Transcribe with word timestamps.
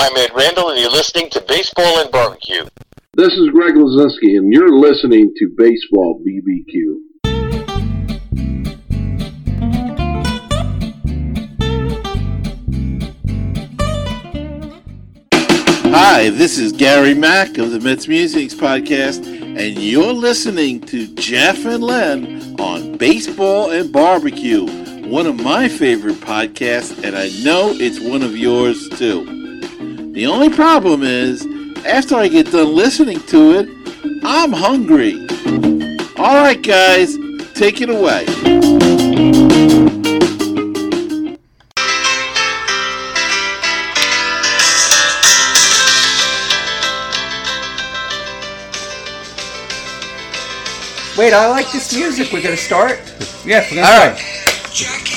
I'm 0.00 0.16
Ed 0.16 0.30
Randall, 0.32 0.70
and 0.70 0.78
you're 0.80 0.92
listening 0.92 1.28
to 1.30 1.40
Baseball 1.40 1.98
and 1.98 2.08
Barbecue. 2.12 2.64
This 3.14 3.32
is 3.32 3.48
Greg 3.50 3.74
Lazinski, 3.74 4.38
and 4.38 4.52
you're 4.52 4.78
listening 4.78 5.34
to 5.36 5.48
Baseball 5.56 6.22
BBQ. 6.24 6.98
Hi, 15.92 16.30
this 16.30 16.58
is 16.58 16.70
Gary 16.70 17.14
Mack 17.14 17.58
of 17.58 17.72
the 17.72 17.80
Mets 17.80 18.06
Musics 18.06 18.54
Podcast, 18.54 19.26
and 19.26 19.76
you're 19.78 20.12
listening 20.12 20.80
to 20.82 21.12
Jeff 21.16 21.64
and 21.64 21.82
Len 21.82 22.54
on 22.60 22.96
Baseball 22.98 23.72
and 23.72 23.92
Barbecue, 23.92 24.64
one 25.08 25.26
of 25.26 25.42
my 25.42 25.66
favorite 25.68 26.20
podcasts, 26.20 27.02
and 27.02 27.16
I 27.16 27.30
know 27.42 27.72
it's 27.72 27.98
one 27.98 28.22
of 28.22 28.36
yours 28.36 28.88
too. 28.90 29.37
The 30.18 30.26
only 30.26 30.50
problem 30.50 31.04
is, 31.04 31.46
after 31.86 32.16
I 32.16 32.26
get 32.26 32.50
done 32.50 32.74
listening 32.74 33.20
to 33.26 33.52
it, 33.52 33.68
I'm 34.24 34.52
hungry. 34.52 35.14
All 36.16 36.34
right, 36.34 36.60
guys, 36.60 37.16
take 37.54 37.80
it 37.80 37.88
away. 37.88 38.26
Wait, 51.16 51.32
I 51.32 51.46
like 51.46 51.70
this 51.70 51.94
music. 51.94 52.32
We're 52.32 52.42
gonna 52.42 52.56
start. 52.56 52.98
Yes, 53.46 53.70
we're 53.70 53.76
gonna 53.76 54.14
right. 54.16 55.07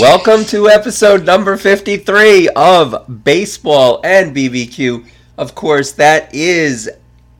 Welcome 0.00 0.44
to 0.46 0.68
episode 0.68 1.24
number 1.24 1.56
53 1.56 2.50
of 2.50 3.24
Baseball 3.24 4.00
and 4.04 4.34
BBQ. 4.34 5.04
Of 5.36 5.56
course, 5.56 5.90
that 5.92 6.32
is 6.32 6.88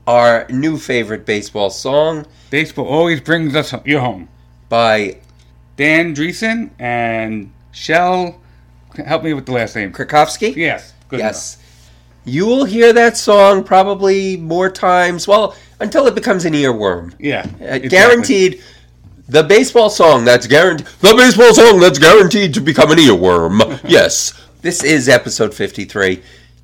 our 0.08 0.44
new 0.50 0.76
favorite 0.76 1.24
baseball 1.24 1.70
song 1.70 2.26
Baseball 2.50 2.86
always 2.86 3.20
brings 3.20 3.54
us 3.54 3.72
you 3.84 4.00
home. 4.00 4.28
by 4.68 5.18
Dan 5.76 6.16
Dreesen 6.16 6.70
and 6.80 7.52
Shell. 7.70 8.40
Help 9.06 9.22
me 9.22 9.34
with 9.34 9.46
the 9.46 9.52
last 9.52 9.76
name. 9.76 9.92
Krakowski. 9.92 10.56
Yes. 10.56 10.94
Good 11.08 11.20
yes. 11.20 11.58
You 12.24 12.46
will 12.46 12.64
hear 12.64 12.92
that 12.92 13.16
song 13.16 13.62
probably 13.62 14.36
more 14.36 14.68
times, 14.68 15.28
well, 15.28 15.54
until 15.78 16.08
it 16.08 16.16
becomes 16.16 16.44
an 16.44 16.54
earworm. 16.54 17.14
Yeah. 17.20 17.46
Uh, 17.60 17.64
exactly. 17.66 17.88
Guaranteed. 17.88 18.62
The 19.30 19.42
baseball 19.42 19.90
song 19.90 20.24
that's 20.24 20.46
guaranteed. 20.46 20.86
The 21.00 21.14
baseball 21.14 21.52
song 21.52 21.80
that's 21.80 21.98
guaranteed 21.98 22.54
to 22.54 22.62
become 22.62 22.90
an 22.90 22.96
earworm. 22.96 23.78
yes. 23.84 24.32
This 24.62 24.82
is 24.82 25.06
episode 25.06 25.52
53. 25.52 26.22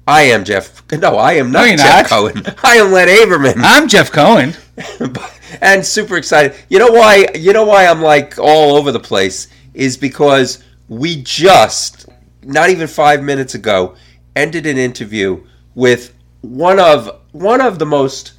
I 0.09 0.23
am 0.23 0.45
Jeff. 0.45 0.83
No, 0.91 1.17
I 1.17 1.35
am 1.35 1.53
not 1.53 1.69
you're 1.69 1.77
Jeff 1.77 2.11
not. 2.11 2.19
Cohen. 2.19 2.43
I 2.65 2.77
am 2.77 2.91
Len 2.91 3.09
Averman. 3.09 3.61
I'm 3.63 3.87
Jeff 3.87 4.11
Cohen. 4.11 4.55
and 5.61 5.85
super 5.85 6.17
excited. 6.17 6.57
You 6.71 6.79
know 6.79 6.91
why? 6.91 7.27
You 7.35 7.53
know 7.53 7.67
why 7.67 7.85
I'm 7.85 8.01
like 8.01 8.39
all 8.39 8.77
over 8.77 8.93
the 8.93 9.01
place 9.01 9.49
is 9.75 9.99
because 9.99 10.65
we 10.89 11.23
just 11.23 12.07
not 12.43 12.71
even 12.71 12.89
five 12.89 13.23
minutes 13.23 13.55
ago 13.55 13.95
ended 14.37 14.65
an 14.65 14.79
interview 14.79 15.45
with 15.75 16.15
one 16.41 16.81
of 16.81 17.21
one 17.33 17.61
of 17.61 17.79
the 17.79 17.87
most 17.87 18.33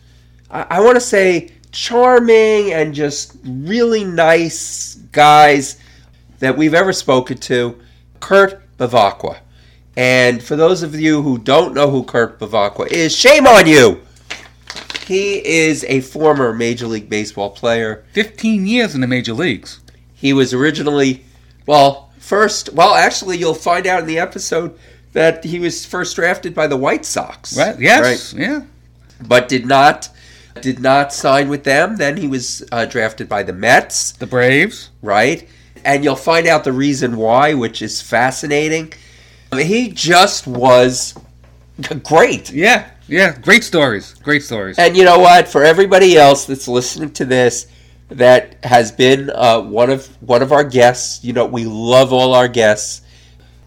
I, 0.49 0.65
I 0.71 0.81
want 0.81 0.95
to 0.95 1.01
say 1.01 1.51
charming 1.75 2.71
and 2.71 2.93
just 2.93 3.37
really 3.43 4.05
nice 4.05 4.95
guys 5.11 5.77
that 6.39 6.57
we've 6.57 6.73
ever 6.73 6.93
spoken 6.93 7.37
to, 7.37 7.77
Kurt 8.21 8.61
Bevacqua. 8.77 9.39
And 9.97 10.41
for 10.41 10.55
those 10.55 10.83
of 10.83 10.95
you 10.95 11.21
who 11.21 11.37
don't 11.37 11.73
know 11.73 11.89
who 11.89 12.03
Kurt 12.03 12.39
Bevacqua 12.39 12.91
is, 12.91 13.15
shame 13.15 13.45
on 13.45 13.67
you. 13.67 14.01
He 15.05 15.45
is 15.45 15.83
a 15.83 15.99
former 16.01 16.53
Major 16.53 16.87
League 16.87 17.09
Baseball 17.09 17.51
player. 17.51 18.05
15 18.13 18.65
years 18.65 18.95
in 18.95 19.01
the 19.01 19.07
major 19.07 19.33
leagues. 19.33 19.81
He 20.13 20.33
was 20.33 20.53
originally, 20.53 21.25
well, 21.67 22.09
first, 22.17 22.73
well, 22.73 22.95
actually, 22.95 23.37
you'll 23.37 23.53
find 23.53 23.85
out 23.85 23.99
in 23.99 24.07
the 24.07 24.17
episode 24.17 24.77
that 25.13 25.43
he 25.43 25.59
was 25.59 25.85
first 25.85 26.15
drafted 26.15 26.55
by 26.55 26.67
the 26.67 26.77
White 26.77 27.05
Sox. 27.05 27.55
Right? 27.57 27.79
Yes. 27.79 28.33
Yeah. 28.33 28.63
But 29.21 29.47
did 29.47 29.65
not 29.65 30.09
did 30.61 30.79
not 30.79 31.13
sign 31.13 31.49
with 31.49 31.63
them. 31.63 31.97
Then 31.97 32.17
he 32.17 32.27
was 32.27 32.63
uh, 32.71 32.85
drafted 32.85 33.27
by 33.29 33.43
the 33.43 33.53
Mets, 33.53 34.13
The 34.13 34.27
Braves. 34.27 34.89
right? 35.01 35.47
And 35.83 36.03
you'll 36.03 36.15
find 36.15 36.47
out 36.47 36.63
the 36.63 36.71
reason 36.73 37.17
why, 37.17 37.53
which 37.53 37.81
is 37.81 38.01
fascinating. 38.01 38.93
I 39.51 39.57
mean, 39.57 39.67
he 39.67 39.89
just 39.91 40.47
was 40.47 41.13
great. 42.03 42.51
Yeah. 42.51 42.89
Yeah. 43.07 43.37
Great 43.37 43.63
stories. 43.63 44.15
Great 44.15 44.43
stories. 44.43 44.79
And 44.79 44.97
you 44.97 45.03
know 45.03 45.19
what? 45.19 45.47
For 45.47 45.63
everybody 45.63 46.17
else 46.17 46.45
that's 46.45 46.67
listening 46.67 47.11
to 47.13 47.25
this, 47.25 47.67
that 48.09 48.63
has 48.63 48.91
been 48.91 49.29
uh, 49.31 49.61
one 49.61 49.89
of 49.89 50.07
one 50.21 50.41
of 50.41 50.51
our 50.51 50.63
guests. 50.63 51.23
You 51.23 51.33
know, 51.33 51.45
we 51.45 51.65
love 51.65 52.13
all 52.13 52.33
our 52.33 52.47
guests. 52.47 53.01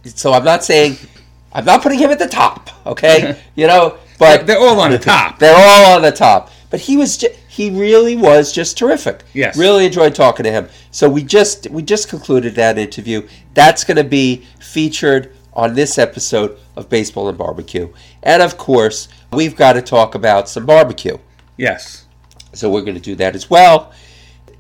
So 0.05 0.33
I'm 0.33 0.45
not 0.45 0.65
saying 0.65 0.97
I'm 1.53 1.65
not 1.65 1.83
putting 1.83 1.99
him 1.99 2.11
at 2.11 2.19
the 2.19 2.27
top. 2.29 2.71
Okay, 2.87 3.41
you 3.57 3.67
know, 3.67 3.99
but 4.19 4.47
They're 4.47 4.59
all 4.59 4.81
on 4.81 4.91
the 4.91 4.99
top. 5.15 5.39
They're 5.39 5.57
all 5.57 5.97
on 5.97 6.03
the 6.03 6.13
top. 6.13 6.51
But 6.71 6.81
he 6.81 6.97
was 6.97 7.17
ju- 7.17 7.35
he 7.49 7.71
really 7.71 8.17
was 8.17 8.53
just 8.53 8.77
terrific. 8.77 9.25
Yes. 9.33 9.57
Really 9.57 9.87
enjoyed 9.87 10.15
talking 10.15 10.45
to 10.45 10.51
him. 10.51 10.69
So 10.91 11.09
we 11.09 11.23
just 11.23 11.69
we 11.71 11.83
just 11.83 12.09
concluded 12.09 12.55
that 12.57 12.79
interview. 12.79 13.27
That's 13.55 13.85
going 13.85 13.97
to 13.97 14.05
be 14.05 14.45
featured 14.61 15.33
on 15.55 15.75
this 15.75 15.99
episode 15.99 16.59
of 16.77 16.89
Baseball 16.89 17.29
and 17.29 17.37
Barbecue. 17.39 17.93
And 18.23 18.43
of 18.43 18.59
course, 18.59 19.09
we've 19.33 19.57
got 19.57 19.73
to 19.73 19.83
talk 19.83 20.15
about 20.15 20.49
some 20.49 20.67
barbecue. 20.67 21.19
Yes. 21.57 22.07
So 22.53 22.71
we're 22.71 22.83
going 22.83 22.95
to 22.95 23.01
do 23.01 23.15
that 23.17 23.35
as 23.35 23.51
well. 23.51 23.93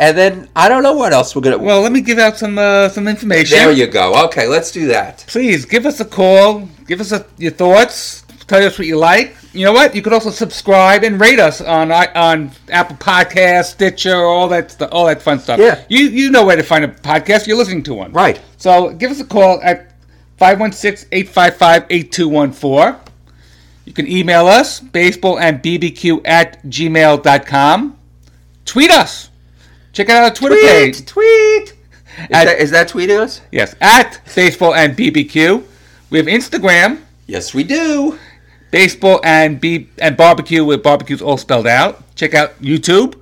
And 0.01 0.17
then 0.17 0.49
I 0.55 0.69
don't 0.69 0.83
know 0.83 0.95
what 0.95 1.13
else 1.13 1.35
we're 1.35 1.43
going 1.43 1.59
to 1.59 1.65
Well, 1.65 1.81
let 1.83 1.91
me 1.93 2.01
give 2.01 2.19
out 2.19 2.39
some 2.39 2.59
uh, 2.59 2.89
some 2.89 3.07
information. 3.09 3.59
There 3.59 3.73
you 3.73 3.87
go. 3.87 4.25
Okay, 4.27 4.47
let's 4.47 4.71
do 4.71 4.87
that. 4.89 5.25
please 5.29 5.65
give 5.65 5.87
us 5.87 6.01
a 6.01 6.05
call. 6.05 6.69
Give 6.87 7.01
us 7.01 7.13
a, 7.13 7.27
your 7.37 7.51
thoughts. 7.53 8.25
Tell 8.49 8.67
us 8.67 8.77
what 8.79 8.89
you 8.89 8.97
like. 8.97 9.37
You 9.53 9.67
know 9.67 9.75
what? 9.75 9.95
You 9.95 10.01
could 10.01 10.15
also 10.15 10.31
subscribe 10.31 11.05
and 11.05 11.21
rate 11.21 11.39
us 11.39 11.61
on 11.61 11.93
on 11.93 12.51
Apple 12.71 12.97
Podcasts, 12.97 13.73
Stitcher, 13.73 14.17
all 14.17 14.49
that 14.49 14.71
stu- 14.71 14.87
all 14.87 15.05
that 15.05 15.21
fun 15.21 15.39
stuff. 15.39 15.61
Yeah. 15.61 15.85
You 15.91 16.07
you 16.07 16.31
know 16.31 16.47
where 16.47 16.57
to 16.57 16.63
find 16.63 16.83
a 16.83 16.89
podcast. 16.89 17.47
You're 17.47 17.59
listening 17.59 17.83
to 17.85 17.93
one. 17.93 18.11
Right. 18.13 18.41
So 18.57 18.95
give 18.95 19.11
us 19.11 19.21
a 19.21 19.27
call 19.27 19.61
at 19.63 19.93
516-855-8214. 20.41 22.99
You 23.85 23.93
can 23.93 24.09
email 24.09 24.47
us, 24.47 24.81
baseball 24.81 25.39
and 25.39 25.63
bbq 25.63 26.23
at 26.25 26.65
gmail.com. 26.65 27.99
Tweet 28.65 28.91
us. 28.91 29.29
Check 29.93 30.09
out 30.09 30.25
our 30.25 30.31
Twitter 30.31 30.57
page. 30.57 31.05
Tweet, 31.05 31.07
tweet. 31.07 31.75
Is, 32.19 32.29
that, 32.31 32.59
is 32.59 32.71
that 32.71 32.89
tweeting 32.89 33.21
us? 33.21 33.43
Yes, 33.53 33.75
at 33.81 34.23
baseball 34.35 34.75
and 34.75 34.97
BBQ. 34.97 35.63
We 36.11 36.19
have 36.19 36.27
Instagram, 36.27 37.03
Yes, 37.29 37.53
we 37.53 37.63
do. 37.63 38.19
Baseball 38.71 39.21
and 39.25 39.61
B 39.61 39.89
and 39.99 40.17
barbecue 40.17 40.65
with 40.65 40.83
barbecues 40.83 41.21
all 41.23 41.37
spelled 41.39 41.67
out. 41.67 42.03
Check 42.17 42.35
out 42.35 42.61
YouTube. 42.61 43.15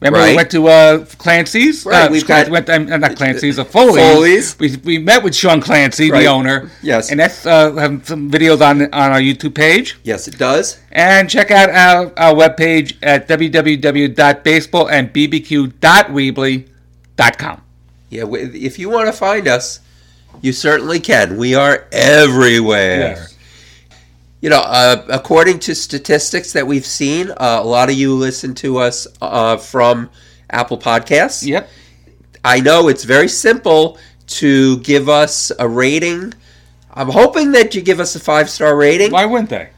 Remember 0.00 0.18
Right. 0.20 0.30
we 0.30 0.36
went 0.36 0.50
to 0.52 0.66
uh, 0.66 1.04
Clancy's. 1.18 1.84
Right, 1.84 2.06
Uh, 2.06 2.10
we've 2.10 2.24
Clancy- 2.24 2.50
got- 2.50 2.66
went, 2.68 2.90
uh, 2.90 2.96
not 2.96 3.16
Clancy's, 3.16 3.58
uh, 3.58 3.64
Foley's. 3.64 3.96
Foley's. 4.14 4.58
We, 4.58 4.76
we 4.82 4.98
met 4.98 5.22
with 5.22 5.34
Sean 5.34 5.60
Clancy, 5.60 6.10
Right. 6.10 6.20
the 6.20 6.26
owner. 6.26 6.70
Yes. 6.82 7.10
and 7.10 7.20
that's 7.20 7.44
uh, 7.44 7.72
have 7.74 8.06
some 8.06 8.30
videos 8.30 8.62
on 8.62 8.80
on 8.94 9.12
our 9.12 9.20
YouTube 9.20 9.54
page. 9.54 9.98
Yes, 10.02 10.26
it 10.26 10.38
does. 10.38 10.78
And 10.90 11.28
check 11.28 11.50
out 11.50 11.68
our, 11.68 12.12
our 12.18 12.32
webpage 12.34 12.94
at 13.02 13.28
www.baseballandbbq.weebly.com. 16.30 17.62
Yeah, 18.08 18.24
if 18.32 18.78
you 18.78 18.88
want 18.90 19.06
to 19.06 19.12
find 19.12 19.46
us, 19.46 19.80
you 20.40 20.52
certainly 20.52 20.98
can. 21.00 21.36
We 21.36 21.54
are 21.54 21.84
everywhere. 21.92 22.98
Yes. 23.16 23.29
You 24.40 24.48
know, 24.48 24.60
uh, 24.60 25.04
according 25.08 25.58
to 25.60 25.74
statistics 25.74 26.52
that 26.54 26.66
we've 26.66 26.86
seen, 26.86 27.30
uh, 27.30 27.60
a 27.62 27.66
lot 27.66 27.90
of 27.90 27.96
you 27.96 28.14
listen 28.14 28.54
to 28.56 28.78
us 28.78 29.06
uh, 29.20 29.58
from 29.58 30.10
Apple 30.48 30.78
Podcasts. 30.78 31.46
Yep. 31.46 31.68
I 32.42 32.60
know 32.60 32.88
it's 32.88 33.04
very 33.04 33.28
simple 33.28 33.98
to 34.28 34.78
give 34.78 35.08
us 35.08 35.52
a 35.58 35.68
rating. 35.68 36.32
I'm 36.92 37.10
hoping 37.10 37.52
that 37.52 37.74
you 37.74 37.82
give 37.82 38.00
us 38.00 38.16
a 38.16 38.20
five 38.20 38.48
star 38.48 38.76
rating. 38.76 39.12
Why 39.12 39.26
wouldn't 39.26 39.50
they? 39.50 39.68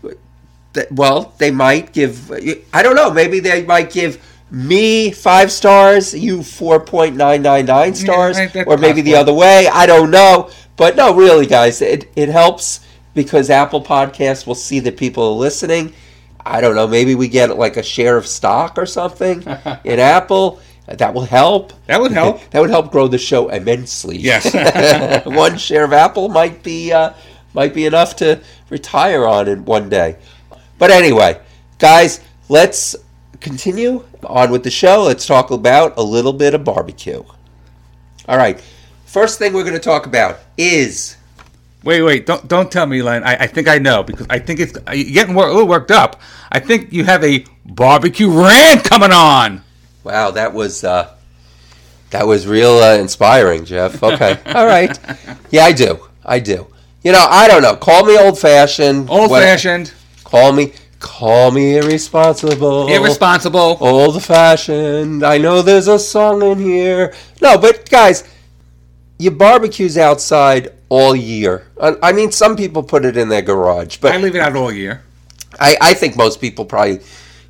Well, 0.91 1.35
they 1.38 1.50
might 1.50 1.93
give. 1.93 2.31
I 2.73 2.82
don't 2.82 2.97
know. 2.97 3.11
Maybe 3.11 3.41
they 3.41 3.65
might 3.65 3.93
give 3.93 4.23
me 4.50 5.11
five 5.11 5.50
stars, 5.50 6.15
you 6.15 6.43
four 6.43 6.79
point 6.79 7.17
nine 7.17 7.43
nine 7.43 7.67
nine 7.67 7.94
stars, 7.94 8.37
that's 8.37 8.69
or 8.69 8.76
maybe 8.76 9.00
the 9.00 9.17
other 9.17 9.32
way. 9.32 9.67
I 9.67 9.87
don't 9.87 10.11
know. 10.11 10.50
But 10.76 10.94
no, 10.94 11.15
really, 11.15 11.47
guys, 11.47 11.82
it 11.82 12.11
it 12.17 12.29
helps 12.29 12.81
because 13.14 13.50
Apple 13.50 13.82
Podcasts 13.82 14.47
will 14.47 14.55
see 14.55 14.81
that 14.81 14.97
people 14.97 15.25
are 15.25 15.37
listening. 15.37 15.93
I 16.44 16.61
don't 16.61 16.75
know. 16.75 16.87
Maybe 16.87 17.14
we 17.14 17.29
get 17.29 17.56
like 17.56 17.76
a 17.76 17.82
share 17.82 18.17
of 18.17 18.26
stock 18.26 18.79
or 18.79 18.87
something 18.87 19.43
in 19.85 19.99
Apple. 19.99 20.61
That 20.87 21.14
will 21.14 21.25
help. 21.25 21.73
That 21.87 22.00
would 22.00 22.12
help. 22.12 22.41
That 22.50 22.61
would 22.61 22.70
help 22.70 22.91
grow 22.91 23.09
the 23.09 23.19
show 23.19 23.49
immensely. 23.49 24.19
Yes. 24.19 25.25
One 25.26 25.56
share 25.56 25.85
of 25.85 25.93
Apple 25.93 26.29
might 26.29 26.62
be 26.62 26.93
uh, 26.93 27.12
might 27.55 27.75
be 27.75 27.87
enough 27.87 28.17
to 28.17 28.41
retire 28.69 29.26
on 29.26 29.49
in 29.49 29.65
one 29.65 29.88
day. 29.88 30.17
But 30.79 30.91
anyway, 30.91 31.41
guys, 31.79 32.20
let's 32.49 32.97
continue 33.41 34.05
on 34.25 34.50
with 34.50 34.65
the 34.65 34.70
show. 34.70 35.05
Let's 35.05 35.26
talk 35.26 35.50
about 35.50 35.97
a 35.97 36.03
little 36.03 36.32
bit 36.32 36.55
of 36.55 36.65
barbecue. 36.65 37.23
All 38.29 38.37
right. 38.37 38.61
First 39.05 39.38
thing 39.38 39.53
we're 39.53 39.65
going 39.65 39.75
to 39.75 39.79
talk 39.79 40.06
about 40.06 40.38
is 40.56 41.17
Wait, 41.84 42.02
wait! 42.02 42.26
Don't 42.26 42.46
don't 42.46 42.70
tell 42.70 42.87
me, 42.87 43.02
Len. 43.02 43.25
I, 43.25 43.34
I 43.37 43.46
think 43.46 43.67
I 43.69 43.79
know 43.79 44.02
because 44.02 44.26
I 44.31 44.38
think 44.38 44.61
it's 44.61 44.73
you're 44.93 45.12
getting 45.12 45.34
wor- 45.34 45.49
a 45.49 45.52
little 45.52 45.69
worked 45.69 45.90
up. 45.90 46.20
I 46.50 46.61
think 46.61 46.93
you 46.93 47.05
have 47.05 47.25
a 47.25 47.44
barbecue 47.64 48.31
rant 48.31 48.84
coming 48.84 49.11
on. 49.12 49.62
wow, 50.05 50.31
that 50.31 50.52
was 50.55 50.84
uh, 50.84 51.12
that 52.11 52.26
was 52.26 52.46
real 52.46 52.79
uh, 52.79 52.94
inspiring, 52.96 53.64
Jeff. 53.64 54.00
Okay, 54.02 54.38
all 54.55 54.67
right, 54.67 54.96
yeah, 55.50 55.64
I 55.64 55.73
do, 55.73 56.06
I 56.25 56.38
do. 56.38 56.69
You 57.02 57.11
know, 57.12 57.26
I 57.29 57.49
don't 57.49 57.62
know. 57.62 57.75
Call 57.75 58.05
me 58.05 58.17
old 58.17 58.38
fashioned. 58.38 59.11
Old 59.11 59.31
fashioned, 59.32 59.93
Call 60.23 60.52
me, 60.52 60.73
call 61.00 61.50
me 61.50 61.76
irresponsible. 61.79 62.88
irresponsible. 62.88 63.76
Old 63.81 64.23
fashioned. 64.23 65.25
I 65.25 65.38
know 65.38 65.62
there's 65.62 65.88
a 65.88 65.99
song 65.99 66.43
in 66.43 66.61
here. 66.61 67.12
No, 67.40 67.58
but 67.58 67.90
guys, 67.90 68.23
you 69.19 69.32
barbecues 69.32 69.99
outside 69.99 70.73
all 70.93 71.17
year. 71.17 71.67
I 71.81 71.97
I 72.03 72.12
mean, 72.12 72.31
some 72.33 72.55
people 72.55 72.83
put 72.83 73.06
it 73.06 73.17
in 73.17 73.29
their 73.31 73.41
garage, 73.41 73.97
but 73.97 74.12
I 74.12 74.19
leave 74.19 74.35
it 74.37 74.43
out 74.43 74.55
all 74.55 74.71
year. 74.71 75.03
I, 75.59 75.77
I 75.81 75.94
think 75.94 76.17
most 76.17 76.39
people 76.41 76.67
probably, 76.67 77.00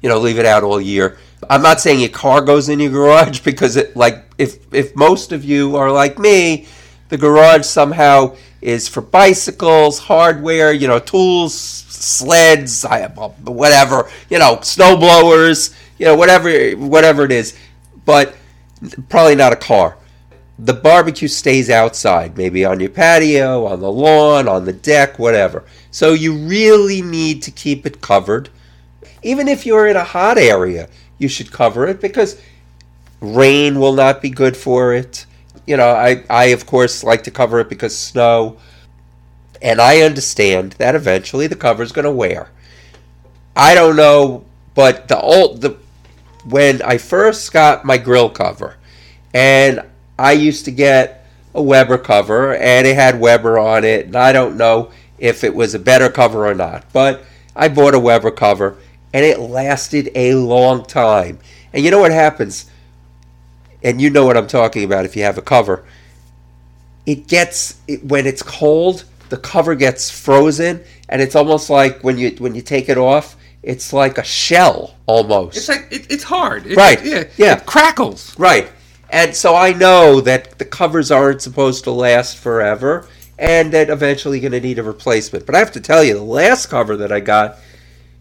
you 0.00 0.08
know, 0.08 0.18
leave 0.18 0.38
it 0.38 0.46
out 0.46 0.62
all 0.62 0.80
year. 0.80 1.18
I'm 1.50 1.62
not 1.62 1.80
saying 1.80 1.98
your 1.98 2.08
car 2.10 2.40
goes 2.40 2.68
in 2.68 2.78
your 2.78 2.92
garage 2.92 3.40
because 3.50 3.74
it 3.76 3.96
like 3.96 4.24
if 4.38 4.72
if 4.72 4.94
most 4.94 5.32
of 5.32 5.44
you 5.44 5.74
are 5.76 5.90
like 5.90 6.20
me, 6.20 6.66
the 7.08 7.18
garage 7.18 7.66
somehow 7.66 8.36
is 8.60 8.86
for 8.88 9.00
bicycles, 9.00 9.98
hardware, 9.98 10.72
you 10.72 10.86
know, 10.86 11.00
tools, 11.00 11.52
sleds, 11.52 12.84
I- 12.84 13.08
whatever, 13.08 14.08
you 14.30 14.38
know, 14.38 14.60
snow 14.62 14.96
blowers, 14.96 15.74
you 15.98 16.06
know, 16.06 16.14
whatever 16.14 16.48
whatever 16.76 17.24
it 17.24 17.32
is, 17.32 17.58
but 18.04 18.36
probably 19.08 19.34
not 19.34 19.52
a 19.52 19.56
car. 19.56 19.96
The 20.58 20.74
barbecue 20.74 21.28
stays 21.28 21.70
outside, 21.70 22.36
maybe 22.36 22.64
on 22.64 22.78
your 22.78 22.90
patio, 22.90 23.64
on 23.66 23.80
the 23.80 23.90
lawn, 23.90 24.48
on 24.48 24.64
the 24.64 24.72
deck, 24.72 25.18
whatever. 25.18 25.64
So 25.90 26.12
you 26.12 26.34
really 26.36 27.02
need 27.02 27.42
to 27.42 27.50
keep 27.50 27.86
it 27.86 28.00
covered. 28.00 28.50
Even 29.22 29.48
if 29.48 29.64
you're 29.66 29.86
in 29.86 29.96
a 29.96 30.04
hot 30.04 30.38
area, 30.38 30.88
you 31.18 31.28
should 31.28 31.52
cover 31.52 31.86
it 31.86 32.00
because 32.00 32.40
rain 33.20 33.78
will 33.78 33.92
not 33.92 34.20
be 34.20 34.30
good 34.30 34.56
for 34.56 34.92
it. 34.92 35.26
You 35.66 35.76
know, 35.76 35.90
I, 35.90 36.24
I 36.28 36.46
of 36.46 36.66
course 36.66 37.04
like 37.04 37.24
to 37.24 37.30
cover 37.30 37.60
it 37.60 37.68
because 37.68 37.96
snow. 37.96 38.58
And 39.62 39.80
I 39.80 40.00
understand 40.00 40.72
that 40.72 40.94
eventually 40.94 41.46
the 41.46 41.56
cover 41.56 41.82
is 41.82 41.92
going 41.92 42.04
to 42.04 42.10
wear. 42.10 42.50
I 43.54 43.74
don't 43.74 43.96
know, 43.96 44.44
but 44.74 45.08
the 45.08 45.20
old 45.20 45.60
the 45.60 45.76
when 46.44 46.82
I 46.82 46.98
first 46.98 47.52
got 47.52 47.84
my 47.84 47.98
grill 47.98 48.28
cover, 48.28 48.76
and 49.32 49.82
I 50.18 50.32
used 50.32 50.64
to 50.66 50.70
get 50.70 51.26
a 51.54 51.62
Weber 51.62 51.98
cover, 51.98 52.54
and 52.54 52.86
it 52.86 52.94
had 52.94 53.20
Weber 53.20 53.58
on 53.58 53.84
it, 53.84 54.06
and 54.06 54.16
I 54.16 54.32
don't 54.32 54.56
know 54.56 54.90
if 55.18 55.44
it 55.44 55.54
was 55.54 55.74
a 55.74 55.78
better 55.78 56.08
cover 56.08 56.46
or 56.46 56.54
not, 56.54 56.84
but 56.92 57.24
I 57.54 57.68
bought 57.68 57.94
a 57.94 57.98
Weber 57.98 58.30
cover, 58.30 58.76
and 59.12 59.24
it 59.24 59.38
lasted 59.38 60.10
a 60.14 60.34
long 60.34 60.84
time. 60.84 61.38
And 61.72 61.84
you 61.84 61.90
know 61.90 62.00
what 62.00 62.12
happens? 62.12 62.70
And 63.82 64.00
you 64.00 64.10
know 64.10 64.24
what 64.24 64.36
I'm 64.36 64.46
talking 64.46 64.84
about 64.84 65.04
if 65.04 65.16
you 65.16 65.22
have 65.24 65.38
a 65.38 65.42
cover. 65.42 65.84
It 67.04 67.26
gets 67.26 67.80
it, 67.88 68.04
when 68.04 68.26
it's 68.26 68.42
cold, 68.42 69.04
the 69.28 69.36
cover 69.36 69.74
gets 69.74 70.08
frozen, 70.10 70.82
and 71.08 71.20
it's 71.20 71.34
almost 71.34 71.68
like 71.68 72.02
when 72.02 72.16
you 72.16 72.30
when 72.38 72.54
you 72.54 72.62
take 72.62 72.88
it 72.88 72.96
off, 72.96 73.36
it's 73.62 73.92
like 73.92 74.18
a 74.18 74.24
shell 74.24 74.94
almost. 75.06 75.56
It's 75.56 75.68
like 75.68 75.88
it, 75.90 76.06
it's 76.10 76.22
hard. 76.22 76.66
It, 76.66 76.76
Right, 76.76 77.04
Yeah. 77.04 77.24
yeah. 77.36 77.56
It 77.56 77.66
crackles. 77.66 78.38
Right. 78.38 78.70
And 79.12 79.36
so 79.36 79.54
I 79.54 79.74
know 79.74 80.22
that 80.22 80.58
the 80.58 80.64
covers 80.64 81.10
aren't 81.10 81.42
supposed 81.42 81.84
to 81.84 81.90
last 81.90 82.38
forever 82.38 83.06
and 83.38 83.72
that 83.72 83.90
eventually 83.90 84.40
you're 84.40 84.50
going 84.50 84.62
to 84.62 84.66
need 84.66 84.78
a 84.78 84.82
replacement. 84.82 85.44
But 85.44 85.54
I 85.54 85.58
have 85.58 85.72
to 85.72 85.80
tell 85.80 86.02
you, 86.02 86.14
the 86.14 86.22
last 86.22 86.66
cover 86.66 86.96
that 86.96 87.12
I 87.12 87.20
got 87.20 87.58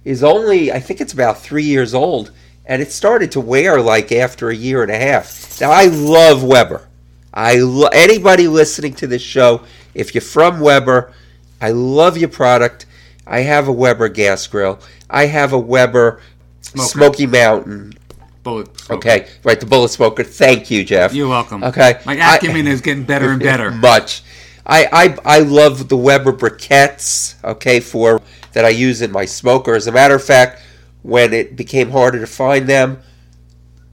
is 0.04 0.22
only, 0.22 0.72
I 0.72 0.80
think 0.80 1.00
it's 1.00 1.14
about 1.14 1.40
three 1.40 1.64
years 1.64 1.94
old, 1.94 2.32
and 2.66 2.82
it 2.82 2.92
started 2.92 3.32
to 3.34 3.40
wear 3.40 3.80
like 3.82 4.12
after 4.12 4.50
a 4.50 4.56
year 4.56 4.84
and 4.84 4.92
a 4.92 4.98
half. 4.98 5.62
Now, 5.62 5.72
I 5.72 5.86
love 5.86 6.44
Weber. 6.44 6.88
I 7.34 7.58
lo- 7.58 7.90
anybody 7.94 8.48
listening 8.48 8.94
to 8.96 9.08
this 9.08 9.22
show, 9.22 9.64
if 9.94 10.14
you're 10.14 10.22
from 10.22 10.60
Weber, 10.60 11.14
I 11.62 11.72
love 11.72 12.18
your 12.18 12.30
product. 12.30 12.86
I 13.26 13.42
have 13.42 13.68
a 13.68 13.72
Weber 13.72 14.10
gas 14.10 14.46
grill. 14.48 14.80
I 15.10 15.28
have 15.28 15.54
a 15.54 15.60
Weber 15.60 16.22
Smoker. 16.62 16.88
Smoky 16.90 17.28
Mountain 17.28 17.94
Bullet. 18.44 18.90
Okay, 18.90 19.28
right, 19.44 19.60
the 19.60 19.66
bullet 19.66 19.90
smoker. 19.90 20.24
Thank 20.24 20.72
you, 20.72 20.84
Jeff. 20.84 21.14
You're 21.14 21.28
welcome. 21.30 21.64
Okay. 21.64 22.00
My 22.06 22.18
I- 22.20 22.40
is 22.42 22.82
getting 22.82 23.04
better 23.04 23.32
and 23.32 23.42
better. 23.42 23.72
Much. 23.72 24.24
I, 24.66 24.88
I 25.26 25.38
I 25.38 25.40
love 25.40 25.90
the 25.90 25.98
Weber 25.98 26.34
briquettes, 26.34 27.36
okay, 27.44 27.80
for 27.80 28.22
that 28.54 28.66
I 28.66 28.70
use 28.70 29.02
in 29.02 29.12
my 29.12 29.26
smoker. 29.26 29.76
As 29.76 29.88
a 29.88 29.92
matter 29.92 30.16
of 30.16 30.24
fact, 30.24 30.62
when 31.04 31.34
it 31.34 31.56
became 31.56 31.90
harder 31.90 32.20
to 32.20 32.28
find 32.28 32.68
them, 32.68 33.02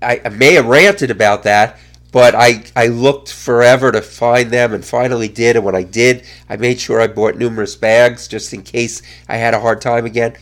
I, 0.02 0.20
I 0.24 0.28
may 0.28 0.54
have 0.54 0.66
ranted 0.66 1.10
about 1.10 1.42
that, 1.44 1.78
but 2.12 2.34
I, 2.34 2.64
I 2.76 2.88
looked 2.88 3.32
forever 3.32 3.90
to 3.92 4.02
find 4.02 4.50
them 4.50 4.72
and 4.74 4.84
finally 4.84 5.28
did. 5.28 5.56
And 5.56 5.64
when 5.64 5.74
I 5.74 5.82
did, 5.82 6.24
I 6.48 6.56
made 6.56 6.80
sure 6.80 7.00
I 7.00 7.06
bought 7.06 7.36
numerous 7.36 7.76
bags 7.76 8.28
just 8.28 8.52
in 8.52 8.62
case 8.62 9.02
I 9.28 9.36
had 9.36 9.54
a 9.54 9.60
hard 9.60 9.80
time 9.80 10.06
again. 10.06 10.36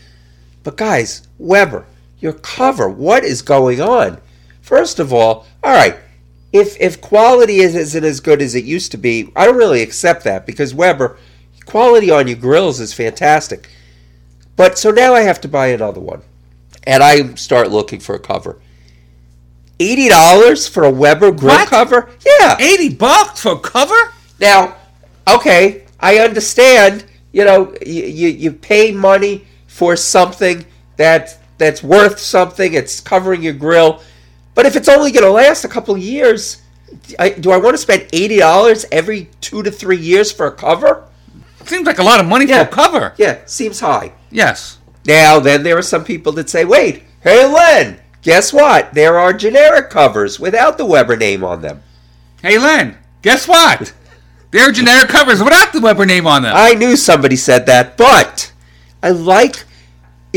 But 0.63 0.77
guys, 0.77 1.27
Weber, 1.39 1.87
your 2.19 2.33
cover, 2.33 2.89
what 2.89 3.25
is 3.25 3.43
going 3.43 3.81
on? 3.81 4.19
First 4.63 4.99
of 4.99 5.13
all, 5.13 5.47
all 5.63 5.73
right, 5.75 5.97
if 6.53 6.77
if 6.81 7.01
quality 7.01 7.59
is- 7.61 7.75
isn't 7.75 8.05
as 8.05 8.21
good 8.21 8.41
as 8.43 8.55
it 8.55 8.65
used 8.65 8.91
to 8.93 8.97
be, 8.99 9.31
I 9.37 9.45
don't 9.45 9.57
really 9.57 9.83
accept 9.83 10.25
that 10.25 10.47
because 10.47 10.75
Weber, 10.75 11.17
quality 11.67 12.11
on 12.11 12.27
your 12.29 12.37
grills 12.39 12.81
is 12.81 12.93
fantastic. 12.93 13.69
But 14.57 14.79
so 14.79 14.91
now 14.91 15.15
I 15.15 15.21
have 15.21 15.41
to 15.43 15.49
buy 15.49 15.67
another 15.69 16.01
one, 16.01 16.23
and 16.85 17.03
I 17.03 17.35
start 17.35 17.71
looking 17.71 18.01
for 18.01 18.15
a 18.15 18.19
cover. 18.21 18.59
Eighty 19.79 20.09
dollars 20.09 20.67
for 20.67 20.85
a 20.85 20.91
Weber 20.91 21.31
grill 21.33 21.55
What? 21.57 21.69
cover? 21.69 22.09
Yeah. 22.25 22.57
80 22.59 22.95
bucks 22.95 23.41
for 23.43 23.53
a 23.53 23.59
cover? 23.59 24.13
Now, 24.41 24.75
okay, 25.29 25.85
I 26.01 26.19
understand. 26.19 27.05
You 27.33 27.45
know, 27.45 27.75
you, 27.85 28.05
you, 28.05 28.29
you 28.29 28.53
pay 28.53 28.93
money 28.93 29.45
for 29.67 29.95
something 29.97 30.65
that 30.97 31.39
that's 31.59 31.83
worth 31.83 32.19
something. 32.19 32.75
It's 32.75 33.01
covering 33.01 33.43
your 33.43 33.53
grill, 33.55 34.03
but 34.55 34.67
if 34.67 34.77
it's 34.77 34.89
only 34.89 35.11
going 35.13 35.25
to 35.25 35.31
last 35.31 35.65
a 35.65 35.69
couple 35.69 35.95
of 35.95 36.01
years, 36.01 36.63
I, 37.19 37.31
do 37.31 37.51
I 37.51 37.57
want 37.57 37.75
to 37.75 37.79
spend 37.79 38.07
eighty 38.13 38.39
dollars 38.39 38.85
every 38.93 39.29
two 39.41 39.63
to 39.63 39.71
three 39.71 39.97
years 39.99 40.31
for 40.33 40.47
a 40.47 40.53
cover? 40.53 41.05
Seems 41.65 41.87
like 41.87 41.99
a 41.99 42.03
lot 42.05 42.21
of 42.21 42.27
money 42.27 42.47
Yeah. 42.47 42.65
for 42.65 42.71
a 42.71 42.73
cover. 42.73 43.15
Yeah, 43.17 43.39
seems 43.47 43.81
high. 43.81 44.13
Yes. 44.31 44.79
Now, 45.05 45.41
then 45.41 45.63
there 45.63 45.77
are 45.79 45.83
some 45.83 46.05
people 46.05 46.33
that 46.33 46.49
say, 46.51 46.65
"Wait, 46.65 47.03
hey 47.23 47.45
Len, 47.47 47.99
guess 48.23 48.53
what? 48.53 48.95
There 48.95 49.19
are 49.19 49.33
generic 49.33 49.91
covers 49.91 50.39
without 50.39 50.79
the 50.79 50.87
Weber 50.87 51.17
name 51.17 51.43
on 51.45 51.63
them." 51.63 51.83
Hey, 52.43 52.59
Len, 52.59 52.97
guess 53.23 53.49
what? 53.49 53.93
They're 54.53 54.71
generic 54.73 55.09
covers 55.09 55.43
without 55.43 55.73
the 55.73 55.81
Weber 55.81 56.07
name 56.07 56.27
on 56.27 56.43
them. 56.43 56.55
I 56.57 56.75
knew 56.75 56.97
somebody 56.97 57.35
said 57.37 57.67
that, 57.67 57.97
but 57.97 58.53
I 59.03 59.11
like 59.11 59.65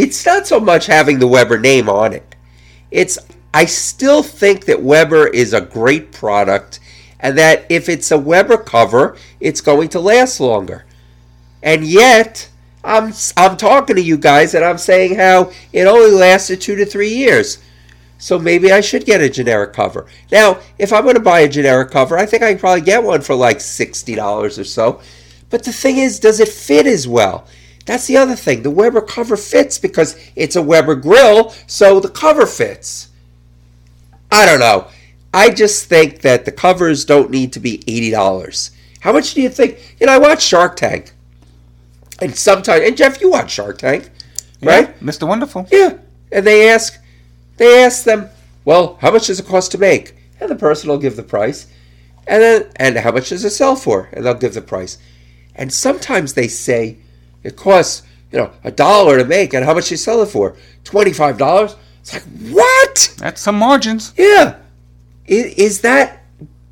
it's 0.04 0.26
not 0.26 0.48
so 0.48 0.60
much 0.60 0.86
having 0.86 1.20
the 1.20 1.28
Weber 1.28 1.60
name 1.60 1.90
on 1.90 2.14
it. 2.14 2.36
It's 2.92 3.18
I 3.54 3.66
still 3.66 4.24
think 4.24 4.66
that 4.66 4.82
Weber 4.82 5.28
is 5.28 5.54
a 5.54 5.62
great 5.62 6.12
product 6.12 6.80
and 7.20 7.38
that 7.38 7.66
if 7.70 7.90
it's 7.90 8.12
a 8.12 8.18
Weber 8.18 8.58
cover, 8.58 9.18
it's 9.40 9.62
going 9.62 9.90
to 9.90 10.00
last 10.00 10.40
longer. 10.40 10.86
And 11.62 11.84
yet, 11.84 12.50
I'm 12.84 13.14
I'm 13.36 13.58
talking 13.58 13.98
to 13.98 14.02
you 14.02 14.18
guys 14.18 14.54
and 14.54 14.64
I'm 14.64 14.78
saying 14.78 15.16
how 15.16 15.52
it 15.74 15.86
only 15.86 16.12
lasted 16.12 16.62
2 16.62 16.76
to 16.78 16.86
3 16.86 17.10
years. 17.10 17.60
So 18.18 18.38
maybe 18.38 18.72
I 18.72 18.82
should 18.82 19.06
get 19.06 19.22
a 19.22 19.30
generic 19.30 19.74
cover. 19.74 20.06
Now, 20.32 20.60
if 20.78 20.92
I'm 20.92 21.04
going 21.04 21.16
to 21.16 21.22
buy 21.22 21.40
a 21.40 21.50
generic 21.50 21.92
cover, 21.92 22.18
I 22.18 22.26
think 22.26 22.44
I 22.44 22.52
can 22.52 22.60
probably 22.60 22.82
get 22.82 23.04
one 23.04 23.22
for 23.22 23.34
like 23.34 23.60
$60 23.60 24.58
or 24.58 24.64
so. 24.64 25.02
But 25.50 25.64
the 25.64 25.72
thing 25.72 25.98
is, 25.98 26.20
does 26.20 26.42
it 26.42 26.50
fit 26.50 26.86
as 26.86 27.08
well? 27.08 27.48
That's 27.90 28.06
the 28.06 28.18
other 28.18 28.36
thing. 28.36 28.62
The 28.62 28.70
Weber 28.70 29.02
cover 29.02 29.36
fits 29.36 29.80
because 29.80 30.16
it's 30.36 30.56
a 30.56 30.62
Weber 30.62 30.94
grill, 30.94 31.56
so 31.66 32.00
the 32.00 32.08
cover 32.08 32.46
fits. 32.46 33.10
I 34.32 34.46
don't 34.46 34.60
know. 34.60 34.90
I 35.34 35.50
just 35.50 35.88
think 35.88 36.22
that 36.22 36.46
the 36.46 36.52
covers 36.52 37.04
don't 37.04 37.32
need 37.32 37.52
to 37.54 37.60
be 37.60 37.80
$80. 37.80 38.70
How 39.00 39.12
much 39.12 39.34
do 39.34 39.42
you 39.42 39.50
think? 39.50 39.96
You 40.00 40.06
know, 40.06 40.14
I 40.14 40.18
watch 40.20 40.44
Shark 40.44 40.76
Tank. 40.76 41.14
And 42.22 42.36
sometimes, 42.36 42.84
and 42.88 42.96
Jeff, 42.96 43.20
you 43.22 43.32
watch 43.32 43.50
Shark 43.50 43.80
Tank, 43.80 44.12
right? 44.62 44.90
Yeah, 44.90 44.94
Mr. 45.02 45.28
Wonderful. 45.28 45.68
Yeah. 45.72 45.98
And 46.32 46.46
they 46.46 46.70
ask 46.70 47.02
they 47.58 47.84
ask 47.84 48.04
them, 48.04 48.30
Well, 48.66 49.00
how 49.02 49.10
much 49.10 49.26
does 49.26 49.40
it 49.40 49.48
cost 49.48 49.72
to 49.72 49.80
make? 49.80 50.14
And 50.40 50.52
the 50.52 50.56
person 50.56 50.90
will 50.90 51.00
give 51.00 51.16
the 51.16 51.24
price. 51.24 51.66
And 52.28 52.44
then 52.44 52.72
and 52.76 52.98
how 52.98 53.14
much 53.14 53.30
does 53.30 53.44
it 53.44 53.50
sell 53.50 53.76
for? 53.76 54.10
And 54.14 54.28
they'll 54.28 54.36
give 54.36 54.54
the 54.54 54.62
price. 54.62 55.00
And 55.56 55.74
sometimes 55.74 56.36
they 56.36 56.48
say 56.48 57.00
it 57.44 57.56
costs, 57.56 58.04
you 58.32 58.40
know, 58.40 58.52
a 58.64 58.72
dollar 58.72 59.18
to 59.18 59.26
make, 59.26 59.54
and 59.54 59.66
how 59.66 59.74
much 59.74 59.92
you 59.92 59.98
sell 59.98 60.22
it 60.22 60.28
for? 60.28 60.56
Twenty-five 60.84 61.38
dollars. 61.38 61.76
It's 62.02 62.14
like 62.14 62.24
what? 62.52 63.14
That's 63.18 63.42
some 63.42 63.56
margins. 63.56 64.14
Yeah. 64.18 64.58
Is, 65.26 65.46
is 65.56 65.82
that 65.82 66.24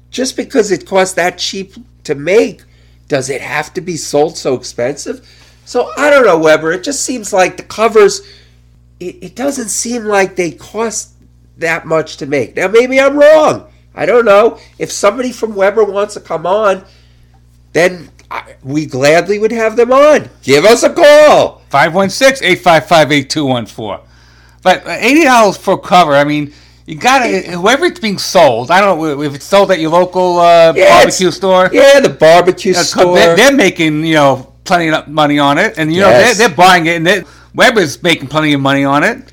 just 0.09 0.35
because 0.35 0.71
it 0.71 0.85
costs 0.85 1.15
that 1.15 1.37
cheap 1.37 1.73
to 2.03 2.15
make? 2.15 2.63
Does 3.07 3.29
it 3.29 3.41
have 3.41 3.73
to 3.75 3.81
be 3.81 3.97
sold 3.97 4.37
so 4.37 4.55
expensive? 4.55 5.27
So 5.65 5.91
I 5.97 6.09
don't 6.09 6.25
know, 6.25 6.39
Weber. 6.39 6.71
It 6.71 6.83
just 6.83 7.03
seems 7.03 7.33
like 7.33 7.57
the 7.57 7.63
covers. 7.63 8.21
It, 8.99 9.23
it 9.23 9.35
doesn't 9.35 9.69
seem 9.69 10.05
like 10.05 10.35
they 10.35 10.51
cost 10.51 11.13
that 11.57 11.85
much 11.85 12.17
to 12.17 12.25
make. 12.25 12.55
Now 12.55 12.67
maybe 12.67 12.99
I'm 12.99 13.17
wrong. 13.17 13.67
I 13.93 14.05
don't 14.05 14.25
know. 14.25 14.59
If 14.77 14.91
somebody 14.91 15.31
from 15.31 15.55
Weber 15.55 15.83
wants 15.83 16.13
to 16.13 16.19
come 16.19 16.45
on, 16.45 16.85
then 17.73 18.09
I, 18.29 18.55
we 18.63 18.85
gladly 18.85 19.39
would 19.39 19.51
have 19.51 19.75
them 19.77 19.91
on. 19.91 20.29
Give 20.43 20.65
us 20.65 20.83
a 20.83 20.93
call. 20.93 21.61
516-855-8214. 21.71 24.01
But 24.63 24.85
uh, 24.85 24.97
$80 24.97 25.57
for 25.57 25.77
cover, 25.79 26.13
I 26.15 26.23
mean, 26.23 26.53
you 26.85 26.95
gotta, 26.95 27.27
whoever 27.51 27.85
it's 27.85 27.99
being 27.99 28.17
sold, 28.17 28.71
I 28.71 28.81
don't 28.81 28.99
know 28.99 29.21
if 29.21 29.35
it's 29.35 29.45
sold 29.45 29.71
at 29.71 29.79
your 29.79 29.91
local 29.91 30.39
uh, 30.39 30.73
Yeah, 30.75 30.99
barbecue 30.99 31.31
store. 31.31 31.69
Yeah, 31.71 31.99
the 31.99 32.09
barbecue 32.09 32.73
store. 32.73 33.15
They're, 33.15 33.35
they're 33.35 33.55
making, 33.55 34.05
you 34.05 34.15
know, 34.15 34.53
plenty 34.63 34.89
of 34.89 35.07
money 35.07 35.39
on 35.39 35.57
it. 35.57 35.77
And, 35.77 35.93
you 35.93 36.01
know, 36.01 36.09
Yes. 36.09 36.37
they're, 36.37 36.47
they're 36.47 36.57
buying 36.57 36.85
it. 36.87 37.05
And 37.05 37.25
Weber's 37.53 38.01
making 38.03 38.27
plenty 38.27 38.53
of 38.53 38.61
money 38.61 38.83
on 38.83 39.03
it. 39.03 39.31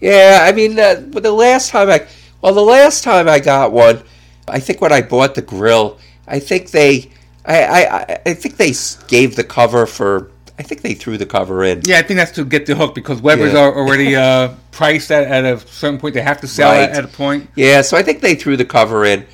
Yeah, 0.00 0.40
I 0.42 0.52
mean, 0.52 0.78
uh, 0.78 1.02
the 1.10 1.32
last 1.32 1.70
time 1.70 1.88
I, 1.88 2.06
well, 2.42 2.54
the 2.54 2.60
last 2.60 3.02
time 3.02 3.28
I 3.28 3.38
got 3.40 3.72
one, 3.72 4.02
I 4.46 4.60
think 4.60 4.80
when 4.80 4.92
I 4.92 5.02
bought 5.02 5.34
the 5.34 5.42
grill, 5.42 5.98
I 6.28 6.38
think 6.38 6.70
they, 6.70 7.10
I, 7.46 7.64
I, 7.84 8.20
I- 8.26 8.34
think 8.34 8.56
they 8.56 8.72
gave 9.08 9.36
the 9.36 9.44
cover 9.44 9.86
for, 9.86 10.30
I 10.58 10.62
think 10.62 10.82
they 10.82 10.94
threw 10.94 11.16
the 11.16 11.26
cover 11.26 11.64
in. 11.64 11.82
Yeah, 11.84 11.98
I 11.98 12.02
think 12.02 12.18
that's 12.18 12.32
to 12.32 12.44
get 12.44 12.66
the 12.66 12.74
hook 12.74 12.94
because 12.94 13.20
Weber's 13.22 13.52
Yeah. 13.52 13.60
are 13.60 13.74
already 13.76 14.16
uh, 14.16 14.54
priced 14.72 15.10
at, 15.10 15.24
at 15.28 15.44
a 15.44 15.60
certain 15.68 15.98
point. 15.98 16.14
They 16.14 16.22
have 16.22 16.40
to 16.40 16.48
sell 16.48 16.72
Right. 16.72 16.88
at, 16.90 16.96
at 16.96 17.04
a 17.04 17.08
point. 17.08 17.48
Yeah, 17.54 17.82
so 17.82 17.96
I 17.96 18.02
think 18.02 18.20
they 18.20 18.34
threw 18.34 18.56
the 18.56 18.64
cover 18.64 19.04
in. 19.04 19.26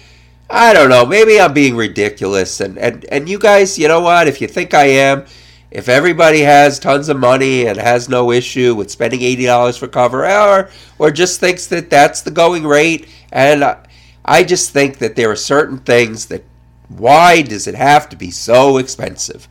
I 0.50 0.75
don't 0.75 0.90
know. 0.90 1.07
Maybe 1.07 1.40
I'm 1.40 1.54
being 1.54 1.76
ridiculous, 1.76 2.61
and 2.61 2.76
and 2.76 3.07
and 3.07 3.26
you 3.26 3.38
guys, 3.38 3.78
you 3.78 3.88
know 3.88 4.00
what? 4.00 4.28
If 4.28 4.42
you 4.42 4.49
think 4.49 4.75
I 4.75 4.85
am, 4.85 5.25
if 5.71 5.88
everybody 5.88 6.40
has 6.40 6.78
tons 6.78 7.09
of 7.09 7.19
money 7.19 7.64
and 7.66 7.78
has 7.78 8.11
no 8.11 8.31
issue 8.31 8.75
with 8.75 8.90
spending 8.90 9.23
eighty 9.23 9.47
dollars 9.47 9.78
for 9.78 9.88
cover, 9.88 10.26
or 10.26 10.69
or 10.99 11.11
just 11.11 11.40
thinks 11.40 11.69
that 11.69 11.88
that's 11.88 12.21
the 12.21 12.31
going 12.31 12.66
rate, 12.66 13.09
and 13.33 13.64
I, 13.64 13.78
I 14.26 14.45
just 14.45 14.73
think 14.73 14.99
that 14.99 15.16
there 15.16 15.31
are 15.31 15.37
certain 15.37 15.78
things 15.78 16.26
that 16.26 16.45
why 16.99 17.42
does 17.42 17.66
it 17.66 17.75
have 17.75 18.08
to 18.11 18.16
be 18.16 18.30
so 18.30 18.78
expensive? 18.78 19.49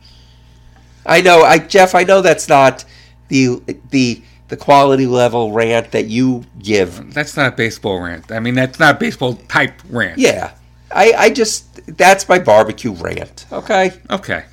I 1.04 1.20
know, 1.20 1.42
I 1.42 1.58
Jeff, 1.58 1.94
I 1.94 2.04
know 2.04 2.20
that's 2.20 2.48
not 2.48 2.84
the 3.28 3.60
the 3.90 4.22
the 4.48 4.56
quality 4.58 5.06
level 5.06 5.50
rant 5.52 5.92
that 5.92 6.08
you 6.08 6.44
give 6.58 7.14
That's 7.14 7.38
not 7.38 7.54
a 7.54 7.56
baseball 7.56 8.00
rant. 8.02 8.30
I 8.30 8.38
mean, 8.38 8.54
that's 8.54 8.78
not 8.78 8.96
a 8.96 8.98
baseball 8.98 9.36
type 9.48 9.72
rant. 9.88 10.18
Yeah. 10.18 10.52
I, 10.94 11.14
I 11.16 11.30
just 11.30 11.96
that's 11.96 12.28
my 12.28 12.38
barbecue 12.38 12.92
rant. 12.92 13.46
Okay. 13.50 13.92
Okay. 14.10 14.44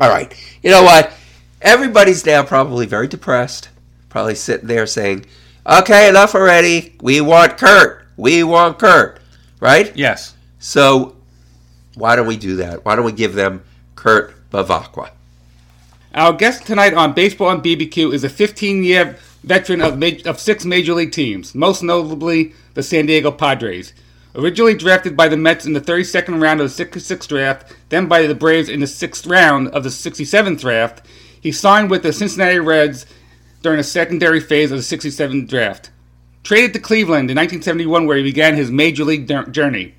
All 0.00 0.08
right. 0.08 0.32
You 0.62 0.70
know 0.70 0.84
what? 0.84 1.12
Everybody's 1.60 2.24
now 2.24 2.44
probably 2.44 2.86
very 2.86 3.08
depressed. 3.08 3.70
Probably 4.08 4.36
sitting 4.36 4.68
there 4.68 4.86
saying, 4.86 5.26
"Okay, 5.66 6.08
enough 6.08 6.36
already. 6.36 6.94
We 7.00 7.20
want 7.20 7.58
Kurt. 7.58 8.06
We 8.16 8.44
want 8.44 8.78
Kurt." 8.78 9.18
Right? 9.58 9.94
Yes. 9.96 10.34
So 10.60 11.15
why 11.96 12.14
don't 12.14 12.26
we 12.26 12.36
do 12.36 12.56
that? 12.56 12.84
Why 12.84 12.94
don't 12.94 13.04
we 13.04 13.12
give 13.12 13.34
them 13.34 13.64
Kurt 13.96 14.34
Bevacqua? 14.50 15.10
Our 16.14 16.32
guest 16.32 16.66
tonight 16.66 16.94
on 16.94 17.14
Baseball 17.14 17.50
and 17.50 17.62
BBQ 17.62 18.12
is 18.12 18.22
a 18.22 18.28
15-year 18.28 19.16
veteran 19.42 19.80
of, 19.80 20.02
of 20.26 20.38
six 20.38 20.64
major 20.64 20.94
league 20.94 21.12
teams, 21.12 21.54
most 21.54 21.82
notably 21.82 22.52
the 22.74 22.82
San 22.82 23.06
Diego 23.06 23.30
Padres. 23.30 23.92
Originally 24.34 24.74
drafted 24.74 25.16
by 25.16 25.28
the 25.28 25.36
Mets 25.36 25.64
in 25.64 25.72
the 25.72 25.80
32nd 25.80 26.40
round 26.40 26.60
of 26.60 26.74
the 26.74 26.84
66th 26.84 27.26
draft, 27.26 27.74
then 27.88 28.06
by 28.06 28.26
the 28.26 28.34
Braves 28.34 28.68
in 28.68 28.80
the 28.80 28.86
6th 28.86 29.28
round 29.28 29.68
of 29.68 29.82
the 29.82 29.88
67th 29.88 30.60
draft, 30.60 31.06
he 31.40 31.50
signed 31.50 31.90
with 31.90 32.02
the 32.02 32.12
Cincinnati 32.12 32.58
Reds 32.58 33.06
during 33.62 33.78
the 33.78 33.84
secondary 33.84 34.40
phase 34.40 34.70
of 34.70 34.78
the 34.78 34.96
67th 34.96 35.48
draft. 35.48 35.90
Traded 36.42 36.74
to 36.74 36.78
Cleveland 36.78 37.30
in 37.30 37.36
1971 37.36 38.06
where 38.06 38.18
he 38.18 38.22
began 38.22 38.54
his 38.54 38.70
major 38.70 39.04
league 39.04 39.26
journey. 39.52 39.94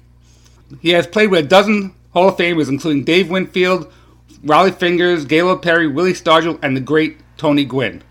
He 0.81 0.89
has 0.89 1.07
played 1.07 1.31
with 1.31 1.45
a 1.45 1.47
dozen 1.47 1.93
Hall 2.11 2.29
of 2.29 2.37
Famers, 2.37 2.69
including 2.69 3.03
Dave 3.03 3.29
Winfield, 3.29 3.91
Rollie 4.43 4.75
Fingers, 4.75 5.25
Gaylord 5.25 5.61
Perry, 5.61 5.87
Willie 5.87 6.13
Stargell, 6.13 6.59
and 6.61 6.75
the 6.75 6.81
great 6.81 7.17
Tony 7.37 7.63
Gwynn. 7.63 8.03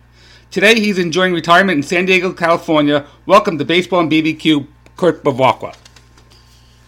Today, 0.50 0.80
he's 0.80 0.98
enjoying 0.98 1.34
retirement 1.34 1.76
in 1.76 1.82
San 1.82 2.06
Diego, 2.06 2.32
California. 2.32 3.06
Welcome 3.26 3.58
to 3.58 3.64
Baseball 3.64 4.00
and 4.00 4.10
BBQ, 4.10 4.66
Kurt 4.96 5.22
Bevacqua. 5.22 5.76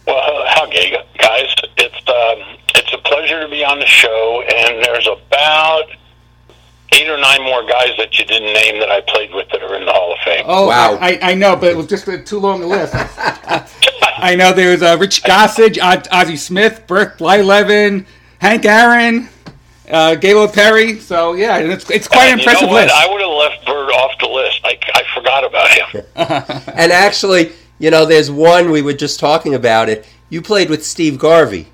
Well, 0.07 0.47
howdy, 0.47 0.97
guys. 1.19 1.55
It's 1.77 2.09
um, 2.09 2.57
it's 2.75 2.93
a 2.95 2.99
pleasure 2.99 3.43
to 3.43 3.49
be 3.49 3.65
on 3.65 3.79
the 3.79 3.87
show, 3.87 4.43
and 4.49 4.83
there's 4.83 5.07
about 5.07 5.85
eight 6.93 7.09
or 7.09 7.19
nine 7.19 7.43
more 7.43 7.63
guys 7.67 7.91
that 7.99 8.19
you 8.19 8.25
didn't 8.25 8.53
name 8.53 8.79
that 8.81 8.91
I 8.91 9.01
played 9.03 9.33
with 9.35 9.49
that 9.51 9.63
are 9.63 9.75
in 9.75 9.85
the 9.85 9.93
Hall 9.93 10.13
of 10.15 10.19
Fame. 10.25 10.45
Oh, 10.47 10.67
Wow. 10.69 10.97
I, 11.01 11.19
I 11.21 11.35
know, 11.35 11.55
but 11.57 11.71
it 11.71 11.77
was 11.77 11.87
just 11.87 12.09
a 12.09 12.19
too 12.23 12.39
long 12.39 12.63
a 12.63 12.67
list. 12.67 12.95
I 14.21 14.35
know 14.37 14.53
there 14.53 14.71
was 14.73 14.83
uh, 14.83 14.97
Rich 14.99 15.23
Gossage, 15.23 15.79
Oz- 15.83 16.09
Ozzie 16.11 16.37
Smith, 16.37 16.85
Bert 16.87 17.19
Blyleven, 17.19 18.07
Hank 18.41 18.65
Aaron, 18.65 19.29
uh, 19.91 20.15
Gaylord 20.17 20.53
Perry. 20.53 20.99
So, 20.99 21.35
yeah, 21.35 21.59
it's, 21.59 21.89
it's 21.91 22.09
quite 22.09 22.27
an 22.33 22.39
impressive 22.39 22.63
you 22.63 22.67
know 22.69 22.73
list. 22.75 22.95
I 22.95 23.07
would 23.11 23.21
have 23.21 23.31
left 23.31 23.67
Bert 23.67 23.93
off 23.93 24.19
the 24.19 24.29
list. 24.29 24.61
I, 24.65 24.79
I 24.95 25.03
forgot 25.15 25.45
about 25.45 25.69
him. 25.71 26.65
And 26.79 26.93
actually, 26.93 27.53
you 27.79 27.91
know, 27.91 28.07
there's 28.07 28.31
one 28.31 28.71
we 28.71 28.83
were 28.83 28.93
just 28.93 29.19
talking 29.21 29.55
about 29.55 29.89
it. 29.89 30.07
You 30.31 30.43
played 30.43 30.69
with 30.71 30.85
Steve 30.85 31.19
Garvey. 31.19 31.69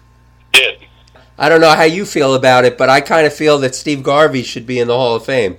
I 1.39 1.49
don't 1.49 1.61
know 1.61 1.75
how 1.75 1.83
you 1.85 2.05
feel 2.05 2.35
about 2.35 2.65
it, 2.65 2.79
but 2.79 2.89
I 2.89 3.01
kind 3.01 3.27
of 3.27 3.35
feel 3.35 3.59
that 3.61 3.75
Steve 3.75 4.03
Garvey 4.03 4.43
should 4.43 4.67
be 4.67 4.79
in 4.79 4.87
the 4.89 4.95
Hall 4.97 5.17
of 5.17 5.25
Fame. 5.25 5.57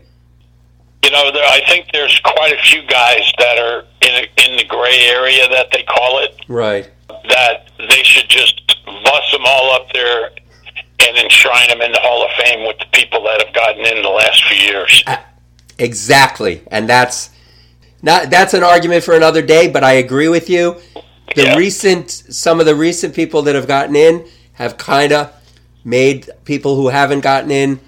you 1.04 1.12
know? 1.12 1.32
There, 1.32 1.44
I 1.46 1.62
think 1.68 1.88
there's 1.92 2.20
quite 2.24 2.54
a 2.54 2.62
few 2.64 2.82
guys 2.88 3.32
that 3.40 3.58
are 3.58 3.86
in 4.02 4.26
in 4.46 4.58
the 4.58 4.66
gray 4.66 5.00
area 5.08 5.48
that 5.50 5.68
they 5.72 5.84
call 5.84 6.20
it. 6.24 6.36
Right. 6.48 6.90
that 7.30 7.70
they 7.78 8.04
should 8.04 8.30
just 8.30 8.62
bust 8.86 9.32
them 9.32 9.42
all 9.46 9.72
up 9.76 9.92
there 9.94 10.32
and 11.00 11.18
enshrine 11.18 11.68
them 11.70 11.82
in 11.82 11.92
the 11.92 12.00
Hall 12.02 12.24
of 12.26 12.32
Fame 12.44 12.66
with 12.68 12.78
the 12.80 12.86
people 12.94 13.24
that 13.24 13.44
have 13.44 13.54
gotten 13.54 13.86
in 13.86 14.02
the 14.02 14.10
last 14.10 14.44
few 14.46 14.58
years. 14.58 15.04
Exactly. 15.78 16.62
And 16.72 16.88
that's 16.90 17.30
not 18.02 18.30
that's 18.30 18.54
an 18.54 18.64
argument 18.64 19.04
for 19.04 19.14
another 19.16 19.42
day, 19.42 19.68
but 19.68 19.84
I 19.84 19.94
agree 19.94 20.30
with 20.30 20.50
you. 20.50 20.78
The 21.36 21.44
Yeah. 21.44 21.56
recent 21.58 22.10
some 22.12 22.60
of 22.60 22.66
the 22.66 22.76
recent 22.76 23.14
people 23.14 23.42
that 23.44 23.56
have 23.56 23.68
gotten 23.68 23.96
in 23.96 24.26
have 24.54 24.78
kind 24.78 25.12
of 25.12 25.32
made 25.86 26.30
people 26.44 26.76
who 26.76 26.90
haven't 26.90 27.22
gotten 27.22 27.52
in 27.52 27.80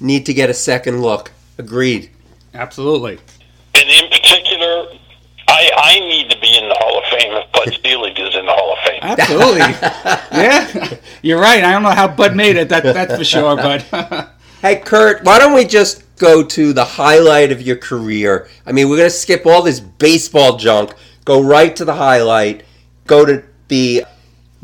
need 0.00 0.26
to 0.26 0.34
get 0.34 0.50
a 0.50 0.54
second 0.54 1.02
look. 1.02 1.30
Agreed. 1.58 2.10
Absolutely. 2.54 3.18
And 3.74 3.88
in 3.88 4.10
particular, 4.10 4.88
I, 5.46 5.70
I 5.76 6.00
need 6.00 6.30
to 6.30 6.40
be 6.40 6.56
in 6.56 6.68
the 6.68 6.74
Hall 6.74 6.98
of 6.98 7.04
Fame 7.10 7.32
if 7.32 7.52
Bud 7.52 7.78
Selig 7.84 8.18
is 8.18 8.34
in 8.34 8.46
the 8.46 8.52
Hall 8.52 8.72
of 8.72 8.78
Fame. 8.84 9.00
Absolutely. 9.02 9.60
yeah, 10.40 10.98
you're 11.22 11.40
right. 11.40 11.62
I 11.62 11.72
don't 11.72 11.82
know 11.82 11.90
how 11.90 12.08
Bud 12.08 12.34
made 12.34 12.56
it. 12.56 12.68
That, 12.70 12.82
that's 12.82 13.16
for 13.16 13.24
sure, 13.24 13.56
Bud. 13.56 13.84
Hey 14.64 14.76
Kurt, 14.76 15.24
why 15.24 15.38
don't 15.38 15.52
we 15.52 15.66
just 15.66 16.16
go 16.16 16.42
to 16.42 16.72
the 16.72 16.86
highlight 16.86 17.52
of 17.52 17.60
your 17.60 17.76
career? 17.76 18.48
I 18.64 18.72
mean, 18.72 18.88
we're 18.88 18.96
going 18.96 19.10
to 19.10 19.14
skip 19.14 19.44
all 19.44 19.60
this 19.60 19.78
baseball 19.78 20.56
junk, 20.56 20.94
go 21.26 21.42
right 21.42 21.76
to 21.76 21.84
the 21.84 21.92
highlight, 21.92 22.62
go 23.06 23.26
to 23.26 23.44
the 23.68 24.06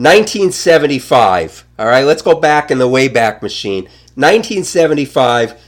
1975. 0.00 1.66
All 1.78 1.86
right, 1.86 2.04
let's 2.04 2.22
go 2.22 2.34
back 2.34 2.70
in 2.70 2.78
the 2.78 2.88
Wayback 2.88 3.42
Machine. 3.42 3.84
1975, 4.14 5.60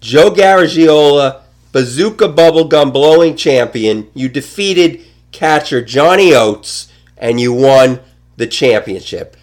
Joe 0.00 0.30
Garagiola, 0.30 1.42
Bazooka 1.72 2.28
Bubblegum 2.28 2.92
Blowing 2.92 3.36
Champion. 3.36 4.10
You 4.14 4.28
defeated 4.28 5.00
catcher 5.30 5.82
Johnny 5.82 6.34
Oates, 6.34 6.92
and 7.16 7.40
you 7.40 7.52
won 7.52 8.00
the 8.36 8.46
championship 8.46 9.36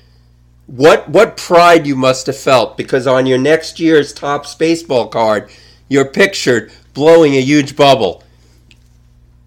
what 0.69 1.09
what 1.09 1.35
pride 1.35 1.87
you 1.87 1.95
must 1.95 2.27
have 2.27 2.37
felt 2.37 2.77
because 2.77 3.07
on 3.07 3.25
your 3.25 3.39
next 3.39 3.79
year's 3.79 4.13
Topps 4.13 4.53
baseball 4.53 5.07
card, 5.07 5.49
you're 5.87 6.05
pictured 6.05 6.71
blowing 6.93 7.33
a 7.33 7.41
huge 7.41 7.75
bubble. 7.75 8.23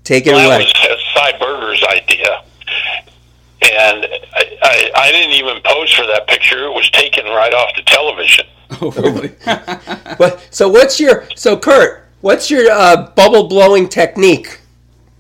Take 0.02 0.26
it 0.26 0.33
Well, 0.33 0.50
away. 0.50 0.64
that 0.64 0.91
was 0.91 1.05
Sy 1.14 1.38
Berger's 1.38 1.85
idea. 1.85 2.43
And 3.62 4.05
I, 4.62 4.90
I, 4.95 5.12
didn't 5.12 5.33
even 5.33 5.61
pose 5.64 5.92
for 5.92 6.07
that 6.07 6.26
picture. 6.28 6.64
It 6.66 6.73
was 6.73 6.88
taken 6.90 7.25
right 7.26 7.52
off 7.52 7.75
the 7.76 7.83
television. 7.83 8.47
oh, 8.81 8.90
really? 8.92 9.33
But 10.19 10.47
so 10.50 10.69
what's 10.69 11.00
your 11.00 11.26
so 11.35 11.57
Kurt? 11.57 12.09
What's 12.21 12.50
your 12.50 12.71
uh, 12.71 13.11
bubble 13.11 13.49
blowing 13.49 13.88
technique? 13.88 14.61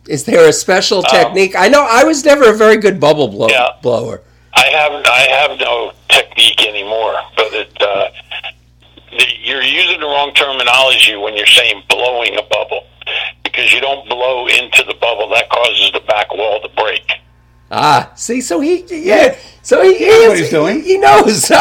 Is 0.08 0.24
there 0.24 0.48
a 0.48 0.52
special 0.52 1.02
technique? 1.02 1.54
I 1.56 1.68
know 1.68 1.86
I 1.88 2.04
was 2.04 2.24
never 2.24 2.50
a 2.50 2.56
very 2.56 2.76
good 2.76 3.00
bubble 3.00 3.28
blow, 3.28 3.48
Yeah. 3.48 3.68
blower. 3.82 4.22
I 4.54 4.66
have 4.66 4.92
I 5.06 5.20
have 5.40 5.58
no 5.58 5.92
technique 6.08 6.66
anymore, 6.66 7.14
but 7.36 7.52
it 7.52 7.82
uh, 7.82 8.10
you're 9.42 9.62
using 9.62 10.00
the 10.00 10.06
wrong 10.06 10.32
terminology 10.34 11.16
when 11.16 11.36
you're 11.36 11.46
saying 11.46 11.82
blowing 11.88 12.36
a 12.36 12.42
bubble 12.42 12.84
because 13.42 13.72
you 13.72 13.80
don't 13.80 14.08
blow 14.08 14.46
into 14.46 14.82
the 14.84 14.94
bubble. 15.00 15.28
That 15.30 15.48
causes 15.50 15.90
the 15.92 16.00
back 16.00 16.32
wall 16.32 16.60
to 16.60 16.68
break. 16.76 17.10
Ah, 17.74 18.12
see, 18.16 18.42
so 18.42 18.60
he, 18.60 18.84
yeah, 18.90 19.34
so 19.62 19.82
he, 19.82 19.96
he, 19.96 20.04
That's 20.04 20.28
what 20.28 20.32
is- 20.34 20.38
he's 20.40 20.50
doing. 20.50 20.82
he 20.82 20.98
knows. 20.98 21.50
All 21.50 21.58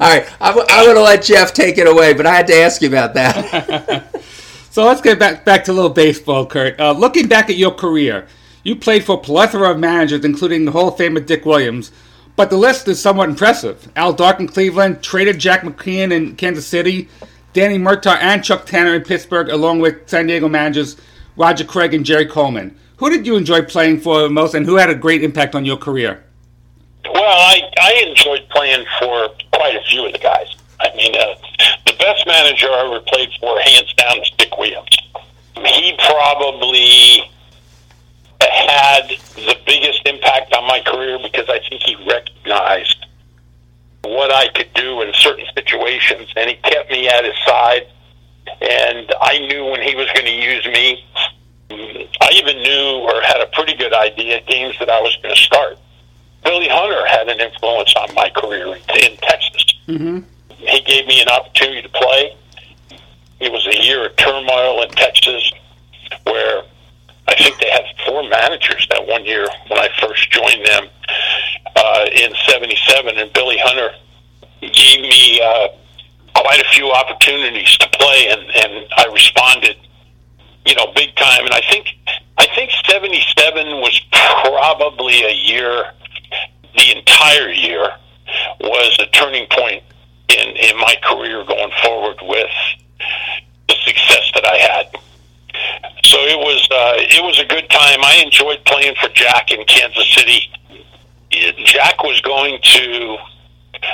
right, 0.00 0.26
I'm, 0.40 0.58
I'm 0.58 0.84
going 0.86 0.96
to 0.96 1.02
let 1.02 1.22
Jeff 1.22 1.52
take 1.52 1.76
it 1.76 1.86
away, 1.86 2.14
but 2.14 2.26
I 2.26 2.34
had 2.34 2.46
to 2.46 2.54
ask 2.56 2.80
you 2.82 2.88
about 2.88 3.14
that. 3.14 4.06
So 4.72 4.86
let's 4.86 5.00
get 5.00 5.18
back 5.18 5.44
back 5.44 5.64
to 5.64 5.72
a 5.72 5.74
little 5.74 5.90
baseball, 5.90 6.46
Kurt. 6.46 6.78
Uh, 6.78 6.92
looking 6.92 7.26
back 7.26 7.50
at 7.50 7.56
your 7.56 7.72
career, 7.72 8.28
you 8.62 8.76
played 8.76 9.02
for 9.02 9.16
a 9.16 9.20
plethora 9.20 9.72
of 9.72 9.80
managers, 9.80 10.24
including 10.24 10.64
the 10.64 10.70
Hall 10.70 10.86
of 10.86 10.94
Famer 10.94 11.26
Dick 11.26 11.44
Williams. 11.44 11.90
But 12.36 12.50
the 12.50 12.56
list 12.56 12.86
is 12.86 13.00
somewhat 13.02 13.28
impressive. 13.28 13.90
Al 13.96 14.12
Dark 14.12 14.38
in 14.38 14.46
Cleveland, 14.46 15.02
traded 15.02 15.40
Jack 15.40 15.62
McKeon 15.62 16.12
in 16.12 16.36
Kansas 16.36 16.68
City, 16.68 17.08
Danny 17.52 17.78
Murtaugh 17.78 18.16
and 18.20 18.44
Chuck 18.44 18.64
Tanner 18.64 18.94
in 18.94 19.02
Pittsburgh, 19.02 19.48
along 19.48 19.80
with 19.80 20.08
San 20.08 20.28
Diego 20.28 20.48
managers 20.48 20.96
Roger 21.36 21.64
Craig 21.64 21.92
and 21.92 22.06
Jerry 22.06 22.26
Coleman. 22.26 22.78
Who 23.00 23.08
did 23.08 23.26
you 23.26 23.36
enjoy 23.36 23.62
playing 23.62 24.00
for 24.00 24.28
most, 24.28 24.52
and 24.52 24.66
who 24.66 24.76
had 24.76 24.90
a 24.90 24.94
great 24.94 25.24
impact 25.24 25.54
on 25.54 25.64
your 25.64 25.78
career? 25.78 26.22
Well, 27.06 27.24
I, 27.24 27.62
I 27.80 28.04
enjoyed 28.06 28.46
playing 28.50 28.84
for 28.98 29.30
quite 29.54 29.74
a 29.74 29.80
few 29.88 30.04
of 30.04 30.12
the 30.12 30.18
guys. 30.18 30.54
I 30.80 30.94
mean, 30.94 31.14
uh, 31.16 31.34
the 31.86 31.94
best 31.98 32.26
manager 32.26 32.66
I 32.66 32.84
ever 32.84 33.00
played 33.00 33.30
for, 33.40 33.58
hands 33.58 33.94
down, 33.94 34.18
is 34.20 34.30
Dick 34.36 34.54
Williams. 34.58 34.98
He 35.56 35.96
probably 35.98 37.22
had 38.38 39.08
the 39.34 39.56
biggest 39.64 40.02
impact 40.04 40.52
on 40.54 40.66
my 40.68 40.80
career 40.80 41.18
because 41.22 41.48
I 41.48 41.58
think 41.70 41.80
he 41.82 41.96
recognized 42.06 43.06
what 44.04 44.30
I 44.30 44.48
could 44.48 44.74
do 44.74 45.00
in 45.00 45.10
certain 45.14 45.46
situations, 45.54 46.28
and 46.36 46.50
he 46.50 46.56
kept 46.56 46.90
me 46.90 47.08
at 47.08 47.24
his 47.24 47.34
side. 47.46 47.86
And 48.60 49.10
I 49.22 49.38
knew 49.38 49.64
when 49.70 49.80
he 49.80 49.94
was 49.94 50.06
going 50.12 50.26
to 50.26 50.32
use 50.32 50.66
me. 50.66 51.02
I 51.70 52.30
even 52.34 52.56
knew 52.62 53.00
or 53.02 53.20
had 53.22 53.40
a 53.40 53.46
pretty 53.52 53.74
good 53.74 53.92
idea 53.92 54.40
games 54.46 54.76
that 54.78 54.90
I 54.90 55.00
was 55.00 55.16
going 55.22 55.34
to 55.34 55.40
start. 55.40 55.78
Billy 56.42 56.68
Hunter 56.68 57.06
had 57.06 57.28
an 57.28 57.40
influence 57.40 57.94
on 57.96 58.14
my 58.14 58.30
career 58.30 58.66
in, 58.66 58.82
in 59.02 59.16
Texas. 59.18 59.64
Mm-hmm. 59.86 60.18
He 60.56 60.80
gave 60.82 61.06
me 61.06 61.20
an 61.20 61.28
opportunity 61.28 61.82
to 61.82 61.88
play. 61.88 62.36
It 63.40 63.52
was 63.52 63.66
a 63.66 63.82
year 63.82 64.06
of 64.06 64.16
turmoil 64.16 64.82
in 64.82 64.90
Texas 64.90 65.52
where 66.24 66.62
I 67.28 67.34
think 67.36 67.58
they 67.60 67.70
had 67.70 67.84
four 68.06 68.28
managers 68.28 68.86
that 68.90 69.06
one 69.06 69.24
year 69.24 69.46
when 69.68 69.78
I 69.78 69.88
first 70.00 70.30
joined 70.30 70.66
them 70.66 70.88
uh, 71.76 72.06
in 72.12 72.34
77. 72.48 73.18
And 73.18 73.32
Billy 73.32 73.58
Hunter 73.58 73.94
gave 74.60 75.00
me 75.00 75.40
uh, 75.40 75.68
quite 76.34 76.60
a 76.60 76.68
few 76.70 76.90
opportunities 76.90 77.76
to 77.78 77.88
play, 77.90 78.28
and, 78.30 78.42
and 78.42 78.86
I 78.96 79.06
responded, 79.12 79.76
you 80.66 80.74
know, 80.74 80.92
big 80.94 81.14
time. 81.16 81.44
And 81.44 81.54
I 81.54 81.60
think 81.70 81.86
I 82.38 82.46
think 82.54 82.70
77 82.88 83.66
was 83.80 84.00
probably 84.12 85.22
a 85.22 85.34
year, 85.34 85.92
the 86.74 86.96
entire 86.96 87.50
year 87.50 87.88
was 88.60 88.98
a 89.00 89.06
turning 89.10 89.46
point 89.50 89.82
in, 90.28 90.48
in 90.56 90.76
my 90.78 90.94
career 91.02 91.44
going 91.44 91.70
forward 91.82 92.16
with 92.22 92.50
the 93.68 93.74
success 93.84 94.30
that 94.34 94.46
I 94.46 94.56
had. 94.56 94.86
So 96.04 96.18
it 96.18 96.38
was 96.38 96.66
uh, 96.70 96.94
it 96.96 97.22
was 97.22 97.38
a 97.38 97.44
good 97.44 97.68
time. 97.68 98.00
I 98.02 98.22
enjoyed 98.24 98.64
playing 98.64 98.94
for 99.00 99.08
Jack 99.10 99.50
in 99.50 99.64
Kansas 99.66 100.14
City. 100.14 100.50
Jack 101.64 102.02
was 102.02 102.20
going 102.22 102.58
to 102.62 103.16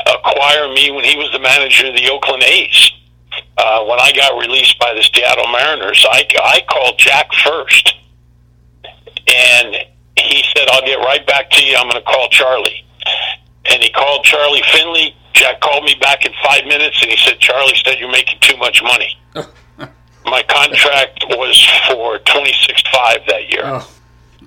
acquire 0.07 0.73
me 0.73 0.91
when 0.91 1.05
he 1.05 1.17
was 1.17 1.31
the 1.33 1.39
manager 1.39 1.89
of 1.89 1.95
the 1.95 2.09
Oakland 2.11 2.43
A's. 2.43 2.93
Uh, 3.59 3.85
when 3.85 3.99
I 4.01 4.13
got 4.13 4.39
released 4.39 4.79
by 4.79 4.93
the 4.95 5.03
Seattle 5.03 5.49
Mariners, 5.49 6.05
I, 6.11 6.27
I 6.43 6.61
called 6.69 6.99
Jack 6.99 7.33
first, 7.45 7.95
and 8.85 9.77
he 10.19 10.43
said, 10.55 10.69
"I'll 10.71 10.85
get 10.85 10.97
right 10.99 11.27
back 11.27 11.51
to 11.51 11.63
you. 11.65 11.77
I'm 11.77 11.89
going 11.89 12.03
to 12.03 12.11
call 12.11 12.29
Charlie." 12.29 12.85
And 13.71 13.83
he 13.83 13.91
called 13.91 14.25
Charlie 14.25 14.63
Finley. 14.73 15.15
Jack 15.33 15.61
called 15.61 15.85
me 15.85 15.95
back 16.01 16.25
in 16.25 16.33
five 16.45 16.65
minutes, 16.65 17.01
and 17.03 17.11
he 17.11 17.17
said, 17.17 17.39
"Charlie 17.39 17.75
said 17.85 17.99
you're 17.99 18.11
making 18.11 18.39
too 18.41 18.57
much 18.57 18.83
money." 18.83 19.19
My 20.25 20.43
contract 20.49 21.25
was 21.31 21.57
for 21.89 22.19
twenty 22.21 22.53
six 22.67 22.83
five 22.93 23.19
that 23.29 23.51
year. 23.53 23.63
Oh, 23.65 23.91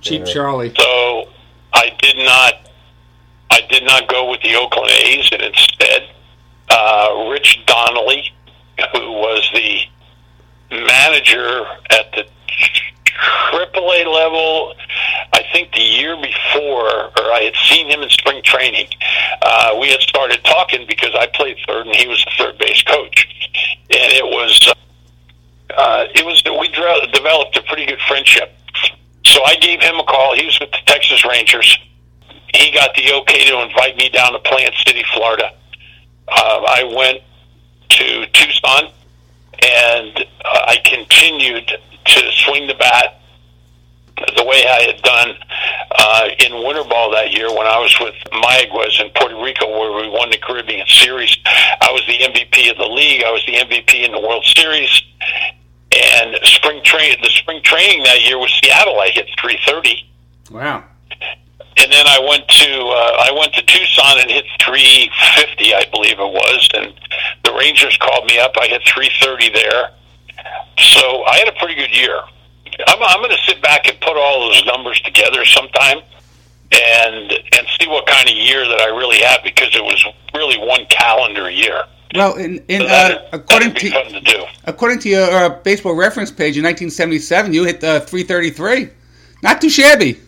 cheap 0.02 0.26
Charlie. 0.26 0.74
So 0.78 1.30
I 1.74 1.92
did 2.02 2.18
not, 2.18 2.54
I 3.52 3.62
did 3.70 3.84
not 3.84 4.08
go 4.08 4.30
with 4.30 4.42
the 4.42 4.56
Oakland 4.56 4.92
A's, 4.92 5.30
and 5.32 5.42
instead, 5.42 6.10
uh, 6.70 7.28
Rich 7.32 7.64
Donnelly, 7.66 8.24
who 8.94 9.12
was 9.12 9.50
the 9.54 9.82
manager 10.72 11.66
at 11.90 12.12
the 12.14 12.26
AAA 13.52 14.06
level, 14.06 14.74
I 15.34 15.44
think 15.52 15.74
the 15.74 15.82
year 15.82 16.16
before, 16.16 17.12
or 17.18 17.34
I 17.34 17.42
had 17.44 17.56
seen 17.68 17.90
him 17.90 18.02
in 18.02 18.10
spring 18.10 18.42
training. 18.44 18.88
Uh, 19.42 19.78
we 19.80 19.90
had 19.90 20.00
started 20.02 20.44
talking 20.44 20.86
because 20.88 21.12
I 21.16 21.28
played 21.28 21.58
third, 21.68 21.88
and 21.88 21.96
he 21.96 22.08
was 22.08 22.24
the 22.26 22.32
third 22.38 22.58
base 22.58 22.82
coach, 22.84 23.28
and 23.90 24.14
it 24.14 24.26
was. 24.26 24.74
Uh, 25.76 26.06
it 26.16 26.26
was 26.26 26.44
we 26.46 26.68
dre- 26.70 27.12
developed 27.14 27.56
a 27.56 27.62
pretty 27.64 27.86
good 27.86 28.00
friendship. 28.08 28.52
So 29.24 29.40
I 29.46 29.56
gave 29.58 29.82
him 29.82 29.96
a 30.00 30.04
call. 30.04 30.36
He 30.36 30.46
was 30.46 30.60
with 30.60 30.72
the 30.72 30.80
Texas 30.88 31.24
Rangers. 31.26 31.78
He 32.54 32.72
got 32.72 32.96
the 32.96 33.14
okay 33.22 33.46
to 33.46 33.62
invite 33.62 33.96
me 33.96 34.10
down 34.10 34.34
to 34.34 34.40
Plant 34.40 34.74
City, 34.86 35.04
Florida. 35.14 35.52
Uh, 36.28 36.64
I 36.68 36.84
went 36.96 37.20
to 37.90 38.26
Tucson, 38.28 38.92
and 39.62 40.18
uh, 40.46 40.60
I 40.68 40.78
continued 40.86 41.68
to 42.06 42.32
swing 42.32 42.68
the 42.68 42.76
bat 42.76 43.22
the 44.36 44.44
way 44.44 44.64
I 44.68 44.82
had 44.92 45.02
done 45.02 45.36
uh, 45.98 46.28
in 46.40 46.66
winter 46.66 46.84
ball 46.84 47.12
that 47.12 47.32
year 47.32 47.50
when 47.50 47.66
I 47.68 47.80
was 47.80 47.96
with 48.02 48.16
Mayaguez 48.34 49.00
in 49.02 49.10
Puerto 49.16 49.42
Rico, 49.42 49.70
where 49.70 50.02
we 50.02 50.10
won 50.10 50.30
the 50.30 50.38
Caribbean 50.38 50.86
Series. 50.88 51.38
I 51.46 51.90
was 51.92 52.06
the 52.06 52.18
MVP 52.18 52.70
of 52.70 52.78
the 52.78 52.86
league. 52.88 53.24
I 53.24 53.32
was 53.32 53.46
the 53.46 53.54
MVP 53.54 54.06
in 54.06 54.12
the 54.12 54.20
World 54.20 54.44
Series. 54.46 55.02
And 55.96 56.36
spring 56.44 56.82
train, 56.84 57.16
the 57.24 57.30
spring 57.30 57.62
training 57.64 58.04
that 58.04 58.22
year 58.22 58.38
was 58.38 58.52
Seattle. 58.62 59.00
I 59.00 59.10
hit 59.10 59.28
330 59.40 60.06
Wow. 60.52 60.84
And 61.80 61.92
then 61.92 62.06
I 62.08 62.20
went 62.20 62.48
to 62.48 62.70
uh, 62.88 63.26
I 63.28 63.32
went 63.32 63.54
to 63.54 63.62
Tucson 63.64 64.20
and 64.20 64.30
hit 64.30 64.46
350, 64.62 65.74
I 65.74 65.86
believe 65.92 66.20
it 66.20 66.32
was, 66.32 66.70
and 66.74 66.94
the 67.44 67.54
Rangers 67.54 67.98
called 67.98 68.26
me 68.26 68.40
up. 68.40 68.52
I 68.60 68.68
hit 68.68 68.82
330 68.86 69.50
there, 69.54 69.92
so 70.78 71.24
I 71.26 71.38
had 71.40 71.48
a 71.48 71.54
pretty 71.60 71.76
good 71.76 71.96
year. 71.96 72.20
I'm, 72.88 73.02
I'm 73.02 73.20
going 73.20 73.32
to 73.32 73.44
sit 73.46 73.62
back 73.62 73.88
and 73.88 74.00
put 74.00 74.16
all 74.16 74.48
those 74.48 74.66
numbers 74.66 75.00
together 75.02 75.46
sometime, 75.46 76.00
and 76.72 77.32
and 77.32 77.68
see 77.80 77.88
what 77.88 78.06
kind 78.08 78.28
of 78.30 78.36
year 78.36 78.68
that 78.68 78.80
I 78.82 78.88
really 78.88 79.20
had 79.20 79.44
because 79.44 79.76
it 79.76 79.84
was 79.84 80.06
really 80.34 80.58
one 80.58 80.86
calendar 80.90 81.50
year. 81.50 81.84
Well, 82.16 82.36
in, 82.38 82.64
in 82.68 82.82
So 82.82 82.88
uh, 82.88 83.28
according 83.34 83.74
to 83.76 83.90
to 83.90 84.22
do. 84.22 84.44
according 84.66 85.00
to 85.00 85.10
your 85.10 85.30
uh, 85.30 85.50
baseball 85.64 85.94
reference 85.96 86.32
page 86.32 86.58
in 86.58 86.64
1977, 86.64 87.54
you 87.54 87.64
hit 87.66 87.84
uh, 87.84 88.00
333. 88.00 88.90
Not 89.44 89.62
too 89.62 89.70
shabby. 89.70 90.20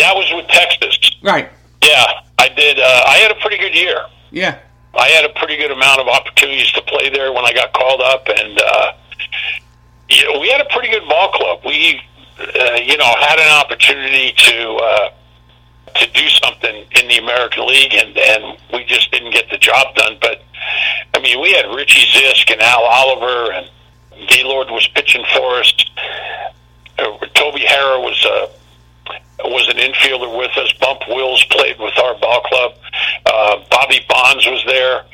That 0.00 0.16
was 0.16 0.32
with 0.34 0.48
Texas. 0.48 0.98
Right. 1.22 1.50
Yeah, 1.82 2.04
I 2.38 2.48
did. 2.48 2.78
Uh, 2.78 3.04
I 3.06 3.18
had 3.18 3.30
a 3.30 3.34
pretty 3.36 3.58
good 3.58 3.74
year. 3.74 3.96
Yeah. 4.30 4.58
I 4.98 5.08
had 5.08 5.24
a 5.24 5.28
pretty 5.38 5.56
good 5.56 5.70
amount 5.70 6.00
of 6.00 6.08
opportunities 6.08 6.72
to 6.72 6.82
play 6.82 7.10
there 7.10 7.32
when 7.32 7.44
I 7.44 7.52
got 7.52 7.72
called 7.72 8.00
up, 8.00 8.26
and 8.28 8.58
uh, 8.58 8.92
you 10.08 10.24
know, 10.24 10.40
we 10.40 10.48
had 10.48 10.60
a 10.60 10.68
pretty 10.72 10.88
good 10.88 11.06
ball 11.08 11.30
club. 11.32 11.60
We, 11.64 12.00
uh, 12.40 12.80
you 12.82 12.96
know, 12.96 13.14
had 13.20 13.38
an 13.38 13.52
opportunity 13.60 14.32
to 14.36 14.74
uh, 14.74 15.10
to 15.94 16.10
do 16.12 16.28
something 16.28 16.84
in 17.00 17.08
the 17.08 17.18
American 17.18 17.66
League, 17.66 17.94
and 17.94 18.16
and 18.16 18.58
we 18.72 18.84
just 18.84 19.12
didn't 19.12 19.32
get 19.32 19.50
the 19.50 19.58
job 19.58 19.94
done. 19.94 20.16
But 20.20 20.42
I 21.14 21.20
mean, 21.20 21.40
we 21.40 21.52
had 21.52 21.66
Richie 21.74 22.06
Zisk 22.08 22.50
and 22.50 22.60
Al 22.60 22.82
Oliver, 22.82 23.52
and 23.52 23.70
Gaylord 24.28 24.70
was 24.70 24.88
pitching 24.88 25.24
for 25.36 25.60
us. 25.60 25.72
Uh, 26.98 27.16
Toby 27.34 27.60
Harrah 27.60 28.02
was 28.02 28.26
uh, 28.26 28.48
was 29.44 29.68
an 29.68 29.76
infielder 29.76 30.36
with 30.36 30.56
us. 30.56 30.72
Bump 30.80 31.00
Wills 31.08 31.44
played 31.50 31.78
with 31.78 31.96
our 31.98 32.18
ball 32.18 32.40
club. 32.42 32.72
Uh, 33.26 33.56
Bobby 33.70 34.00
Bonds 34.08 34.46
was 34.46 34.62
there. 34.66 35.04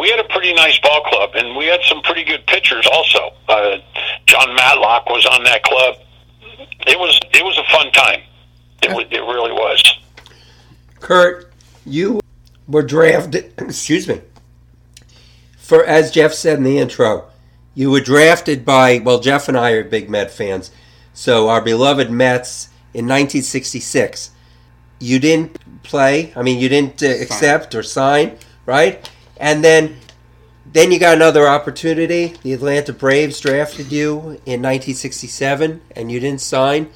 We 0.00 0.08
had 0.08 0.20
a 0.20 0.28
pretty 0.28 0.54
nice 0.54 0.78
ball 0.80 1.02
club, 1.02 1.30
and 1.34 1.56
we 1.56 1.66
had 1.66 1.80
some 1.84 2.00
pretty 2.02 2.24
good 2.24 2.46
pitchers 2.46 2.86
also. 2.90 3.30
Uh, 3.48 3.76
John 4.26 4.56
Matlack 4.56 5.06
was 5.06 5.26
on 5.26 5.44
that 5.44 5.62
club. 5.62 5.96
It 6.86 6.98
was 6.98 7.18
it 7.32 7.44
was 7.44 7.58
a 7.58 7.70
fun 7.70 7.92
time. 7.92 8.20
It, 8.82 8.92
wa- 8.92 9.00
it 9.00 9.20
really 9.20 9.52
was. 9.52 9.98
Kurt, 11.00 11.52
you 11.84 12.20
were 12.66 12.82
drafted. 12.82 13.52
Excuse 13.58 14.08
me. 14.08 14.20
For 15.58 15.84
as 15.84 16.10
Jeff 16.10 16.32
said 16.32 16.58
in 16.58 16.64
the 16.64 16.78
intro, 16.78 17.26
you 17.74 17.90
were 17.90 18.00
drafted 18.00 18.64
by. 18.64 18.98
Well, 18.98 19.20
Jeff 19.20 19.48
and 19.48 19.58
I 19.58 19.72
are 19.72 19.84
big 19.84 20.08
Met 20.08 20.30
fans, 20.30 20.70
so 21.12 21.48
our 21.48 21.60
beloved 21.60 22.10
Mets 22.10 22.68
in 22.94 23.06
1966. 23.06 24.30
You 24.98 25.18
didn't 25.18 25.58
play. 25.82 26.32
I 26.36 26.42
mean, 26.42 26.58
you 26.58 26.68
didn't 26.68 27.02
uh, 27.02 27.06
accept 27.06 27.74
or 27.74 27.82
sign, 27.82 28.38
right? 28.66 29.08
And 29.38 29.64
then 29.64 29.96
then 30.72 30.90
you 30.90 30.98
got 30.98 31.16
another 31.16 31.46
opportunity. 31.46 32.34
The 32.42 32.52
Atlanta 32.54 32.92
Braves 32.92 33.40
drafted 33.40 33.92
you 33.92 34.18
in 34.46 34.62
1967, 34.62 35.82
and 35.94 36.10
you 36.10 36.20
didn't 36.20 36.40
sign. 36.40 36.90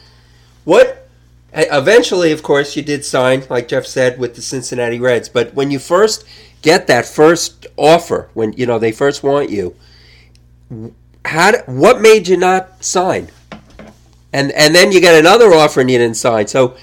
What? 0.64 1.08
Eventually, 1.52 2.32
of 2.32 2.42
course, 2.42 2.76
you 2.76 2.82
did 2.82 3.04
sign, 3.04 3.44
like 3.50 3.68
Jeff 3.68 3.86
said, 3.86 4.18
with 4.18 4.34
the 4.34 4.42
Cincinnati 4.42 4.98
Reds. 4.98 5.28
But 5.28 5.54
when 5.54 5.70
you 5.70 5.78
first 5.78 6.24
get 6.62 6.86
that 6.86 7.06
first 7.06 7.66
offer, 7.76 8.30
when 8.34 8.52
you 8.54 8.66
know 8.66 8.78
they 8.78 8.92
first 8.92 9.22
want 9.22 9.50
you, 9.50 9.74
how? 11.24 11.52
What 11.66 12.00
made 12.00 12.28
you 12.28 12.36
not 12.36 12.84
sign? 12.84 13.28
And 14.36 14.52
and 14.52 14.74
then 14.74 14.92
you 14.92 15.00
get 15.00 15.18
another 15.18 15.52
offer 15.54 15.80
and 15.80 15.90
you 15.90 15.96
didn't 15.98 16.16
sign. 16.18 16.46
So 16.46 16.76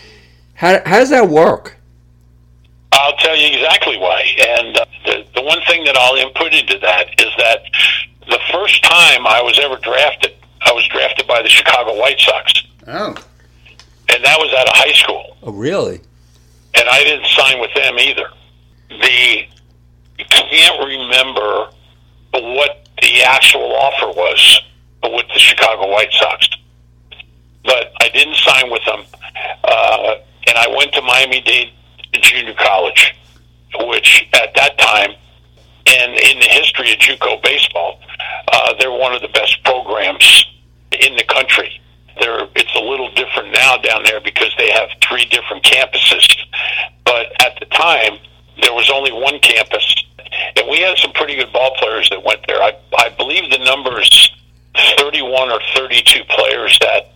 how 0.56 0.82
how 0.86 0.98
does 1.00 1.12
that 1.12 1.30
work? 1.30 1.78
I'll 2.92 3.16
tell 3.18 3.36
you 3.36 3.48
exactly 3.56 3.98
why. 3.98 4.22
And 4.58 4.78
uh, 4.78 4.86
the, 5.06 5.26
the 5.36 5.42
one 5.44 5.60
thing 5.68 5.84
that 5.86 5.96
I'll 5.98 6.16
input 6.16 6.54
into 6.54 6.78
that 6.80 7.08
is 7.20 7.32
that 7.38 7.60
the 8.28 8.40
first 8.52 8.84
time 8.84 9.28
I 9.28 9.42
was 9.42 9.60
ever 9.64 9.78
drafted, 9.78 10.34
I 10.62 10.72
was 10.74 10.88
drafted 10.88 11.28
by 11.28 11.42
the 11.44 11.50
Chicago 11.50 12.00
White 12.00 12.20
Sox, 12.20 12.54
Oh. 12.88 13.10
and 14.10 14.24
that 14.24 14.38
was 14.40 14.54
out 14.58 14.68
of 14.68 14.74
high 14.76 14.94
school. 14.94 15.38
Oh, 15.44 15.52
really? 15.52 16.02
and 16.76 16.90
I 16.90 17.04
didn't 17.04 17.28
sign 17.28 17.60
with 17.62 17.72
them 17.76 18.00
either. 18.00 18.28
The 18.90 19.46
I 20.20 20.24
can't 20.50 20.80
remember 20.84 21.68
what 22.32 22.88
the 23.02 23.22
actual 23.24 23.76
offer 23.76 24.08
was 24.08 24.62
with 25.04 25.28
the 25.34 25.40
Chicago 25.40 25.92
White 25.92 26.12
Sox, 26.14 26.48
but 27.64 27.94
I 28.02 28.10
didn't 28.10 28.36
sign 28.36 28.70
with 28.70 28.84
them, 28.86 29.04
uh, 29.64 30.16
and 30.48 30.58
I 30.58 30.68
went 30.76 30.94
to 30.94 31.02
Miami 31.02 31.42
Dade 31.42 31.72
Junior 32.22 32.54
College, 32.54 33.16
which 33.88 34.28
at 34.34 34.54
that 34.56 34.78
time, 34.78 35.12
and 35.86 36.14
in 36.14 36.40
the 36.40 36.48
history 36.50 36.92
of 36.92 37.00
JUCO 37.00 37.42
baseball, 37.44 38.00
uh, 38.52 38.74
they're 38.80 38.92
one 38.92 39.14
of 39.14 39.22
the 39.22 39.28
best 39.30 39.64
programs 39.64 40.46
in 40.92 41.16
the 41.16 41.24
country. 41.24 41.80
They're, 42.20 42.48
it's 42.56 42.76
a 42.76 42.80
little 42.80 43.12
different 43.14 43.54
now 43.54 43.78
down 43.78 44.04
there 44.04 44.22
because 44.22 44.54
they 44.58 44.70
have 44.72 44.90
three 45.02 45.26
different 45.26 45.64
campuses. 45.64 46.38
But 47.04 47.28
at 47.42 47.60
the 47.60 47.66
time, 47.66 48.18
there 48.62 48.74
was 48.74 48.90
only 48.94 49.12
one 49.12 49.40
campus, 49.40 50.04
and 50.56 50.68
we 50.70 50.80
had 50.80 50.98
some 50.98 51.12
pretty 51.14 51.36
good 51.36 51.52
ball 51.52 51.76
players 51.80 52.10
that 52.12 52.24
went 52.24 52.46
there. 52.48 52.62
I, 52.62 52.74
I 52.98 53.10
believe 53.10 53.50
the 53.50 53.64
number 53.66 54.00
is 54.00 54.32
31 54.98 55.52
or 55.52 55.60
32 55.76 56.24
players 56.30 56.78
that 56.82 57.13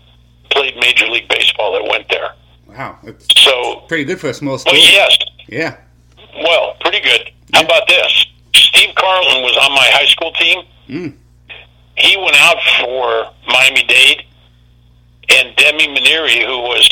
played 0.58 0.76
Major 0.78 1.08
League 1.08 1.28
Baseball 1.30 1.72
that 1.74 1.88
went 1.90 2.10
there. 2.10 2.30
Wow. 2.68 2.98
It's 3.04 3.28
So, 3.44 3.82
pretty 3.88 4.04
good 4.04 4.20
for 4.20 4.30
a 4.30 4.34
small 4.34 4.58
school. 4.58 4.74
well, 4.74 4.82
yes, 4.82 5.18
Yeah. 5.48 5.78
well, 6.44 6.76
pretty 6.82 7.00
good. 7.00 7.32
How 7.54 7.62
about 7.64 7.88
this? 7.88 8.26
Steve 8.54 8.94
Carlton 8.96 9.44
was 9.44 9.56
on 9.58 9.72
my 9.72 9.88
high 9.92 10.06
school 10.08 10.32
team. 10.34 10.64
Mm. 10.90 11.14
He 11.98 12.18
went 12.18 12.36
out 12.42 12.58
for 12.80 13.30
Miami 13.48 13.84
Dade, 13.84 14.24
and 15.30 15.56
Demie 15.56 15.88
Mainieri, 15.88 16.46
who 16.46 16.60
was 16.60 16.88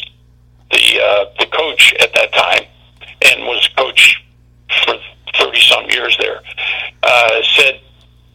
the 0.71 1.01
uh, 1.01 1.25
the 1.39 1.45
coach 1.47 1.93
at 1.99 2.12
that 2.13 2.34
time 2.34 2.65
and 3.25 3.43
was 3.45 3.67
coach 3.78 4.21
for 4.86 4.95
thirty 5.39 5.60
some 5.62 5.86
years 5.89 6.17
there, 6.19 6.41
uh, 7.04 7.41
said, 7.56 7.80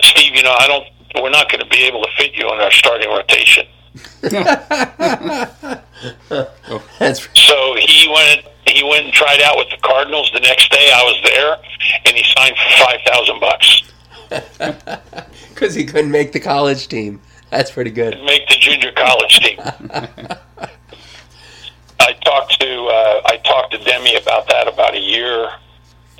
"Steve, 0.02 0.34
you 0.36 0.42
know, 0.42 0.54
I 0.58 0.66
don't. 0.68 0.86
We're 1.22 1.30
not 1.30 1.50
going 1.50 1.60
to 1.62 1.68
be 1.68 1.82
able 1.84 2.02
to 2.04 2.08
fit 2.16 2.34
you 2.34 2.46
in 2.52 2.60
our 2.60 2.70
starting 2.70 3.10
rotation." 3.10 3.66
So 7.34 7.74
he 7.78 8.08
went. 8.08 8.46
He 8.66 8.84
went 8.84 9.04
and 9.06 9.12
tried 9.12 9.40
out 9.42 9.56
with 9.56 9.68
the 9.70 9.76
Cardinals. 9.82 10.30
The 10.32 10.40
next 10.40 10.70
day, 10.70 10.90
I 10.94 11.02
was 11.02 11.20
there, 11.24 11.56
and 12.06 12.16
he 12.16 12.24
signed 12.36 12.56
for 12.56 12.70
five 12.84 13.00
thousand 13.06 13.40
bucks. 13.40 13.82
because 15.54 15.74
he 15.74 15.84
couldn't 15.84 16.10
make 16.10 16.32
the 16.32 16.40
college 16.40 16.88
team. 16.88 17.20
That's 17.50 17.70
pretty 17.70 17.90
good. 17.90 18.22
make 18.24 18.46
the 18.48 18.56
junior 18.60 18.92
college 18.92 19.40
team. 19.40 19.58
I 22.00 22.12
talked 22.24 22.60
to 22.60 22.84
uh, 22.84 23.22
I 23.26 23.36
talked 23.44 23.72
to 23.72 23.78
Demie 23.78 24.14
about 24.14 24.46
that 24.48 24.68
about 24.68 24.94
a 24.94 25.00
year 25.00 25.50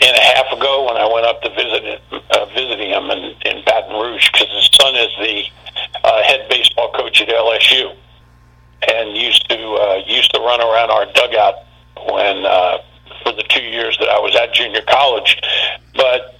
and 0.03 0.17
a 0.17 0.21
half 0.21 0.53
ago 0.53 0.87
when 0.87 0.97
I 0.97 1.07
went 1.13 1.27
up 1.27 1.43
to 1.43 1.51
visit 1.51 2.01
uh, 2.13 2.47
visiting 2.55 2.91
him 2.91 3.11
in, 3.11 3.35
in 3.45 3.65
Baton 3.65 3.93
Rouge 4.01 4.31
because 4.33 4.49
his 4.49 4.71
son 4.81 4.95
is 4.97 5.09
the 5.21 5.45
uh, 6.05 6.23
head 6.23 6.49
baseball 6.49 6.91
coach 6.93 7.21
at 7.21 7.29
LSU 7.29 7.95
and 8.89 9.17
used 9.17 9.49
to 9.51 9.57
uh, 9.57 10.03
used 10.07 10.33
to 10.33 10.41
run 10.41 10.61
around 10.61 10.91
our 10.91 11.07
dugout 11.13 11.55
when 12.09 12.45
uh, 12.47 12.79
for 13.23 13.33
the 13.33 13.43
two 13.51 13.63
years 13.63 13.97
that 14.01 14.09
I 14.09 14.19
was 14.19 14.35
at 14.37 14.55
junior 14.55 14.81
college. 14.89 15.39
But 15.95 16.39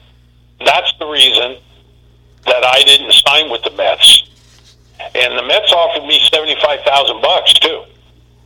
that's 0.65 0.93
the 0.99 1.07
reason 1.07 1.57
that 2.47 2.65
I 2.65 2.83
didn't 2.85 3.13
sign 3.13 3.51
with 3.51 3.63
the 3.63 3.71
Mets 3.73 4.25
and 5.15 5.37
the 5.39 5.43
Mets 5.43 5.73
offered 5.73 6.07
me 6.07 6.19
seventy 6.33 6.57
five 6.63 6.81
thousand 6.87 7.21
bucks 7.21 7.53
too. 7.55 7.83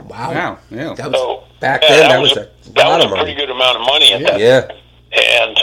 Wow. 0.01 0.33
Wow. 0.33 0.59
Yeah. 0.71 0.95
That 0.95 1.11
was 1.11 1.17
So 1.21 1.45
back 1.61 1.83
yeah, 1.83 1.89
then. 1.97 2.09
That, 2.11 2.21
was, 2.21 2.33
a, 2.37 2.49
that 2.75 2.85
lot 2.89 2.97
was 2.99 3.07
of 3.07 3.13
a 3.13 3.15
pretty 3.17 3.33
money. 3.33 3.47
good 3.47 3.51
amount 3.51 3.77
of 3.81 3.87
money 3.87 4.13
at 4.13 4.21
Yeah. 4.21 4.31
that, 4.31 4.41
Yeah. 4.71 4.77
And 5.17 5.59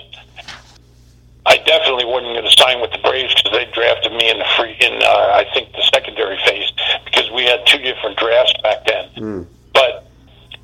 I 1.46 1.58
definitely 1.58 2.06
wasn't 2.06 2.34
going 2.34 2.46
to 2.46 2.58
sign 2.58 2.82
with 2.82 2.92
the 2.92 3.00
Braves 3.00 3.34
because 3.36 3.52
they 3.52 3.66
drafted 3.74 4.12
me 4.14 4.30
in 4.30 4.38
the 4.40 4.46
free 4.56 4.76
in 4.80 5.02
uh, 5.02 5.42
I 5.42 5.46
think 5.54 5.72
the 5.74 5.82
secondary 5.94 6.38
phase 6.46 6.72
because 7.06 7.32
we 7.32 7.44
had 7.44 7.66
two 7.66 7.80
different 7.80 8.18
drafts 8.18 8.54
back 8.62 8.86
then. 8.86 9.10
Mm. 9.18 9.46
But 9.74 10.08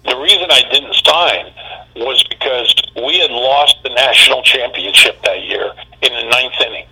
the 0.05 0.15
reason 0.17 0.47
I 0.49 0.61
didn't 0.71 0.93
sign 0.93 1.51
was 1.95 2.23
because 2.29 2.73
we 2.95 3.19
had 3.19 3.31
lost 3.31 3.77
the 3.83 3.89
national 3.89 4.43
championship 4.43 5.21
that 5.23 5.43
year 5.43 5.71
in 6.03 6.13
the 6.13 6.29
ninth 6.29 6.53
inning 6.65 6.85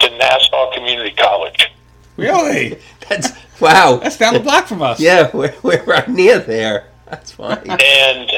to 0.00 0.18
Nassau 0.18 0.72
Community 0.74 1.14
College. 1.16 1.72
Really? 2.16 2.78
That's 3.08 3.30
wow. 3.58 3.96
That's 4.02 4.18
down 4.18 4.34
the 4.34 4.40
block 4.40 4.66
from 4.66 4.82
us. 4.82 5.00
Yeah, 5.00 5.30
we're, 5.34 5.54
we're 5.62 5.82
right 5.84 6.08
near 6.08 6.38
there. 6.38 6.88
That's 7.06 7.32
funny. 7.32 7.70
and 7.70 8.30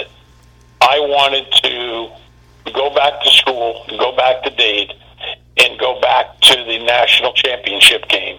I 0.81 1.01
wanted 1.01 1.51
to 1.63 2.24
go 2.73 2.95
back 2.95 3.23
to 3.23 3.31
school, 3.31 3.85
go 3.99 4.17
back 4.17 4.43
to 4.45 4.51
Dade, 4.51 4.93
and 5.59 5.79
go 5.79 6.01
back 6.01 6.41
to 6.41 6.57
the 6.65 6.79
national 6.85 7.33
championship 7.35 8.09
game 8.09 8.39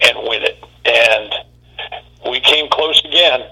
and 0.00 0.18
win 0.28 0.42
it. 0.42 0.62
And 0.84 1.34
we 2.30 2.40
came 2.40 2.68
close 2.70 3.02
again. 3.04 3.42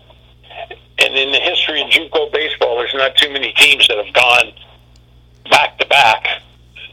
And 0.98 1.16
in 1.16 1.32
the 1.32 1.40
history 1.40 1.82
of 1.82 1.88
JUCO 1.88 2.32
baseball, 2.32 2.78
there's 2.78 2.94
not 2.94 3.16
too 3.16 3.32
many 3.32 3.52
teams 3.52 3.88
that 3.88 3.96
have 3.96 4.14
gone 4.14 4.52
back 5.50 5.78
to 5.78 5.86
back 5.86 6.26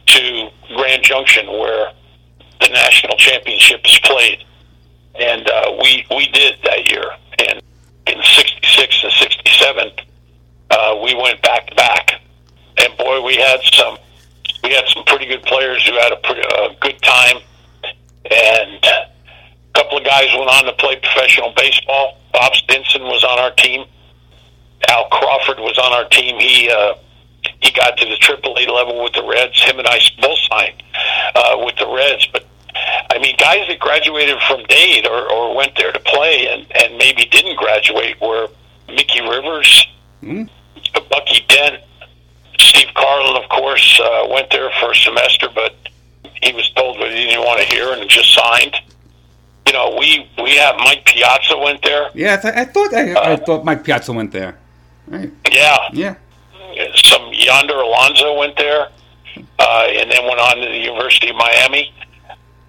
to 0.08 0.50
Grand 0.76 1.04
Junction 1.04 1.48
where 1.48 1.92
the 2.62 2.70
national 2.70 3.16
championship 3.18 3.82
is 3.86 4.00
played. 4.00 4.44
And 5.20 5.48
uh, 5.48 5.78
we 5.82 6.06
we 6.16 6.28
did 6.28 6.56
that 6.64 6.90
year. 6.90 7.04
And 7.40 7.62
in 8.08 8.22
'66 8.22 9.04
and 9.04 9.14
'67, 9.14 9.92
uh, 10.72 11.00
we 11.04 11.14
went 11.14 11.42
back 11.42 11.68
to 11.68 11.76
back, 11.76 12.22
and 12.80 12.98
boy, 12.98 13.22
we 13.22 13.36
had 13.36 13.60
some 13.74 13.98
we 14.64 14.72
had 14.72 14.86
some 14.88 15.04
pretty 15.06 15.26
good 15.26 15.44
players 15.44 15.86
who 15.88 15.94
had 15.94 16.12
a 16.12 16.18
pretty 16.18 16.42
uh, 16.42 16.70
good 16.82 17.02
time, 17.02 17.38
and 18.30 18.86
a 18.86 19.74
couple 19.74 19.98
of 19.98 20.04
guys 20.04 20.28
went 20.38 20.50
on 20.50 20.66
to 20.66 20.74
play 20.74 20.96
professional 20.98 21.54
baseball. 21.56 22.18
Bob 22.34 22.54
Stinson 22.56 23.04
was 23.04 23.24
on 23.24 23.40
our 23.40 23.52
team. 23.52 23.86
Al 24.88 25.06
Crawford 25.10 25.60
was 25.60 25.78
on 25.78 25.92
our 25.94 26.08
team. 26.10 26.40
He 26.40 26.70
uh, 26.70 26.94
he 27.62 27.72
got 27.72 27.98
to 27.98 28.06
the 28.06 28.16
AAA 28.16 28.68
level 28.68 29.04
with 29.04 29.14
the 29.14 29.24
Reds. 29.24 29.62
Him 29.64 29.80
and 29.80 29.88
I 29.88 30.00
both 30.22 30.40
signed 30.50 30.84
uh, 31.36 31.58
with 31.66 31.76
the 31.78 31.88
Reds, 31.88 32.28
but 32.32 32.46
I 33.12 33.20
mean, 33.20 33.36
guys 33.38 33.68
that 33.68 33.80
graduated 33.80 34.38
from 34.48 34.64
Dade 34.70 35.08
or, 35.08 35.32
or 35.32 35.56
went 35.56 35.76
there 35.78 35.92
to 35.92 36.00
play 36.00 36.48
and, 36.48 36.66
and 36.76 36.98
maybe 36.98 37.26
didn't 37.26 37.58
graduate 37.58 38.22
were 38.22 38.48
Mickey 38.88 39.22
Rivers, 39.22 39.88
Hmm? 40.22 40.44
Bucky 41.10 41.46
Dent, 41.48 41.82
Steve 42.60 42.90
Carlton, 42.94 43.42
of 43.42 43.50
course, 43.50 44.00
uh, 44.04 44.28
went 44.30 44.50
there 44.52 44.70
for 44.80 44.92
a 44.92 44.96
semester, 44.96 45.48
but 45.54 45.76
he 46.44 46.52
was 46.54 46.70
told 46.72 46.98
that 47.00 47.10
he 47.10 47.26
didn't 47.26 47.44
want 47.46 47.60
to 47.62 47.66
hear 47.74 47.94
and 47.94 48.10
just 48.10 48.34
signed. 48.34 48.76
You 49.66 49.74
know, 49.74 49.96
we 50.00 50.28
we 50.42 50.56
have 50.58 50.76
Mike 50.78 51.06
Piazza 51.06 51.58
went 51.58 51.82
there. 51.84 52.10
Yeah, 52.14 52.34
I, 52.36 52.38
th- 52.42 52.54
I 52.56 52.66
thought 52.66 52.94
I, 52.94 53.34
I 53.34 53.36
thought 53.38 53.64
Mike 53.66 53.84
Piazza 53.84 54.12
went 54.14 54.32
there. 54.32 54.58
Right. 55.08 55.32
Yeah, 55.52 55.78
Yeah. 55.94 56.16
some 56.96 57.30
Yonder 57.34 57.76
Alonso 57.76 58.38
went 58.38 58.58
there, 58.58 58.90
uh, 59.60 59.88
and 59.90 60.12
then 60.12 60.24
went 60.26 60.40
on 60.40 60.58
to 60.58 60.68
the 60.68 60.78
University 60.78 61.30
of 61.30 61.36
Miami. 61.36 61.94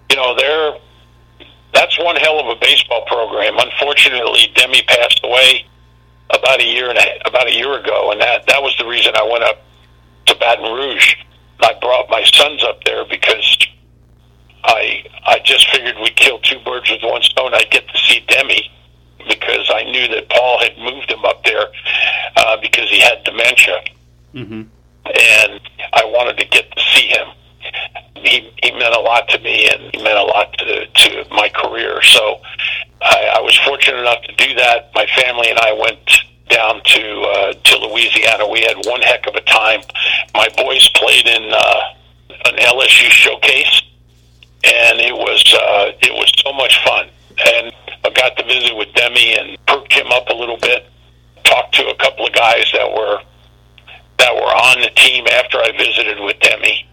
You 0.09 0.15
know, 0.15 0.35
they're 0.35 0.73
that's 1.73 1.97
one 1.99 2.15
hell 2.17 2.39
of 2.39 2.47
a 2.55 2.59
baseball 2.59 3.03
program. 3.07 3.57
Unfortunately, 3.57 4.51
Demie 4.55 4.83
passed 4.83 5.21
away 5.23 5.65
about 6.29 6.59
a 6.61 6.65
year 6.65 6.89
and 6.89 6.97
a, 6.99 7.27
about 7.27 7.47
a 7.47 7.53
year 7.53 7.73
ago, 7.79 8.11
and 8.11 8.21
that 8.21 8.45
that 8.47 8.61
was 8.61 8.75
the 8.77 8.85
reason 8.85 9.13
I 9.15 9.23
went 9.23 9.43
up 9.43 9.57
to 10.31 10.39
Baton 10.39 10.73
Rouge. 10.73 11.15
I 11.61 11.73
brought 11.79 12.09
my 12.09 12.23
sons 12.23 12.63
up 12.63 12.83
there 12.85 13.05
because 13.05 13.67
I 14.63 15.03
I 15.25 15.39
just 15.43 15.69
figured 15.69 15.95
we'd 16.01 16.15
kill 16.15 16.39
two 16.39 16.59
birds 16.65 16.89
with 16.89 17.01
one 17.03 17.21
stone. 17.21 17.53
I'd 17.53 17.69
get 17.69 17.87
to 17.87 17.97
see 17.97 18.23
Demie 18.27 18.69
because 19.27 19.69
I 19.73 19.83
knew 19.83 20.07
that 20.07 20.29
Paul 20.29 20.59
had 20.59 20.77
moved 20.79 21.11
him 21.11 21.23
up 21.25 21.43
there 21.43 21.67
uh, 22.35 22.57
because 22.61 22.89
he 22.89 22.99
had 22.99 23.23
dementia 23.23 23.77
Mm-hmm. 24.33 24.61
and 25.05 25.61
I 25.91 26.05
wanted 26.05 26.37
to 26.37 26.45
get 26.47 26.71
to 26.71 26.81
see 26.81 27.07
him. 27.07 27.27
he, 28.15 28.49
he 28.63 28.71
meant 28.71 28.95
a 28.95 28.99
lot 29.01 29.27
to 29.27 29.39
me 29.39 29.67
and 29.67 29.93
he 29.93 30.01
meant 30.01 30.17
a 30.17 30.23
lot 30.23 30.53
to, 30.57 30.87
to 30.87 31.25
my 31.31 31.49
career. 31.49 32.01
So 32.01 32.39
I, 33.01 33.33
I 33.35 33.41
was 33.41 33.57
fortunate 33.65 33.99
enough 33.99 34.21
to 34.23 34.35
do 34.35 34.53
that. 34.55 34.91
My 34.95 35.05
family 35.07 35.49
and 35.49 35.59
I 35.59 35.73
went 35.73 35.99
down 36.51 36.81
to 36.83 37.21
uh, 37.21 37.53
to 37.53 37.77
Louisiana. 37.77 38.47
We 38.47 38.61
had 38.61 38.75
one 38.85 39.01
heck 39.01 39.25
of 39.27 39.35
a 39.35 39.41
time. 39.41 39.81
My 40.33 40.47
boys 40.57 40.87
played 40.95 41.25
in 41.25 41.51
uh, 41.51 41.81
an 42.45 42.55
LSU 42.57 43.09
showcase, 43.09 43.81
and 44.63 44.99
it 44.99 45.15
was 45.15 45.41
uh, 45.55 45.91
it 46.01 46.13
was 46.13 46.31
so 46.43 46.53
much 46.53 46.83
fun. 46.83 47.07
And 47.39 47.73
I 48.05 48.09
got 48.11 48.35
to 48.37 48.43
visit 48.45 48.75
with 48.75 48.93
Demie 48.93 49.37
and 49.37 49.57
perked 49.65 49.93
him 49.93 50.07
up 50.11 50.27
a 50.29 50.33
little 50.33 50.57
bit. 50.57 50.85
Talked 51.43 51.75
to 51.75 51.87
a 51.87 51.95
couple 51.95 52.27
of 52.27 52.33
guys 52.33 52.65
that 52.73 52.91
were 52.91 53.21
that 54.17 54.35
were 54.35 54.53
on 54.53 54.81
the 54.81 54.91
team 54.95 55.25
after 55.27 55.57
I 55.57 55.71
visited 55.77 56.19
with 56.19 56.39
Demie, 56.39 56.85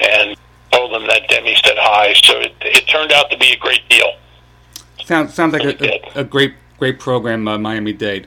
and 0.00 0.36
told 0.72 0.92
them 0.92 1.06
that 1.06 1.28
Demie 1.28 1.56
said 1.64 1.76
hi. 1.78 2.12
So 2.14 2.40
it, 2.40 2.52
it 2.60 2.86
turned 2.88 3.12
out 3.12 3.30
to 3.30 3.38
be 3.38 3.52
a 3.52 3.56
great 3.56 3.88
deal. 3.88 4.12
Sounds 5.04 5.32
sounds 5.32 5.52
like 5.52 5.64
a, 5.64 6.18
a, 6.18 6.20
a 6.20 6.24
great 6.24 6.54
great 6.78 6.98
program, 6.98 7.46
uh, 7.46 7.58
Miami 7.58 7.92
Dade. 7.92 8.26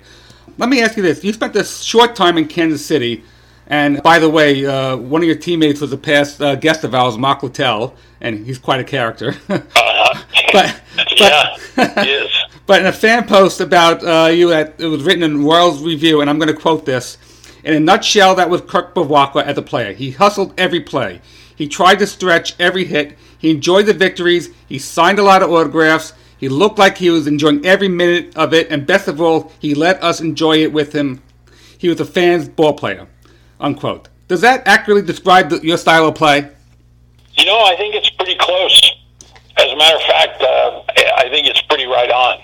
Let 0.58 0.70
me 0.70 0.82
ask 0.82 0.98
you 0.98 1.04
this: 1.04 1.24
You 1.24 1.34
spent 1.34 1.56
a 1.56 1.64
short 1.64 2.16
time 2.16 2.38
in 2.38 2.48
Kansas 2.48 2.86
City, 2.86 3.24
and 3.68 4.02
by 4.04 4.20
the 4.20 4.30
way, 4.30 4.66
uh, 4.66 4.98
one 4.98 5.22
of 5.22 5.28
your 5.28 5.38
teammates 5.38 5.82
was 5.82 5.92
a 5.94 5.98
past 5.98 6.42
uh, 6.42 6.56
guest 6.56 6.84
of 6.84 6.94
ours, 6.94 7.18
Mark 7.18 7.42
Littell, 7.42 7.96
and 8.22 8.46
he's 8.46 8.60
quite 8.60 8.80
a 8.80 8.84
character. 8.84 9.36
Uh-huh. 9.50 10.24
but, 10.54 10.82
yeah, 11.18 12.04
he 12.04 12.10
is. 12.12 12.32
But 12.66 12.82
in 12.82 12.88
a 12.88 12.94
fan 12.94 13.28
post 13.28 13.60
about 13.60 14.04
uh, 14.04 14.30
you, 14.30 14.54
at, 14.54 14.76
it 14.78 14.86
was 14.86 15.04
written 15.04 15.24
in 15.24 15.44
Royals 15.44 15.84
Review, 15.84 16.22
and 16.22 16.30
I'm 16.30 16.40
going 16.40 16.54
to 16.54 16.60
quote 16.60 16.86
this. 16.86 17.18
In 17.64 17.74
a 17.74 17.80
nutshell, 17.80 18.36
that 18.36 18.50
was 18.50 18.62
Kirk 18.62 18.96
Bevacqua 18.96 19.44
as 19.44 19.58
a 19.58 19.62
player. 19.62 19.92
He 19.92 20.12
hustled 20.12 20.54
every 20.58 20.80
play. 20.80 21.20
He 21.56 21.68
tried 21.68 22.00
to 22.00 22.08
stretch 22.08 22.56
every 22.60 22.86
hit. 22.86 23.18
He 23.38 23.52
enjoyed 23.52 23.86
the 23.86 23.94
victories. 23.94 24.50
He 24.68 24.80
signed 24.80 25.20
a 25.20 25.24
lot 25.24 25.44
of 25.44 25.52
autographs. 25.52 26.14
He 26.38 26.50
looked 26.50 26.78
like 26.78 26.98
he 26.98 27.10
was 27.10 27.28
enjoying 27.28 27.66
every 27.66 27.88
minute 27.88 28.36
of 28.36 28.54
it, 28.54 28.70
and 28.70 28.86
best 28.86 29.08
of 29.08 29.22
all, 29.22 29.52
he 29.60 29.74
let 29.76 30.04
us 30.04 30.20
enjoy 30.20 30.58
it 30.58 30.74
with 30.74 30.94
him. 30.94 31.22
He 31.78 31.90
was 31.90 32.00
a 32.00 32.06
fan's 32.06 32.48
ball 32.50 32.74
player. 32.74 33.08
Unquote. 33.60 34.10
Does 34.28 34.42
that 34.42 34.68
accurately 34.68 35.06
describe 35.06 35.50
the, 35.50 35.60
your 35.66 35.78
style 35.78 36.08
of 36.08 36.16
play? 36.16 36.50
You 37.34 37.46
know, 37.46 37.64
I 37.64 37.76
think 37.78 37.96
it's 37.96 38.10
pretty 38.12 38.36
close. 38.40 38.80
As 39.58 39.72
a 39.72 39.76
matter 39.76 39.96
of 39.96 40.02
fact, 40.04 40.42
uh, 40.42 40.82
I 41.18 41.30
think 41.30 41.48
it's 41.48 41.62
pretty 41.64 41.86
right 41.86 42.10
on. 42.10 42.42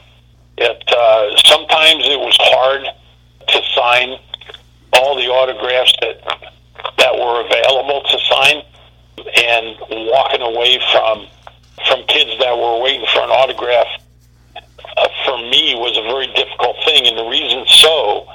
It 0.57 0.83
uh, 0.87 1.35
sometimes 1.45 2.03
it 2.05 2.19
was 2.19 2.35
hard 2.39 2.85
to 3.47 3.61
sign 3.73 4.19
all 4.93 5.15
the 5.15 5.27
autographs 5.27 5.93
that 6.01 6.21
that 6.97 7.13
were 7.15 7.45
available 7.45 8.03
to 8.03 8.19
sign, 8.19 8.63
and 9.37 9.77
walking 10.11 10.41
away 10.41 10.79
from 10.91 11.27
from 11.89 12.03
kids 12.07 12.31
that 12.39 12.55
were 12.55 12.79
waiting 12.79 13.05
for 13.13 13.21
an 13.21 13.29
autograph 13.29 13.87
uh, 14.55 15.07
for 15.25 15.37
me 15.37 15.75
was 15.75 15.97
a 15.97 16.03
very 16.03 16.27
difficult 16.33 16.77
thing, 16.85 17.07
and 17.07 17.17
the 17.17 17.25
reason 17.25 17.65
so 17.67 18.27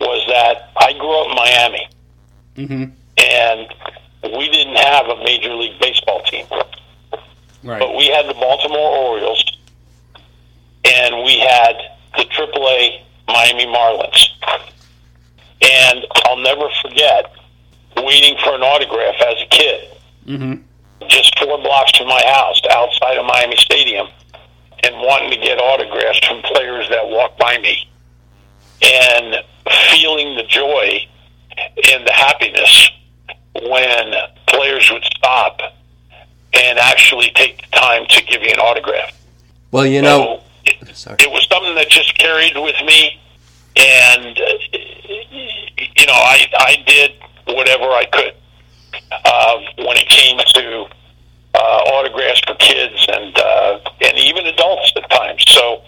was 0.00 0.24
that 0.28 0.70
I 0.76 0.92
grew 0.94 1.14
up 1.20 1.28
in 1.28 1.34
Miami, 1.36 1.88
mm-hmm. 2.56 2.84
and 3.18 4.36
we 4.36 4.48
didn't 4.50 4.76
have 4.76 5.06
a 5.06 5.16
major 5.24 5.54
league 5.54 5.78
baseball 5.80 6.22
team, 6.24 6.46
Right. 7.62 7.78
but 7.78 7.96
we 7.96 8.08
had 8.08 8.26
the 8.26 8.34
Baltimore 8.34 8.96
Orioles, 8.96 9.44
and 10.84 11.24
we 11.24 11.38
had 11.38 11.76
the 12.16 12.24
AAA 12.24 13.02
Miami 13.28 13.66
Marlins, 13.66 14.28
and 15.62 16.06
I'll 16.26 16.36
never 16.38 16.68
forget 16.82 17.32
waiting 17.96 18.36
for 18.42 18.54
an 18.54 18.62
autograph 18.62 19.14
as 19.20 19.42
a 19.42 19.46
kid 19.46 19.88
mm-hmm. 20.26 20.54
Just 21.08 21.38
four 21.38 21.58
blocks 21.58 21.96
from 21.96 22.08
my 22.08 22.22
house 22.26 22.60
outside 22.70 23.16
of 23.18 23.26
Miami 23.26 23.56
Stadium 23.56 24.06
and 24.82 24.96
wanting 24.96 25.30
to 25.30 25.36
get 25.36 25.58
autographs 25.58 26.20
from 26.26 26.42
players 26.42 26.88
that 26.90 27.08
walk 27.08 27.36
by 27.38 27.58
me. 27.58 27.88
And 28.82 29.36
feeling 29.90 30.36
the 30.36 30.42
joy 30.42 31.06
and 31.92 32.06
the 32.06 32.12
happiness 32.12 32.90
when 33.54 34.14
players 34.46 34.90
would 34.90 35.04
stop 35.04 35.60
and 36.52 36.78
actually 36.78 37.30
take 37.34 37.62
the 37.62 37.76
time 37.76 38.04
to 38.08 38.22
give 38.24 38.42
you 38.42 38.50
an 38.50 38.58
autograph. 38.58 39.12
Well, 39.70 39.86
you 39.86 40.02
know, 40.02 40.42
So 40.92 41.12
it, 41.16 41.20
it 41.20 41.30
was 41.30 41.46
something 41.50 41.74
that 41.74 41.88
just 41.88 42.16
carried 42.18 42.56
with 42.56 42.76
me, 42.86 43.20
and 43.76 44.36
you 45.96 46.06
know, 46.06 46.12
I 46.12 46.46
I 46.58 46.76
did 46.86 47.12
whatever 47.46 47.84
I 47.84 48.04
could 48.12 48.34
uh, 49.12 49.58
when 49.78 49.96
it 49.96 50.08
came 50.08 50.38
to 50.38 50.86
uh, 51.54 51.58
autographs 51.58 52.40
for 52.46 52.54
kids 52.56 53.06
and 53.08 53.38
uh, 53.38 53.78
and 54.02 54.18
even 54.18 54.46
adults 54.46 54.92
at 54.96 55.08
times. 55.10 55.44
So, 55.48 55.82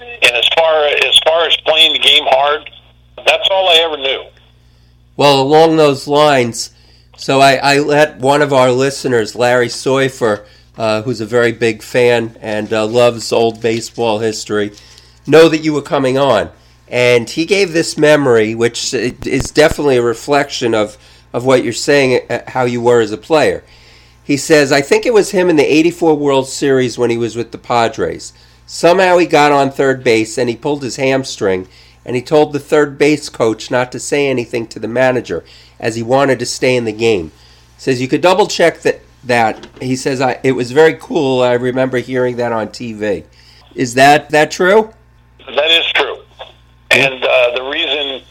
and 0.00 0.32
as 0.32 0.48
far 0.56 0.86
as 0.86 1.18
far 1.24 1.46
as 1.46 1.56
playing 1.66 1.92
the 1.92 1.98
game 1.98 2.24
hard, 2.26 2.70
that's 3.26 3.48
all 3.50 3.68
I 3.68 3.76
ever 3.84 3.96
knew. 3.96 4.24
Well, 5.16 5.40
along 5.40 5.76
those 5.76 6.06
lines, 6.06 6.72
so 7.16 7.40
I, 7.40 7.54
I 7.56 7.78
let 7.78 8.18
one 8.18 8.42
of 8.42 8.52
our 8.52 8.70
listeners, 8.70 9.34
Larry 9.34 9.68
Soifer, 9.68 10.44
uh, 10.76 11.02
who's 11.02 11.22
a 11.22 11.26
very 11.26 11.52
big 11.52 11.82
fan 11.82 12.36
and 12.40 12.70
uh, 12.72 12.86
loves 12.86 13.32
old 13.32 13.62
baseball 13.62 14.18
history, 14.18 14.72
know 15.26 15.48
that 15.48 15.64
you 15.64 15.72
were 15.72 15.82
coming 15.82 16.18
on. 16.18 16.50
And 16.88 17.28
he 17.28 17.46
gave 17.46 17.72
this 17.72 17.96
memory, 17.96 18.54
which 18.54 18.94
is 18.94 19.50
definitely 19.50 19.96
a 19.96 20.02
reflection 20.02 20.74
of, 20.74 20.98
of 21.32 21.44
what 21.44 21.64
you're 21.64 21.72
saying, 21.72 22.22
uh, 22.30 22.42
how 22.48 22.64
you 22.64 22.80
were 22.80 23.00
as 23.00 23.12
a 23.12 23.18
player. 23.18 23.64
He 24.22 24.36
says, 24.36 24.72
I 24.72 24.80
think 24.80 25.06
it 25.06 25.14
was 25.14 25.30
him 25.30 25.48
in 25.48 25.56
the 25.56 25.64
84 25.64 26.16
World 26.16 26.48
Series 26.48 26.98
when 26.98 27.10
he 27.10 27.16
was 27.16 27.36
with 27.36 27.52
the 27.52 27.58
Padres. 27.58 28.32
Somehow 28.66 29.18
he 29.18 29.26
got 29.26 29.52
on 29.52 29.70
third 29.70 30.02
base 30.02 30.36
and 30.36 30.48
he 30.48 30.56
pulled 30.56 30.82
his 30.82 30.96
hamstring, 30.96 31.68
and 32.04 32.16
he 32.16 32.22
told 32.22 32.52
the 32.52 32.58
third 32.58 32.98
base 32.98 33.28
coach 33.28 33.70
not 33.70 33.92
to 33.92 34.00
say 34.00 34.26
anything 34.26 34.66
to 34.68 34.80
the 34.80 34.88
manager 34.88 35.44
as 35.78 35.94
he 35.94 36.02
wanted 36.02 36.40
to 36.40 36.46
stay 36.46 36.74
in 36.74 36.84
the 36.84 36.92
game. 36.92 37.30
Says 37.78 38.00
you 38.00 38.08
could 38.08 38.20
double 38.20 38.46
check 38.46 38.80
that. 38.80 39.00
That 39.24 39.66
he 39.82 39.96
says 39.96 40.20
I, 40.20 40.38
it 40.44 40.52
was 40.52 40.70
very 40.70 40.94
cool. 40.94 41.42
I 41.42 41.54
remember 41.54 41.98
hearing 41.98 42.36
that 42.36 42.52
on 42.52 42.68
TV. 42.68 43.24
Is 43.74 43.94
that 43.94 44.30
that 44.30 44.52
true? 44.52 44.92
That 45.38 45.70
is 45.72 45.86
true. 45.94 46.18
And 46.92 47.24
uh, 47.24 47.56
the 47.56 47.64
reason 47.64 48.22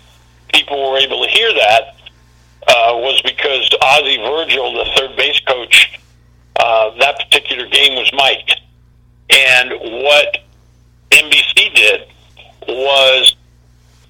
people 0.53 0.89
were 0.89 0.97
able 0.97 1.25
to 1.25 1.29
hear 1.29 1.53
that 1.53 1.94
uh, 2.67 2.93
was 2.95 3.21
because 3.23 3.69
Ozzie 3.81 4.17
Virgil, 4.17 4.73
the 4.73 4.89
third 4.97 5.15
base 5.17 5.39
coach, 5.41 5.99
uh, 6.59 6.91
that 6.99 7.17
particular 7.19 7.67
game 7.67 7.95
was 7.95 8.11
mic'd. 8.13 8.59
And 9.29 9.71
what 10.03 10.37
NBC 11.11 11.73
did 11.75 12.01
was 12.67 13.35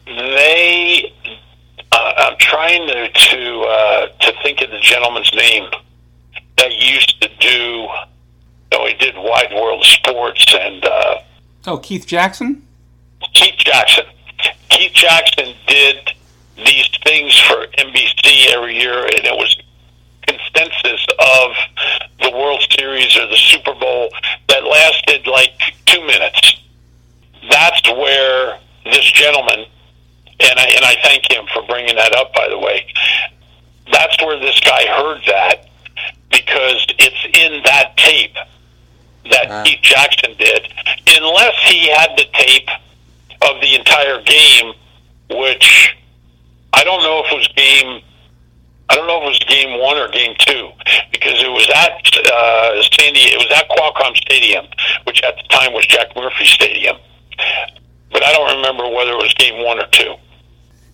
they. 0.06 1.13
Uh, 1.91 2.13
I'm 2.18 2.38
trying 2.38 2.88
to 2.88 3.08
to, 3.10 3.60
uh, 3.62 4.08
to 4.08 4.34
think 4.44 4.62
of 4.62 4.70
the 4.72 4.80
gentleman's 4.80 5.32
name 5.34 5.70
that 6.58 6.72
used 6.74 7.22
to 7.22 7.30
do. 7.39 7.88
Oh, 8.74 8.88
he 8.88 8.94
did 8.96 9.15
Wide 9.15 9.54
World 9.54 9.84
Sports 9.86 10.54
and. 10.60 10.84
Uh, 10.86 11.15
Oh, 11.68 11.78
Keith 11.80 12.06
Jackson. 12.06 12.62
Keith 13.34 13.56
Jackson. 13.58 14.04
Keith 14.70 14.91
Jackson 14.94 15.56
did 15.65 16.12
these 16.58 16.89
things 17.04 17.38
for 17.41 17.65
NBC 17.78 18.48
every 18.54 18.80
year, 18.80 19.00
and 19.06 19.26
it 19.26 19.36
was 19.36 19.56
consensus 20.28 21.06
of 21.20 21.52
the 22.22 22.32
World 22.32 22.63
Series 22.78 23.15
or 23.18 23.28
the 23.28 23.38
Super 23.38 23.74
Bowl 23.74 24.10
that 24.48 24.63
lasted 24.63 25.28
like 25.28 25.52
two 25.86 26.02
minutes. 26.06 26.62
That's 27.50 27.88
where 27.91 28.58
this 28.86 29.12
gentleman, 29.12 29.65
and 30.39 30.60
I, 30.60 30.65
and 30.76 30.86
I 30.86 30.96
thank 31.04 31.30
him 31.32 31.46
for 31.54 31.62
bringing 31.68 31.96
that 31.96 32.15
up, 32.15 32.34
by 32.34 32.48
the 32.50 32.58
way. 32.58 32.86
That's 33.91 34.20
where 34.24 34.39
this 34.39 34.60
guy 34.62 34.86
heard 34.88 35.22
that 35.28 35.68
because 36.32 36.86
it's 36.98 37.38
in 37.38 37.62
that 37.65 37.96
tape 37.98 38.34
that 39.32 39.48
Ah. 39.50 39.63
Keith 39.63 39.82
Jackson 39.82 40.36
did, 40.38 40.68
unless 41.18 41.56
he 41.70 41.88
had 41.89 42.12
the 42.18 42.26
tape 42.34 42.68
of 43.41 43.62
the 43.62 43.76
entire 43.76 44.22
game, 44.22 44.74
which 45.30 45.96
I 46.76 46.84
don't 46.84 47.02
know 47.02 47.24
if 47.24 47.32
it 47.32 47.36
was 47.36 47.48
game. 47.56 48.02
I 48.90 48.96
don't 48.96 49.08
know 49.08 49.18
if 49.18 49.24
it 49.24 49.30
was 49.30 49.40
game 49.48 49.80
one 49.80 49.98
or 49.98 50.10
game 50.10 50.36
two 50.40 50.70
because 51.12 51.42
it 51.42 51.50
was 51.50 51.68
at 51.74 52.06
uh, 52.28 52.84
Sandy. 53.00 53.22
It 53.32 53.38
was 53.38 53.50
at 53.56 53.70
Qualcomm 53.70 54.16
Stadium, 54.18 54.66
which 55.06 55.24
at 55.24 55.36
the 55.38 55.44
time 55.50 55.74
was 55.74 55.88
Jack 55.88 56.16
Murphy 56.16 56.46
Stadium. 56.46 56.98
But 58.12 58.24
I 58.24 58.32
don't 58.34 58.58
remember 58.58 58.88
whether 58.90 59.12
it 59.12 59.24
was 59.24 59.34
game 59.36 59.64
one 59.64 59.80
or 59.80 59.88
two. 59.88 60.16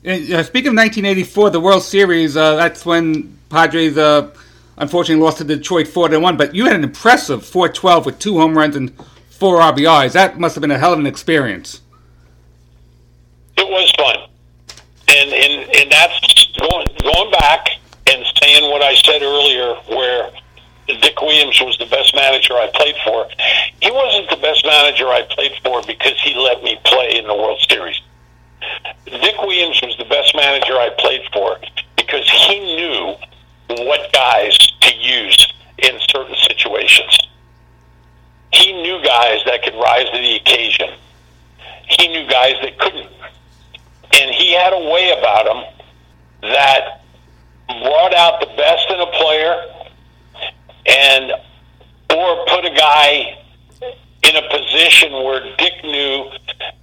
Uh, 0.03 0.43
speaking 0.43 0.69
of 0.69 0.77
1984, 0.77 1.49
the 1.49 1.59
World 1.59 1.83
Series, 1.83 2.37
uh, 2.37 2.55
that's 2.55 2.85
when 2.85 3.37
Padres 3.49 3.97
uh, 3.97 4.31
unfortunately 4.77 5.23
lost 5.23 5.39
to 5.39 5.43
Detroit 5.43 5.87
4 5.87 6.09
to 6.09 6.19
1. 6.19 6.37
But 6.37 6.55
you 6.55 6.65
had 6.65 6.75
an 6.75 6.83
impressive 6.83 7.45
412 7.45 8.05
with 8.05 8.19
two 8.19 8.37
home 8.37 8.57
runs 8.57 8.75
and 8.75 8.95
four 9.29 9.59
RBIs. 9.59 10.13
That 10.13 10.39
must 10.39 10.55
have 10.55 10.61
been 10.61 10.71
a 10.71 10.77
hell 10.77 10.93
of 10.93 10.99
an 10.99 11.07
experience. 11.07 11.81
It 13.57 13.67
was 13.67 13.91
fun, 13.97 14.27
and 15.75 15.91
that's 15.91 16.51
going 16.59 16.87
going 17.01 17.31
back 17.31 17.69
and 18.07 18.25
saying 18.41 18.69
what 18.69 18.81
I 18.81 18.95
said 18.95 19.21
earlier, 19.21 19.75
where 19.95 20.31
Dick 20.87 21.21
Williams 21.21 21.61
was 21.61 21.77
the 21.77 21.85
best 21.85 22.13
manager 22.15 22.53
I 22.53 22.69
played 22.73 22.95
for. 23.05 23.27
He 23.81 23.91
wasn't 23.91 24.29
the 24.29 24.37
best 24.37 24.65
manager 24.65 25.07
I 25.07 25.23
played 25.29 25.53
for 25.63 25.81
because 25.83 26.19
he 26.23 26.35
let 26.35 26.63
me 26.63 26.79
play 26.83 27.17
in 27.17 27.27
the 27.27 27.35
World 27.35 27.59
Series. 27.69 28.01
Dick 29.05 29.41
Williams 29.41 29.79
was 29.81 29.95
the 29.97 30.05
best 30.05 30.35
manager 30.35 30.73
I 30.73 30.89
played 30.97 31.21
for 31.33 31.57
because 31.95 32.29
he 32.29 32.59
knew 32.59 33.15
what 33.85 34.11
guys 34.13 34.57
to 34.57 34.95
use 34.95 35.53
in 35.77 35.97
certain 36.09 36.35
situations. 36.47 37.19
He 38.53 38.73
knew 38.73 39.01
guys 39.03 39.39
that 39.45 39.63
could 39.63 39.75
rise 39.75 40.09
to 40.09 40.17
the 40.17 40.35
occasion. 40.35 40.89
He 41.87 42.07
knew 42.09 42.27
guys 42.29 42.55
that 42.61 42.77
couldn't. 42.77 43.09
And 44.13 44.31
he 44.31 44.53
had 44.53 44.73
a 44.73 44.89
way 44.91 45.15
about 45.17 45.47
him 45.47 45.63
that 46.41 47.01
brought 47.67 48.13
out 48.13 48.39
the 48.41 48.47
best 48.57 48.89
in 48.89 48.99
a 48.99 49.05
player 49.07 49.55
and 50.85 51.31
or 52.11 52.45
put 52.47 52.65
a 52.65 52.73
guy 52.75 53.37
in 54.23 54.35
a 54.35 54.49
position 54.49 55.13
where 55.23 55.41
Dick 55.57 55.73
knew 55.83 56.29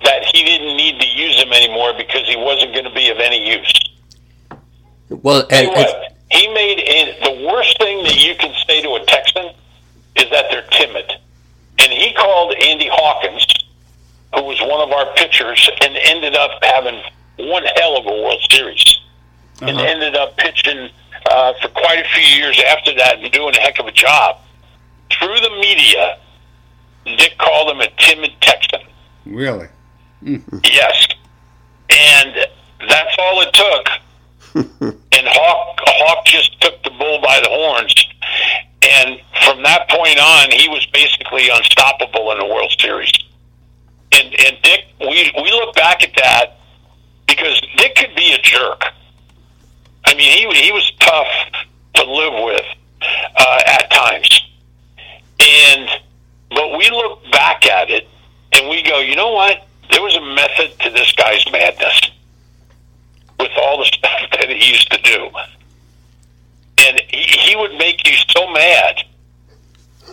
that 0.04 0.24
he 0.24 0.42
didn't 0.42 0.76
need 0.76 1.00
to 1.00 1.06
use 1.06 1.36
him 1.36 1.52
anymore 1.52 1.92
because 1.96 2.26
he 2.26 2.36
wasn't 2.36 2.72
going 2.72 2.84
to 2.84 2.94
be 2.94 3.10
of 3.10 3.18
any 3.18 3.56
use. 3.56 3.72
Well, 5.10 5.46
and, 5.50 5.70
he 6.30 6.46
made 6.52 6.78
it, 6.78 7.22
the 7.22 7.46
worst 7.46 7.78
thing 7.78 8.02
that 8.04 8.16
you 8.16 8.34
can 8.34 8.54
say 8.66 8.82
to 8.82 8.94
a 8.94 9.04
Texan 9.06 9.50
is 10.16 10.30
that 10.30 10.46
they're 10.50 10.66
timid. 10.72 11.10
And 11.78 11.92
he 11.92 12.12
called 12.12 12.54
Andy 12.54 12.88
Hawkins, 12.92 13.46
who 14.34 14.42
was 14.42 14.60
one 14.60 14.80
of 14.80 14.92
our 14.92 15.14
pitchers, 15.14 15.70
and 15.80 15.96
ended 15.96 16.34
up 16.34 16.50
having 16.62 17.00
one 17.38 17.64
hell 17.76 17.96
of 17.96 18.06
a 18.06 18.10
World 18.22 18.40
Series, 18.50 19.00
and 19.60 19.70
Uh-huh. 19.76 19.86
ended 19.86 20.16
up 20.16 20.36
pitching 20.36 20.90
uh, 21.30 21.52
for 21.60 21.68
quite 21.68 21.98
a 21.98 22.08
few 22.14 22.22
years 22.38 22.60
after 22.68 22.94
that 22.94 23.18
and 23.18 23.30
doing 23.32 23.54
a 23.56 23.60
heck 23.60 23.78
of 23.78 23.86
a 23.86 23.92
job. 23.92 24.36
Through 25.18 25.40
the 25.40 25.50
media, 25.60 26.18
Dick 27.04 27.36
called 27.38 27.70
him 27.70 27.80
a 27.80 27.88
timid 27.98 28.32
Texan. 28.40 28.80
Really? 29.26 29.68
Yes. 30.22 31.06
And 31.90 32.34
that's 32.88 33.16
all 33.18 33.40
it 33.42 33.52
took. 33.52 33.88
and 35.12 35.26
Hawk 35.28 35.78
Hawk 35.80 36.24
just 36.26 36.60
took 36.60 36.82
the 36.82 36.90
bull 36.90 37.20
by 37.22 37.40
the 37.40 37.48
horns. 37.48 37.94
And 38.82 39.20
from 39.44 39.62
that 39.62 39.88
point 39.88 40.18
on, 40.18 40.50
he 40.50 40.68
was 40.68 40.86
basically 40.92 41.48
unstoppable 41.50 42.30
in 42.32 42.38
the 42.38 42.46
World 42.46 42.74
Series. 42.78 43.10
And 44.12 44.26
and 44.40 44.56
Dick, 44.62 44.84
we 45.00 45.32
we 45.42 45.50
look 45.50 45.74
back 45.74 46.02
at 46.02 46.14
that 46.16 46.57
because 47.28 47.60
Dick 47.76 47.94
could 47.94 48.14
be 48.16 48.32
a 48.32 48.38
jerk. 48.42 48.82
I 50.04 50.14
mean, 50.14 50.36
he 50.36 50.60
he 50.60 50.72
was 50.72 50.90
tough 50.98 51.28
to 51.94 52.04
live 52.04 52.44
with 52.44 52.66
uh, 53.36 53.60
at 53.66 53.90
times. 53.90 54.40
And 55.40 55.88
but 56.50 56.76
we 56.76 56.90
look 56.90 57.22
back 57.30 57.66
at 57.66 57.90
it 57.90 58.08
and 58.52 58.68
we 58.68 58.82
go, 58.82 59.00
you 59.00 59.14
know 59.14 59.32
what? 59.32 59.66
There 59.90 60.02
was 60.02 60.16
a 60.16 60.20
method 60.20 60.78
to 60.80 60.90
this 60.90 61.12
guy's 61.12 61.44
madness 61.52 62.10
with 63.38 63.50
all 63.56 63.78
the 63.78 63.84
stuff 63.92 64.20
that 64.32 64.48
he 64.48 64.70
used 64.70 64.90
to 64.90 65.02
do. 65.02 65.30
And 66.80 67.00
he, 67.08 67.22
he 67.22 67.56
would 67.56 67.76
make 67.76 68.06
you 68.08 68.16
so 68.28 68.50
mad. 68.52 69.02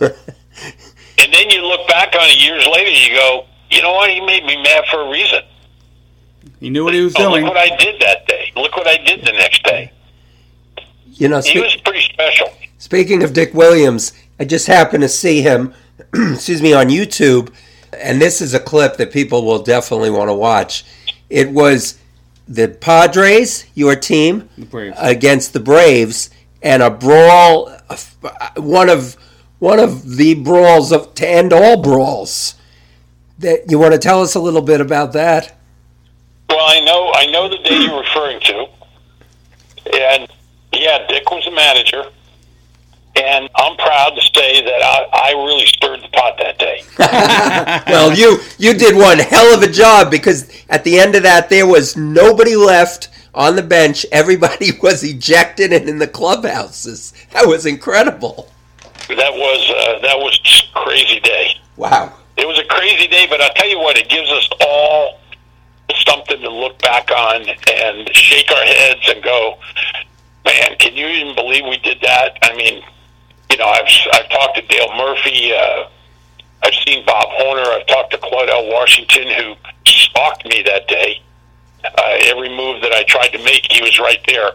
and 0.00 1.32
then 1.32 1.50
you 1.50 1.62
look 1.62 1.88
back 1.88 2.14
on 2.14 2.28
it 2.28 2.42
years 2.42 2.66
later, 2.66 2.90
you 2.90 3.16
go, 3.16 3.46
you 3.70 3.82
know 3.82 3.94
what? 3.94 4.10
He 4.10 4.20
made 4.20 4.44
me 4.44 4.62
mad 4.62 4.84
for 4.90 5.00
a 5.00 5.10
reason. 5.10 5.40
He 6.60 6.70
knew 6.70 6.84
what 6.84 6.94
he 6.94 7.00
was 7.02 7.14
Oh, 7.16 7.30
doing. 7.30 7.44
look 7.44 7.54
what 7.54 7.72
I 7.72 7.76
did 7.76 8.00
that 8.00 8.26
day. 8.26 8.52
Look 8.56 8.76
what 8.76 8.86
I 8.86 8.96
did 8.98 9.20
the 9.24 9.32
next 9.32 9.62
day. 9.64 9.92
you 11.12 11.28
know, 11.28 11.40
He 11.40 11.60
was 11.60 11.76
pretty 11.76 12.00
special. 12.12 12.52
Speaking 12.78 13.22
of 13.22 13.32
Dick 13.32 13.54
Williams, 13.54 14.12
I 14.38 14.44
just 14.44 14.66
happened 14.66 15.02
to 15.02 15.08
see 15.08 15.40
him, 15.42 15.72
excuse 16.14 16.60
me, 16.62 16.72
on 16.74 16.88
YouTube, 16.88 17.52
and 17.92 18.20
this 18.20 18.40
is 18.42 18.52
a 18.54 18.60
clip 18.60 18.96
that 18.98 19.12
people 19.12 19.44
will 19.44 19.62
definitely 19.62 20.10
want 20.10 20.28
to 20.28 20.34
watch. 20.34 20.84
It 21.30 21.50
was 21.50 21.98
the 22.46 22.68
Padres, 22.68 23.64
your 23.74 23.96
team, 23.96 24.48
The 24.58 24.92
against 24.98 25.52
the 25.54 25.60
Braves, 25.60 26.30
and 26.62 26.82
a 26.82 26.90
brawl, 26.90 27.74
uh, 27.88 27.96
one 28.56 28.88
of 28.90 29.16
one 29.58 29.78
of 29.78 30.16
the 30.16 30.34
brawls 30.34 30.92
of 30.92 31.14
to 31.14 31.26
end 31.28 31.52
all 31.52 31.80
brawls. 31.80 32.54
That 33.38 33.70
you 33.70 33.78
want 33.78 33.92
to 33.94 33.98
tell 33.98 34.20
us 34.22 34.34
a 34.34 34.40
little 34.40 34.62
bit 34.62 34.80
about 34.80 35.12
that? 35.14 35.56
Well, 36.48 36.60
I 36.60 36.80
know 36.80 37.12
I 37.14 37.26
know 37.26 37.48
the 37.48 37.58
day 37.58 37.76
you're 37.76 38.00
referring 38.00 38.40
to, 38.40 38.66
and 39.92 40.28
yeah, 40.72 41.06
Dick 41.08 41.28
was 41.30 41.44
the 41.44 41.50
manager, 41.50 42.04
and 43.16 43.48
I'm 43.56 43.76
proud 43.76 44.10
to 44.10 44.22
say 44.34 44.64
that 44.64 44.82
I, 44.82 45.08
I 45.12 45.30
really 45.32 45.66
stirred 45.66 46.02
the 46.02 46.08
pot 46.08 46.38
that 46.38 46.58
day. 46.58 46.82
well, 47.92 48.16
you 48.16 48.38
you 48.58 48.74
did 48.74 48.96
one 48.96 49.18
hell 49.18 49.54
of 49.54 49.62
a 49.62 49.70
job 49.70 50.10
because 50.10 50.50
at 50.68 50.84
the 50.84 50.98
end 50.98 51.14
of 51.14 51.22
that 51.22 51.48
there 51.48 51.66
was 51.66 51.96
nobody 51.96 52.56
left 52.56 53.08
on 53.34 53.56
the 53.56 53.62
bench. 53.62 54.06
Everybody 54.12 54.70
was 54.82 55.02
ejected 55.02 55.72
and 55.72 55.88
in 55.88 55.98
the 55.98 56.08
clubhouses. 56.08 57.12
That 57.32 57.46
was 57.46 57.66
incredible. 57.66 58.50
That 59.08 59.32
was 59.32 59.70
uh, 59.70 60.00
that 60.02 60.18
was 60.18 60.38
a 60.74 60.78
crazy 60.78 61.20
day. 61.20 61.56
Wow. 61.76 62.12
It 62.36 62.46
was 62.46 62.58
a 62.58 62.64
crazy 62.64 63.06
day, 63.08 63.26
but 63.30 63.40
I'll 63.40 63.54
tell 63.54 63.68
you 63.68 63.78
what, 63.78 63.96
it 63.96 64.08
gives 64.08 64.30
us 64.30 64.48
all 64.60 65.20
something 66.06 66.40
to 66.40 66.50
look 66.50 66.80
back 66.82 67.10
on 67.10 67.42
and 67.48 68.14
shake 68.14 68.50
our 68.50 68.64
heads 68.64 69.08
and 69.08 69.22
go, 69.22 69.58
man, 70.44 70.76
can 70.78 70.94
you 70.94 71.06
even 71.06 71.34
believe 71.34 71.64
we 71.68 71.78
did 71.78 72.00
that? 72.02 72.38
I 72.42 72.56
mean, 72.56 72.82
you 73.50 73.56
know, 73.56 73.64
I've 73.64 73.88
I've 74.12 74.28
talked 74.30 74.56
to 74.56 74.62
Dale 74.66 74.94
Murphy. 74.96 75.52
Uh, 75.52 75.88
I've 76.62 76.74
seen 76.86 77.04
Bob 77.06 77.28
Horner. 77.30 77.62
I've 77.62 77.86
talked 77.86 78.12
to 78.12 78.18
Claudell 78.18 78.72
Washington, 78.72 79.28
who 79.28 79.54
stalked 79.86 80.44
me 80.46 80.62
that 80.62 80.88
day. 80.88 81.22
Uh, 81.84 82.16
every 82.22 82.48
move 82.48 82.82
that 82.82 82.92
I 82.92 83.04
tried 83.04 83.28
to 83.28 83.38
make, 83.44 83.66
he 83.70 83.82
was 83.82 83.98
right 84.00 84.20
there 84.26 84.52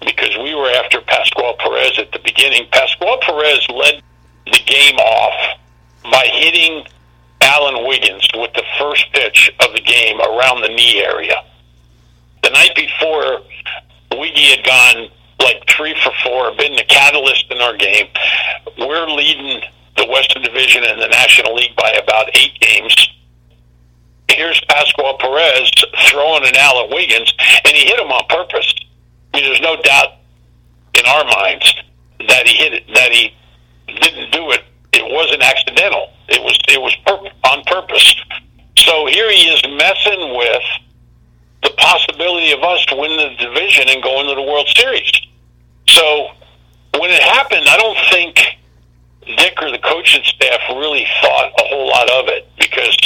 because 0.00 0.36
we 0.36 0.54
were 0.54 0.70
after 0.70 1.00
Pascual 1.00 1.54
Perez 1.58 1.98
at 1.98 2.12
the 2.12 2.18
beginning. 2.18 2.66
Pascual 2.70 3.18
Perez 3.22 3.66
led 3.70 4.02
the 4.44 4.60
game 4.66 4.96
off 4.96 5.58
by 6.04 6.26
hitting 6.30 6.84
Alan 7.46 7.86
Wiggins 7.86 8.26
with 8.34 8.52
the 8.54 8.64
first 8.78 9.06
pitch 9.12 9.50
of 9.60 9.72
the 9.72 9.80
game 9.80 10.20
around 10.20 10.62
the 10.62 10.68
knee 10.68 11.02
area. 11.02 11.36
The 12.42 12.50
night 12.50 12.74
before, 12.74 13.40
Wiggy 14.12 14.50
had 14.50 14.64
gone 14.64 15.08
like 15.40 15.62
three 15.68 15.94
for 16.02 16.12
four, 16.24 16.54
been 16.56 16.74
the 16.74 16.84
catalyst 16.88 17.46
in 17.50 17.58
our 17.58 17.76
game. 17.76 18.06
We're 18.78 19.06
leading 19.06 19.62
the 19.96 20.06
Western 20.06 20.42
Division 20.42 20.84
in 20.84 20.98
the 20.98 21.08
National 21.08 21.54
League 21.54 21.76
by 21.76 21.90
about 21.92 22.28
eight 22.36 22.58
games. 22.60 22.94
Here's 24.28 24.60
Pascual 24.68 25.16
Perez 25.18 25.70
throwing 26.10 26.44
an 26.46 26.56
Alan 26.56 26.90
Wiggins, 26.90 27.32
and 27.64 27.74
he 27.74 27.86
hit 27.86 27.98
him 27.98 28.10
on 28.10 28.24
purpose. 28.28 28.74
I 29.32 29.38
mean, 29.38 29.46
there's 29.46 29.60
no 29.60 29.80
doubt 29.82 30.18
in 30.94 31.06
our 31.06 31.24
minds 31.24 31.74
that 32.28 32.46
he 32.46 32.56
hit 32.56 32.72
it, 32.74 32.84
that 32.94 33.12
he 33.12 33.32
didn't 33.86 34.32
do 34.32 34.50
it. 34.50 34.62
It 34.92 35.04
wasn't 35.12 35.42
accidental. 35.42 36.10
It 36.28 36.42
was 36.42 36.58
it 36.68 36.80
was 36.80 36.94
pur- 37.06 37.30
on 37.50 37.62
purpose. 37.64 38.16
So 38.76 39.06
here 39.06 39.30
he 39.30 39.48
is 39.48 39.62
messing 39.76 40.36
with 40.36 40.62
the 41.62 41.70
possibility 41.76 42.52
of 42.52 42.62
us 42.62 42.84
winning 42.92 43.36
the 43.38 43.46
division 43.76 43.94
and 43.94 44.02
going 44.02 44.28
to 44.28 44.34
the 44.34 44.42
World 44.42 44.68
Series. 44.68 45.10
So 45.86 46.28
when 46.98 47.10
it 47.10 47.22
happened, 47.22 47.66
I 47.68 47.76
don't 47.76 47.98
think 48.10 48.36
Dick 49.36 49.54
or 49.62 49.70
the 49.70 49.78
coaching 49.78 50.22
staff 50.24 50.60
really 50.70 51.06
thought 51.20 51.52
a 51.58 51.64
whole 51.64 51.88
lot 51.88 52.10
of 52.10 52.28
it 52.28 52.48
because 52.58 52.96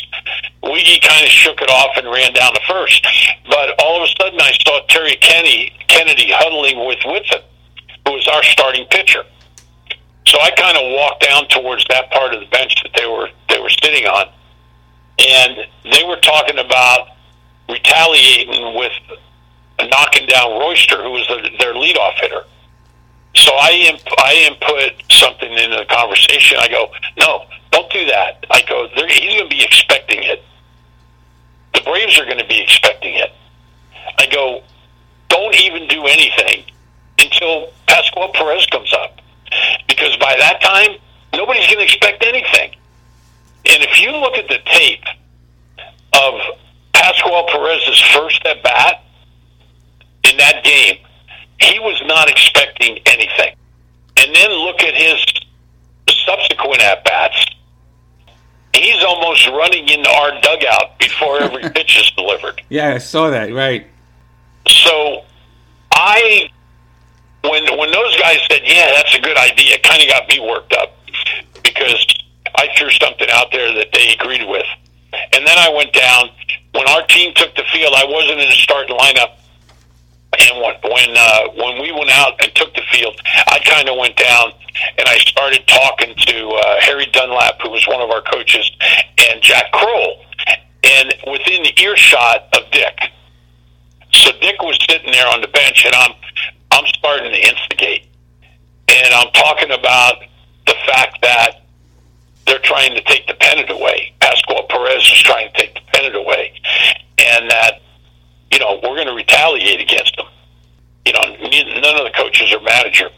Wiggy 0.62 1.00
kind 1.00 1.24
of 1.24 1.30
shook 1.30 1.60
it 1.60 1.70
off 1.70 1.96
and 1.96 2.06
ran 2.06 2.32
down 2.32 2.52
to 2.54 2.60
first. 2.68 3.06
But 3.48 3.80
all 3.82 4.02
of 4.02 4.08
a 4.08 4.22
sudden, 4.22 4.40
I 4.40 4.52
saw 4.64 4.80
Terry 4.88 5.16
Kennedy, 5.20 5.72
Kennedy 5.88 6.30
huddling 6.30 6.86
with 6.86 6.98
Whitson, 7.04 7.40
who 8.06 8.12
was 8.12 8.28
our 8.28 8.42
starting 8.44 8.86
pitcher. 8.90 9.24
So 10.26 10.38
I 10.40 10.50
kind 10.50 10.76
of 10.76 10.92
walked 10.94 11.22
down 11.22 11.48
towards 11.48 11.84
that 11.88 12.10
part 12.10 12.34
of 12.34 12.40
the 12.40 12.46
bench 12.46 12.74
that 12.82 12.92
they 12.96 13.06
were 13.06 13.28
they 13.48 13.58
were 13.58 13.70
sitting 13.70 14.06
on, 14.06 14.28
and 15.18 15.56
they 15.90 16.04
were 16.04 16.20
talking 16.20 16.58
about 16.58 17.08
retaliating 17.68 18.76
with 18.76 18.92
knocking 19.88 20.26
down 20.26 20.58
Royster, 20.58 21.02
who 21.02 21.10
was 21.10 21.26
their, 21.28 21.42
their 21.58 21.74
leadoff 21.74 22.20
hitter. 22.20 22.44
So 23.36 23.52
I 23.52 23.70
imp- 23.92 24.18
I 24.18 24.34
input 24.50 25.02
something 25.10 25.52
into 25.52 25.76
the 25.76 25.86
conversation. 25.88 26.58
I 26.58 26.68
go, 26.68 26.90
no, 27.18 27.44
don't 27.70 27.90
do 27.92 28.04
that. 28.06 28.44
I 28.50 28.62
go, 28.68 28.88
he's 29.06 29.20
going 29.20 29.48
to 29.48 29.48
be 29.48 29.62
expecting 29.62 30.22
it. 30.22 30.42
The 31.74 31.80
Braves 31.82 32.18
are 32.18 32.24
going 32.24 32.38
to 32.38 32.46
be 32.46 32.60
expecting 32.60 33.14
it. 33.14 33.32
I 34.18 34.26
go, 34.26 34.62
don't 35.28 35.54
even 35.60 35.86
do 35.86 36.06
anything 36.06 36.64
until 37.18 37.70
Pascual 37.86 38.30
Perez 38.34 38.66
comes 38.66 38.92
up, 38.92 39.20
because 39.86 40.16
by 40.16 40.34
that 40.38 40.60
time 40.60 40.96
nobody's 41.32 41.66
going 41.66 41.78
to 41.78 41.84
expect 41.84 42.24
anything. 42.24 42.74
And 43.66 43.82
if 43.84 44.00
you 44.00 44.10
look 44.10 44.34
at 44.34 44.48
the 44.48 44.58
tape 44.64 45.04
of 46.14 46.40
Pascual 46.92 47.44
Perez's 47.52 48.00
first 48.12 48.44
at 48.44 48.62
bat 48.62 49.04
in 50.24 50.36
that 50.36 50.62
game, 50.64 50.96
he 51.60 51.78
was 51.78 52.00
not 52.06 52.28
expecting 52.30 52.98
anything. 53.06 53.54
And 54.16 54.34
then 54.34 54.50
look 54.50 54.80
at 54.82 54.94
his 54.94 55.24
subsequent 56.26 56.80
at 56.82 57.04
bats, 57.04 57.44
he's 58.74 59.02
almost 59.04 59.46
running 59.48 59.88
into 59.88 60.08
our 60.08 60.40
dugout 60.40 60.98
before 60.98 61.40
every 61.40 61.68
pitch 61.74 61.98
is 61.98 62.10
delivered. 62.12 62.62
Yeah, 62.68 62.94
I 62.94 62.98
saw 62.98 63.30
that. 63.30 63.52
Right. 63.52 63.86
So 64.68 65.24
I, 65.92 66.48
when 67.42 67.78
when 67.78 67.90
those 67.90 68.16
guys 68.18 68.38
said, 68.50 68.60
"Yeah, 68.64 68.92
that's 68.94 69.14
a 69.14 69.20
good 69.20 69.36
idea," 69.36 69.76
it 69.76 69.82
kind 69.82 70.02
of 70.02 70.08
got 70.08 70.28
me 70.28 70.40
worked 70.40 70.72
up 70.74 70.96
because 71.62 72.06
I 72.56 72.68
threw 72.76 72.90
something 72.90 73.28
out 73.30 73.50
there 73.52 73.72
that 73.74 73.88
they 73.92 74.14
agreed 74.18 74.46
with, 74.48 74.66
and 75.12 75.46
then 75.46 75.58
I 75.58 75.72
went 75.74 75.92
down. 75.92 76.30
When 76.72 76.86
our 76.88 77.04
team 77.06 77.34
took 77.34 77.54
the 77.56 77.64
field, 77.72 77.94
I 77.96 78.04
wasn't 78.04 78.40
in 78.40 78.48
the 78.48 78.54
starting 78.54 78.96
lineup. 78.96 79.39
And 80.38 80.62
when 80.62 80.74
when 80.84 81.10
uh, 81.16 81.48
when 81.56 81.82
we 81.82 81.90
went 81.92 82.10
out 82.10 82.42
and 82.42 82.54
took 82.54 82.72
the 82.74 82.82
field, 82.92 83.20
I 83.24 83.58
kind 83.64 83.88
of 83.88 83.96
went 83.98 84.16
down 84.16 84.52
and 84.98 85.08
I 85.08 85.18
started 85.18 85.66
talking 85.66 86.14
to 86.14 86.48
uh, 86.48 86.80
Harry 86.80 87.06
Dunlop, 87.12 87.60
who 87.62 87.70
was 87.70 87.86
one 87.88 88.00
of 88.00 88.10
our 88.10 88.22
coaches, 88.22 88.70
and 89.18 89.42
Jack 89.42 89.72
Krol, 89.72 90.22
and 90.84 91.14
within 91.26 91.66
earshot 91.78 92.48
of 92.56 92.70
Dick. 92.70 92.98
So 94.12 94.30
Dick 94.40 94.60
was 94.62 94.78
sitting 94.88 95.10
there 95.12 95.26
on 95.28 95.40
the 95.40 95.48
bench, 95.48 95.84
and 95.84 95.94
I'm 95.94 96.12
I'm 96.72 96.86
starting 96.86 97.32
to 97.32 97.48
instigate, 97.48 98.06
and 98.88 99.14
I'm 99.14 99.32
talking 99.32 99.72
about 99.72 100.22
the 100.66 100.74
fact 100.86 101.20
that 101.22 101.62
they're 102.46 102.60
trying 102.60 102.94
to 102.94 103.02
take 103.02 103.26
the 103.26 103.34
pennant 103.34 103.70
away. 103.70 104.12
Pascual 104.20 104.64
Perez 104.68 105.08
was 105.10 105.22
trying 105.22 105.50
to 105.52 105.60
take 105.60 105.74
the 105.74 105.80
pennant 105.92 106.16
away, 106.16 106.52
and 107.18 107.50
that 107.50 107.79
you 108.50 108.58
know 108.58 108.80
we're 108.82 108.96
going 108.96 109.06
to 109.06 109.14
retaliate 109.14 109.80
against 109.80 110.16
them. 110.16 110.26
You 111.06 111.12
know, 111.14 111.24
none 111.80 111.96
of 111.96 112.04
the 112.04 112.12
coaches 112.14 112.52
or 112.52 112.60
manager 112.60 113.08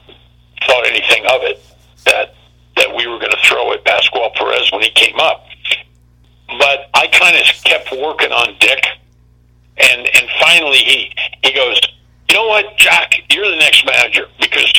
thought 0.66 0.86
anything 0.86 1.24
of 1.26 1.42
it 1.42 1.62
that 2.04 2.34
that 2.76 2.94
we 2.96 3.06
were 3.06 3.18
going 3.18 3.32
to 3.32 3.42
throw 3.44 3.72
at 3.72 3.84
Pascual 3.84 4.30
Perez 4.34 4.70
when 4.72 4.82
he 4.82 4.90
came 4.90 5.18
up. 5.18 5.44
But 6.58 6.90
I 6.94 7.06
kind 7.08 7.36
of 7.36 7.42
kept 7.64 7.92
working 7.92 8.32
on 8.32 8.56
Dick 8.60 8.84
and 9.78 10.00
and 10.14 10.28
finally 10.40 10.78
he 10.78 11.12
he 11.42 11.52
goes, 11.52 11.80
you 12.28 12.34
know 12.34 12.46
what, 12.46 12.76
Jack, 12.76 13.14
you're 13.30 13.48
the 13.48 13.56
next 13.56 13.84
manager 13.86 14.26
because 14.40 14.72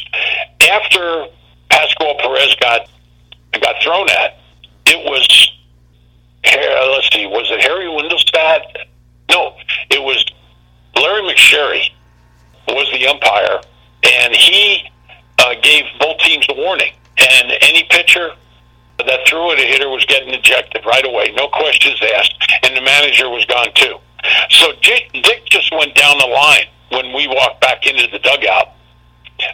after 0.70 1.26
Pascual 1.70 2.16
Perez 2.16 2.56
got 2.60 2.90
got 3.62 3.76
thrown 3.82 4.10
at, 4.10 4.40
it 4.86 4.98
was 5.06 5.52
let's 6.44 7.14
see, 7.14 7.26
was 7.26 7.50
it 7.52 7.62
Harry 7.62 7.86
Wendelstedt? 7.86 8.86
No, 9.30 9.56
it 9.90 10.02
was 10.02 10.24
Larry 10.96 11.22
McSherry 11.24 11.90
was 12.68 12.90
the 12.92 13.08
umpire, 13.08 13.60
and 14.04 14.36
he 14.36 14.90
uh, 15.40 15.56
gave 15.62 15.84
both 16.00 16.18
teams 16.20 16.46
a 16.50 16.54
warning. 16.54 16.94
And 17.18 17.52
any 17.62 17.84
pitcher 17.90 18.32
that 18.98 19.20
threw 19.28 19.52
at 19.52 19.60
a 19.60 19.66
hitter 19.66 19.90
was 19.90 20.06
getting 20.06 20.34
ejected 20.34 20.86
right 20.86 21.06
away, 21.06 21.34
no 21.36 21.48
questions 21.48 22.00
asked, 22.16 22.52
and 22.64 22.76
the 22.76 22.82
manager 22.82 23.30
was 23.30 23.46
gone 23.46 23.68
too. 23.76 23.98
So 24.50 24.72
Dick, 24.82 25.12
just 25.46 25.72
went 25.72 25.94
down 25.96 26.18
the 26.18 26.26
line 26.26 26.66
when 26.90 27.14
we 27.14 27.28
walked 27.28 27.62
back 27.62 27.86
into 27.86 28.08
the 28.12 28.20
dugout 28.20 28.70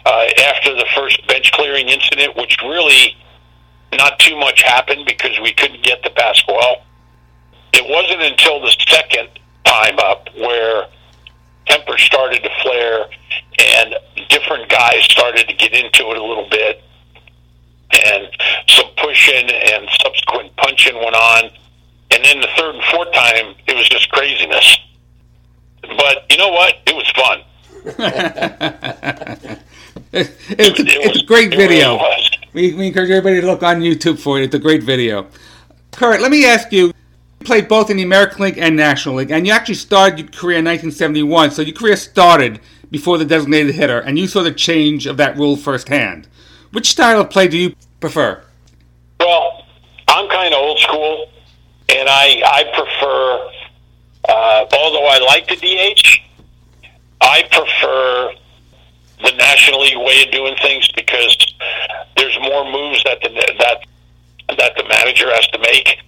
uh, 0.06 0.26
after 0.46 0.74
the 0.74 0.86
first 0.94 1.26
bench 1.26 1.52
clearing 1.52 1.88
incident, 1.88 2.36
which 2.36 2.56
really 2.62 3.16
not 3.92 4.18
too 4.18 4.36
much 4.38 4.62
happened 4.62 5.04
because 5.06 5.38
we 5.42 5.52
couldn't 5.52 5.82
get 5.82 6.02
the 6.02 6.10
Pascual. 6.10 6.82
It 7.72 7.84
wasn't 7.88 8.22
until 8.22 8.60
the 8.60 8.74
second 8.88 9.28
time 9.64 9.98
up 9.98 10.28
where 10.38 10.86
temper 11.70 11.96
started 11.98 12.42
to 12.42 12.50
flare 12.62 13.06
and 13.58 13.94
different 14.28 14.68
guys 14.68 15.04
started 15.04 15.48
to 15.48 15.54
get 15.54 15.72
into 15.72 16.10
it 16.10 16.16
a 16.16 16.24
little 16.24 16.48
bit 16.50 16.82
and 17.92 18.28
some 18.68 18.86
pushing 18.96 19.50
and 19.50 19.88
subsequent 20.02 20.54
punching 20.56 20.96
went 20.96 21.14
on 21.14 21.50
and 22.10 22.24
then 22.24 22.40
the 22.40 22.48
third 22.56 22.74
and 22.74 22.84
fourth 22.84 23.12
time, 23.12 23.54
it 23.66 23.76
was 23.76 23.88
just 23.88 24.10
craziness. 24.10 24.78
But 25.82 26.26
you 26.30 26.36
know 26.38 26.48
what? 26.48 26.74
It 26.86 26.94
was 26.94 27.08
fun. 27.10 27.42
it's, 30.12 30.30
it's, 30.50 30.80
it's 30.80 31.22
a 31.22 31.24
great 31.24 31.50
video. 31.50 31.98
Really 31.98 32.30
we, 32.52 32.74
we 32.74 32.86
encourage 32.88 33.10
everybody 33.10 33.40
to 33.40 33.46
look 33.46 33.62
on 33.62 33.80
YouTube 33.80 34.18
for 34.18 34.38
it. 34.38 34.44
It's 34.44 34.54
a 34.54 34.58
great 34.58 34.82
video. 34.82 35.28
Kurt, 35.92 36.20
let 36.20 36.30
me 36.30 36.44
ask 36.46 36.72
you. 36.72 36.92
You 37.40 37.46
played 37.46 37.68
both 37.68 37.90
in 37.90 37.96
the 37.96 38.02
American 38.02 38.44
League 38.44 38.58
and 38.58 38.76
National 38.76 39.16
League, 39.16 39.30
and 39.30 39.46
you 39.46 39.52
actually 39.52 39.74
started 39.74 40.18
your 40.18 40.28
career 40.28 40.58
in 40.58 40.64
1971. 40.64 41.50
So 41.52 41.62
your 41.62 41.74
career 41.74 41.96
started 41.96 42.60
before 42.90 43.18
the 43.18 43.24
designated 43.24 43.74
hitter, 43.74 43.98
and 43.98 44.18
you 44.18 44.26
saw 44.26 44.42
the 44.42 44.52
change 44.52 45.06
of 45.06 45.16
that 45.16 45.36
rule 45.36 45.56
firsthand. 45.56 46.28
Which 46.72 46.90
style 46.90 47.20
of 47.20 47.30
play 47.30 47.48
do 47.48 47.56
you 47.56 47.74
prefer? 47.98 48.42
Well, 49.18 49.64
I'm 50.06 50.28
kind 50.28 50.52
of 50.52 50.60
old 50.60 50.78
school 50.80 51.30
and 51.90 52.08
I 52.08 52.42
I 52.44 52.64
prefer. 52.74 53.50
Uh, 54.28 54.66
although 54.76 55.06
I 55.06 55.18
like 55.18 55.48
the 55.48 55.56
DH, 55.56 56.20
I 57.20 57.42
prefer 57.50 58.32
the 59.24 59.36
National 59.36 59.80
League 59.80 59.96
way 59.96 60.24
of 60.24 60.30
doing 60.30 60.54
things 60.62 60.88
because 60.94 61.36
there's 62.16 62.38
more 62.42 62.70
moves 62.70 63.02
that 63.04 63.20
the 63.22 63.30
that 63.30 64.56
that 64.58 64.76
the 64.76 64.84
manager 64.88 65.30
has 65.30 65.46
to 65.48 65.58
make 65.58 66.00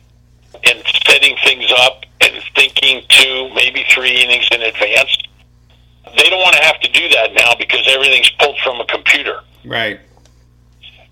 in 0.65 0.83
setting 1.07 1.37
things 1.45 1.71
up 1.79 2.05
and 2.21 2.43
thinking 2.55 3.03
two, 3.09 3.51
maybe 3.55 3.85
three 3.91 4.23
innings 4.23 4.49
in 4.53 4.63
advance. 4.63 5.17
They 6.17 6.29
don't 6.29 6.41
want 6.41 6.57
to 6.57 6.63
have 6.63 6.81
to 6.81 6.91
do 6.93 7.09
that 7.09 7.33
now 7.35 7.55
because 7.59 7.83
everything's 7.89 8.31
pulled 8.39 8.59
from 8.59 8.81
a 8.81 8.87
computer. 8.87 9.41
Right. 9.65 10.01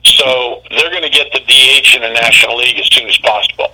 So 0.05 0.63
they're 0.71 0.91
going 0.91 1.03
to 1.03 1.11
get 1.11 1.33
the 1.33 1.41
DH 1.41 1.97
in 1.97 2.03
the 2.03 2.13
National 2.13 2.57
League 2.57 2.79
as 2.79 2.89
soon 2.93 3.09
as 3.09 3.19
possible. 3.19 3.73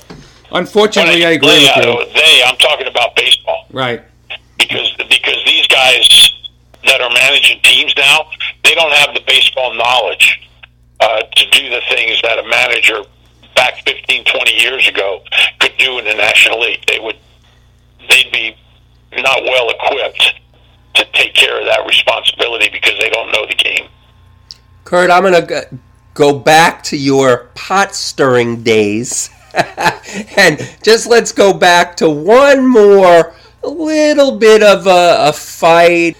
Unfortunately, 0.53 1.24
I, 1.24 1.31
I 1.31 1.33
agree 1.33 1.49
they, 1.49 1.72
with 1.77 1.87
you. 1.87 2.14
They, 2.14 2.43
I'm 2.45 2.57
talking 2.57 2.87
about 2.87 3.16
baseball. 3.16 3.66
Right. 3.70 4.03
Because 4.59 4.95
because 4.97 5.45
these 5.45 5.66
guys 5.66 6.31
that 6.85 7.01
are 7.01 7.11
managing 7.11 7.61
teams 7.62 7.93
now, 7.97 8.31
they 8.64 8.74
don't 8.74 8.93
have 8.93 9.14
the 9.14 9.22
baseball 9.27 9.74
knowledge 9.74 10.49
uh, 11.01 11.22
to 11.22 11.51
do 11.51 11.70
the 11.70 11.83
things 11.91 12.20
that 12.22 12.39
a 12.39 12.49
manager 12.49 13.03
back 13.57 13.82
15, 13.84 14.24
20 14.24 14.52
years 14.52 14.86
ago 14.88 15.22
could 15.59 15.72
do 15.78 15.98
in 15.98 16.04
the 16.04 16.14
National 16.14 16.61
League. 16.61 16.84
They 16.86 17.00
would 17.00 17.16
they'd 18.09 18.30
be 18.30 18.57
not 19.16 19.42
well 19.42 19.70
equipped 19.70 20.34
to 20.94 21.04
take 21.12 21.34
care 21.34 21.59
of 21.59 21.66
that 21.66 21.84
responsibility 21.86 22.68
because 22.70 22.98
they 23.00 23.11
don't 23.11 23.32
know 23.32 23.46
the 23.46 23.54
game. 23.54 23.88
Kurt, 24.84 25.11
I'm 25.11 25.22
going 25.22 25.46
to 25.46 25.78
go 26.14 26.38
back 26.38 26.82
to 26.84 26.96
your 26.96 27.50
pot 27.54 27.94
stirring 27.94 28.62
days 28.62 29.30
and 30.36 30.59
just 30.82 31.07
let's 31.07 31.32
go 31.32 31.52
back 31.52 31.96
to 31.96 32.09
one 32.09 32.66
more 32.66 33.34
little 33.62 34.38
bit 34.38 34.62
of 34.62 34.86
a, 34.86 35.28
a 35.28 35.32
fight 35.32 36.16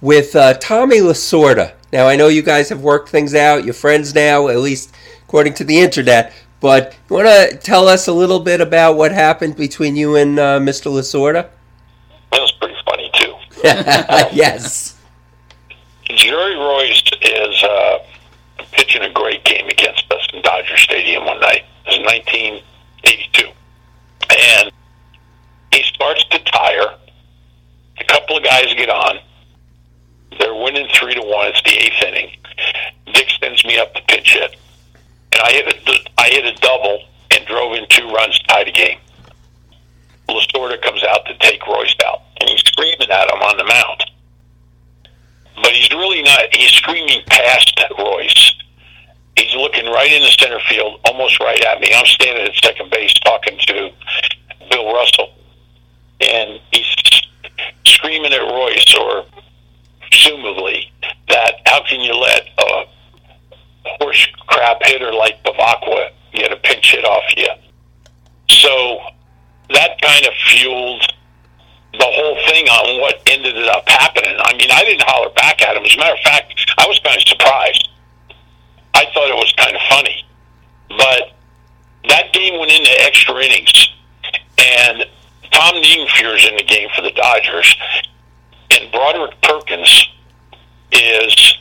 with 0.00 0.36
uh, 0.36 0.54
Tommy 0.54 0.98
Lasorda. 0.98 1.72
Now, 1.92 2.06
I 2.06 2.16
know 2.16 2.28
you 2.28 2.42
guys 2.42 2.68
have 2.68 2.82
worked 2.82 3.08
things 3.08 3.34
out, 3.34 3.64
you're 3.64 3.74
friends 3.74 4.14
now, 4.14 4.48
at 4.48 4.58
least 4.58 4.94
according 5.24 5.54
to 5.54 5.64
the 5.64 5.78
internet, 5.78 6.32
but 6.62 6.96
you 7.10 7.16
want 7.16 7.28
to 7.28 7.58
tell 7.58 7.88
us 7.88 8.08
a 8.08 8.12
little 8.12 8.40
bit 8.40 8.62
about 8.62 8.96
what 8.96 9.12
happened 9.12 9.56
between 9.56 9.94
you 9.96 10.16
and 10.16 10.38
uh, 10.38 10.58
Mr. 10.58 10.90
Lasorda? 10.90 11.50
That 12.30 12.40
was 12.40 12.52
pretty 12.52 12.76
funny, 12.86 13.10
too. 13.12 13.34
yes. 14.34 14.98
Jerry 16.04 16.54
Reuss 16.54 17.12
is 17.20 17.62
uh, 17.62 17.98
pitching 18.72 19.02
a 19.02 19.12
great 19.12 19.44
game 19.44 19.68
against 19.68 20.10
us 20.10 20.26
in 20.32 20.40
Dodger 20.40 20.78
Stadium 20.78 21.26
one 21.26 21.40
night. 21.40 21.64
It 21.86 22.00
was 22.00 22.22
19- 22.24 22.62
82. 23.04 23.50
And 24.30 24.72
he 25.72 25.82
starts 25.82 26.24
to 26.28 26.38
tire. 26.44 26.94
A 27.98 28.04
couple 28.04 28.36
of 28.36 28.44
guys 28.44 28.72
get 28.74 28.88
on. 28.88 29.18
They're 30.38 30.54
winning 30.54 30.88
three 30.94 31.14
to 31.14 31.20
one. 31.20 31.48
It's 31.48 31.62
the 31.62 31.70
eighth 31.70 32.02
inning. 32.06 32.30
Dick 33.12 33.28
sends 33.40 33.64
me 33.64 33.78
up 33.78 33.92
to 33.94 34.02
pitch 34.08 34.32
hit, 34.34 34.56
and 35.32 35.40
I 35.42 35.52
hit 35.52 35.66
a 35.66 36.20
I 36.20 36.28
hit 36.28 36.44
a 36.44 36.54
double 36.60 37.00
and 37.30 37.46
drove 37.46 37.74
in 37.74 37.86
two 37.88 38.08
runs, 38.10 38.38
tied 38.48 38.66
the 38.66 38.72
game. 38.72 38.98
Lasorda 40.28 40.80
comes 40.80 41.02
out 41.04 41.26
to 41.26 41.36
take 41.38 41.60
Reuss 41.62 41.94
out, 42.06 42.22
and 42.40 42.48
he's 42.48 42.60
screaming 42.60 43.10
at 43.10 43.30
him 43.30 43.40
on 43.40 43.56
the 43.56 43.64
mound. 43.64 44.04
But 45.56 45.72
he's 45.72 45.90
really 45.90 46.22
not. 46.22 46.54
He's 46.54 46.70
screaming 46.70 47.22
past 47.26 47.80
Reuss 47.98 48.52
He's 49.36 49.54
looking 49.54 49.86
right 49.86 50.12
in 50.12 50.22
the 50.22 50.30
center 50.38 50.60
field, 50.68 51.00
almost 51.06 51.40
right 51.40 51.60
at 51.64 51.80
me. 51.80 51.90
I'm 51.94 52.06
standing 52.06 52.46
at 52.46 52.54
second 52.62 52.90
base 52.90 53.12
talking 53.24 53.58
to 53.66 53.90
Bill 54.70 54.92
Russell, 54.94 55.32
and 56.20 56.60
he's 56.70 56.86
screaming 57.84 58.32
at 58.32 58.40
Reuss, 58.40 58.98
or 59.00 59.24
presumably, 60.00 60.92
that 61.28 61.54
how 61.66 61.82
can 61.84 62.00
you 62.00 62.14
let 62.14 62.42
a 62.58 62.84
horse 63.98 64.28
crap 64.46 64.71
hitter 64.84 65.12
like 65.12 65.42
Bevacqua 65.44 66.10
get 66.32 66.52
a 66.52 66.56
pinch 66.56 66.92
hit 66.92 67.04
off 67.04 67.24
you? 67.36 67.48
So 68.48 68.98
that 69.70 70.00
kind 70.00 70.26
of 70.26 70.32
fueled 70.34 71.02
the 71.92 72.04
whole 72.06 72.36
thing 72.48 72.66
on 72.68 73.00
what 73.00 73.20
ended 73.26 73.56
up 73.68 73.88
happening. 73.88 74.34
I 74.38 74.56
mean, 74.56 74.70
I 74.72 74.84
didn't 74.84 75.02
holler 75.02 75.30
back 75.34 75.60
at 75.62 75.76
him. 75.76 75.84
As 75.84 75.94
a 75.94 75.98
matter 75.98 76.14
of 76.14 76.20
fact, 76.20 76.54
I 76.78 76.86
was 76.86 76.98
kind 77.00 77.16
of 77.16 77.28
surprised 77.28 77.88
I 78.94 79.04
thought 79.12 79.30
it 79.30 79.36
was 79.36 79.52
kind 79.56 79.74
of 79.74 79.82
funny 79.88 80.24
But 80.88 81.32
that 82.08 82.32
game 82.32 82.58
went 82.58 82.72
into 82.72 82.90
extra 83.02 83.34
innings, 83.36 83.88
and 84.58 85.04
Tom 85.50 85.74
Niedenfuer's 85.76 86.46
in 86.48 86.56
the 86.56 86.64
game 86.64 86.88
for 86.94 87.02
the 87.02 87.12
Dodgers, 87.12 87.76
and 88.70 88.90
Broderick 88.90 89.40
Perkins 89.42 90.08
is 90.90 91.58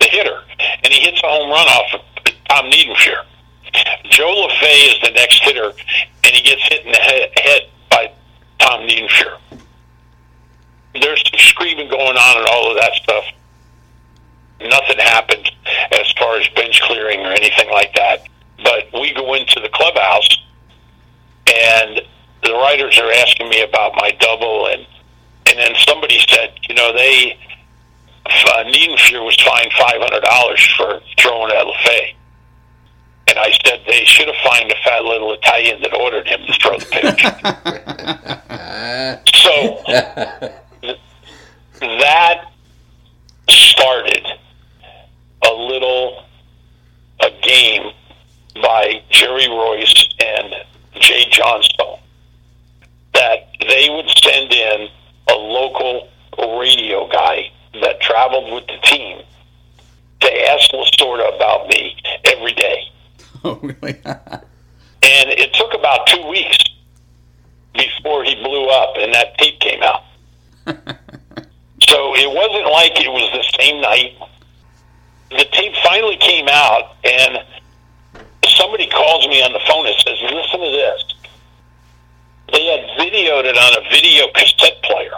the 0.00 0.06
hitter, 0.06 0.42
and 0.82 0.92
he 0.92 1.00
hits 1.00 1.20
a 1.22 1.26
home 1.26 1.50
run 1.50 1.68
off 1.68 1.94
of 1.94 2.00
Tom 2.48 2.70
Niedenfuer. 2.70 3.24
Joe 4.10 4.46
Lefebvre 4.48 4.66
is 4.66 5.00
the 5.02 5.10
next 5.10 5.42
hitter, 5.42 5.72
and 6.24 6.34
he 6.34 6.42
gets 6.42 6.62
hit 6.68 6.84
in 6.84 6.92
the 6.92 6.98
head, 6.98 7.30
head 7.36 7.62
by 7.90 8.12
Tom 8.58 8.86
Niedenfuer. 8.86 9.38
There's 11.00 11.22
some 11.30 11.38
screaming 11.38 11.88
going 11.88 12.16
on 12.16 12.38
and 12.38 12.46
all 12.48 12.70
of 12.70 12.76
that 12.76 12.92
stuff. 12.94 13.24
Nothing 14.60 14.98
happened 14.98 15.50
as 15.92 16.12
far 16.18 16.36
as 16.38 16.46
bench 16.48 16.80
clearing 16.82 17.20
or 17.20 17.32
anything 17.32 17.70
like 17.70 17.94
that. 17.94 18.28
But 18.62 18.92
we 18.92 19.12
go 19.12 19.34
into 19.34 19.58
the 19.60 19.70
clubhouse, 19.70 20.28
and 21.46 22.00
the 22.44 22.52
writers 22.52 22.98
are 22.98 23.10
asking 23.10 23.48
me 23.48 23.62
about 23.62 23.94
my 23.96 24.12
double, 24.20 24.68
and 24.68 24.86
and 25.48 25.58
then 25.58 25.72
somebody 25.86 26.18
said, 26.28 26.52
you 26.68 26.74
know, 26.74 26.92
they 26.92 27.36
uh, 28.26 28.64
Niedenfuer 28.64 29.24
was 29.24 29.40
fined 29.42 29.72
five 29.72 30.00
hundred 30.00 30.22
dollars 30.22 30.64
for 30.76 31.00
throwing 31.18 31.52
at 31.52 31.66
Lefebvre. 31.66 32.18
And 33.28 33.38
I 33.38 33.50
said 33.64 33.80
they 33.86 34.04
should 34.04 34.28
have 34.28 34.36
fined 34.44 34.70
the 34.70 34.76
fat 34.84 35.04
little 35.04 35.32
Italian 35.32 35.80
that 35.82 35.94
ordered 35.94 36.28
him 36.28 36.40
to 36.46 36.52
throw 36.60 36.78
the 36.78 36.86
pitch. 36.86 37.11
so 39.34 39.82
that 41.80 42.44
started 43.48 44.26
a 45.44 45.52
little 45.52 46.24
a 47.20 47.30
game 47.42 47.92
by 48.60 49.02
Jerry 49.10 49.46
Reuss 49.46 50.14
and 50.20 50.54
Jay 51.00 51.24
Johnstone 51.30 51.98
that 53.14 53.48
they 53.60 53.88
would 53.90 54.08
send 54.18 54.52
in 54.52 54.88
a 55.30 55.34
local 55.34 56.08
radio 56.58 57.08
guy 57.08 57.50
that 57.80 58.00
traveled 58.00 58.52
with 58.52 58.66
the 58.66 58.78
team 58.82 59.20
to 60.20 60.50
ask 60.50 60.70
Lasorda 60.70 61.34
about 61.36 61.68
me 61.68 61.96
every 62.24 62.52
day. 62.54 62.78
Oh, 63.44 63.58
really? 63.60 64.00
and 64.04 64.42
it 65.02 65.52
took 65.54 65.74
about 65.74 66.06
two 66.06 66.24
weeks 66.28 66.58
before 67.74 68.24
he 68.24 68.34
blew 68.36 68.68
up 68.68 68.94
and 68.98 69.12
that 69.14 69.36
tape 69.38 69.58
came 69.60 69.82
out. 69.82 70.04
so 70.66 72.14
it 72.16 72.30
wasn't 72.30 72.66
like 72.70 72.92
it 73.00 73.10
was 73.10 73.30
the 73.32 73.42
same 73.58 73.80
night. 73.80 74.14
The 75.30 75.44
tape 75.50 75.74
finally 75.82 76.16
came 76.18 76.46
out, 76.48 76.94
and 77.04 77.38
somebody 78.46 78.86
calls 78.86 79.26
me 79.28 79.42
on 79.42 79.52
the 79.52 79.60
phone 79.66 79.86
and 79.86 79.96
says, 79.96 80.18
Listen 80.22 80.60
to 80.60 80.70
this. 80.70 81.02
They 82.52 82.66
had 82.66 82.84
videoed 83.00 83.46
it 83.48 83.56
on 83.56 83.72
a 83.80 83.82
video 83.90 84.28
cassette 84.34 84.82
player. 84.82 85.14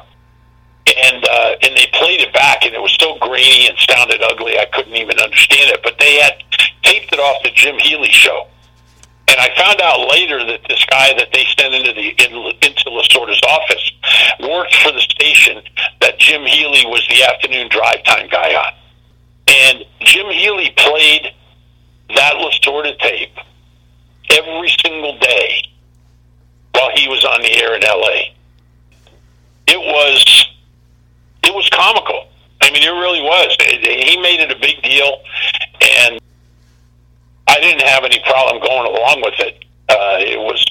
And 0.87 1.25
uh, 1.25 1.55
and 1.63 1.77
they 1.77 1.87
played 1.95 2.21
it 2.21 2.33
back, 2.33 2.65
and 2.65 2.75
it 2.75 2.81
was 2.81 2.95
so 3.01 3.19
grainy 3.19 3.67
and 3.69 3.77
sounded 3.91 4.23
ugly. 4.23 4.59
I 4.59 4.67
couldn't 4.67 4.95
even 4.95 5.19
understand 5.35 5.71
it. 5.71 5.81
But 5.83 5.99
they 5.99 6.17
had 6.17 6.35
taped 6.83 7.13
it 7.13 7.19
off 7.19 7.43
the 7.43 7.51
Jim 7.55 7.77
Healy 7.79 8.11
show, 8.11 8.47
and 9.29 9.39
I 9.39 9.51
found 9.57 9.81
out 9.81 10.09
later 10.11 10.45
that 10.47 10.61
this 10.69 10.85
guy 10.87 11.13
that 11.19 11.29
they 11.33 11.45
sent 11.59 11.75
into 11.75 11.93
the 11.93 12.11
into 12.65 12.91
Lasorda's 12.91 13.41
office 13.47 13.93
worked 14.41 14.75
for 14.77 14.93
the 14.93 15.01
station 15.01 15.63
that 16.01 16.19
Jim 16.19 16.43
Healy 16.43 16.87
was 16.87 17.07
the 17.09 17.23
afternoon 17.25 17.69
drive 17.69 18.05
time 18.05 18.29
guy 18.29 18.55
on, 18.55 18.73
and 19.49 19.85
Jim 20.01 20.27
Healy 20.27 20.73
played 20.77 21.33
that 22.15 22.35
Lasorda 22.35 22.99
tape 22.99 23.37
every 24.31 24.69
single 24.85 25.19
day 25.19 25.63
while 26.73 26.91
he 26.95 27.09
was 27.09 27.25
on 27.25 27.41
the 27.43 27.53
air 27.57 27.75
in 27.75 27.85
L.A. 27.85 28.35
It 29.67 29.79
was 29.79 30.47
it 31.43 31.55
was 31.55 31.69
comical. 31.71 32.29
I 32.65 32.71
mean, 32.73 32.83
it 32.83 32.89
really 32.89 33.21
was. 33.21 33.57
He 33.61 34.17
made 34.23 34.41
it 34.41 34.51
a 34.51 34.59
big 34.59 34.83
deal, 34.83 35.21
and 35.83 36.19
I 37.47 37.61
didn't 37.61 37.83
have 37.83 38.05
any 38.05 38.21
problem 38.21 38.63
going 38.63 38.87
along 38.87 39.23
with 39.23 39.35
it. 39.41 39.65
Uh, 39.89 40.17
it 40.21 40.39
was. 40.39 40.65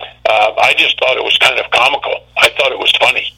Uh, 0.00 0.52
I 0.58 0.74
just 0.78 0.98
thought 0.98 1.16
it 1.16 1.22
was 1.22 1.36
kind 1.38 1.58
of 1.60 1.70
comical. 1.70 2.24
I 2.38 2.48
thought 2.50 2.72
it 2.72 2.78
was 2.78 2.92
funny. 2.98 3.32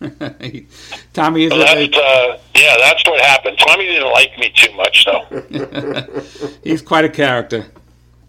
Tommy 1.14 1.44
is 1.44 1.52
So 1.52 1.56
a, 1.56 1.64
that's 1.64 1.96
uh, 1.96 2.38
yeah, 2.54 2.76
that's 2.78 3.02
what 3.06 3.20
happened. 3.22 3.58
Tommy 3.58 3.86
didn't 3.86 4.12
like 4.12 4.38
me 4.38 4.52
too 4.54 4.72
much, 4.76 5.06
though. 5.06 6.20
he's 6.62 6.82
quite 6.82 7.04
a 7.06 7.08
character. 7.08 7.64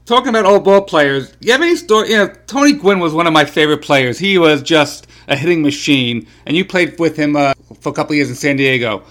Talking 0.05 0.29
about 0.29 0.45
old 0.45 0.63
ball 0.63 0.81
players, 0.81 1.33
you 1.41 1.51
have 1.51 1.61
any 1.61 1.75
story? 1.75 2.09
You 2.11 2.17
know, 2.17 2.33
Tony 2.47 2.73
Gwynn 2.73 2.99
was 2.99 3.13
one 3.13 3.27
of 3.27 3.33
my 3.33 3.45
favorite 3.45 3.83
players. 3.83 4.17
He 4.17 4.37
was 4.39 4.63
just 4.63 5.05
a 5.29 5.35
hitting 5.35 5.61
machine, 5.61 6.27
and 6.45 6.57
you 6.57 6.65
played 6.65 6.99
with 6.99 7.15
him 7.15 7.35
uh, 7.35 7.53
for 7.79 7.89
a 7.89 7.93
couple 7.93 8.15
years 8.15 8.29
in 8.29 8.35
San 8.35 8.57
Diego. 8.57 9.03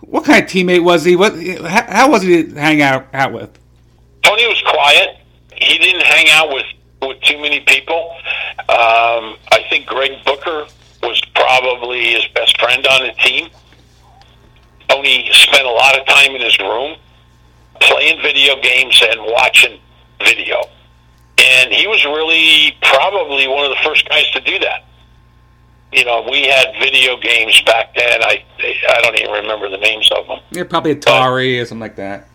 What 0.00 0.24
kind 0.24 0.44
of 0.44 0.48
teammate 0.48 0.84
was 0.84 1.04
he? 1.04 1.16
What? 1.16 1.34
How, 1.34 1.84
how 1.88 2.10
was 2.10 2.22
he 2.22 2.44
to 2.44 2.60
hang 2.60 2.82
out 2.82 3.06
out 3.14 3.32
with? 3.32 3.58
Tony 4.22 4.46
was 4.46 4.62
quiet. 4.68 5.16
He 5.56 5.78
didn't 5.78 6.02
hang 6.02 6.26
out 6.30 6.52
with 6.52 6.66
with 7.00 7.20
too 7.22 7.40
many 7.40 7.60
people. 7.60 8.14
Um, 8.68 9.36
I 9.50 9.64
think 9.70 9.86
Greg 9.86 10.24
Booker 10.24 10.66
was 11.02 11.20
probably 11.34 12.12
his 12.12 12.26
best 12.34 12.60
friend 12.60 12.86
on 12.86 13.06
the 13.06 13.12
team. 13.24 13.48
Tony 14.88 15.28
spent 15.32 15.66
a 15.66 15.70
lot 15.70 15.98
of 15.98 16.06
time 16.06 16.34
in 16.34 16.42
his 16.42 16.58
room 16.58 16.96
playing 17.80 18.20
video 18.22 18.60
games 18.60 19.02
and 19.10 19.20
watching 19.22 19.80
video. 20.24 20.62
And 21.38 21.72
he 21.72 21.86
was 21.86 22.04
really 22.04 22.76
probably 22.82 23.48
one 23.48 23.64
of 23.64 23.70
the 23.70 23.82
first 23.82 24.08
guys 24.08 24.30
to 24.32 24.40
do 24.40 24.58
that. 24.60 24.84
You 25.92 26.04
know, 26.06 26.26
we 26.30 26.44
had 26.46 26.72
video 26.80 27.18
games 27.18 27.60
back 27.66 27.94
then. 27.94 28.22
I 28.22 28.42
I 28.88 29.00
don't 29.02 29.18
even 29.18 29.30
remember 29.32 29.68
the 29.68 29.76
names 29.76 30.08
of 30.16 30.26
them. 30.26 30.40
Yeah, 30.50 30.64
probably 30.64 30.94
Atari 30.96 31.60
or 31.60 31.66
something 31.66 31.80
like 31.80 31.96
that. 31.96 32.28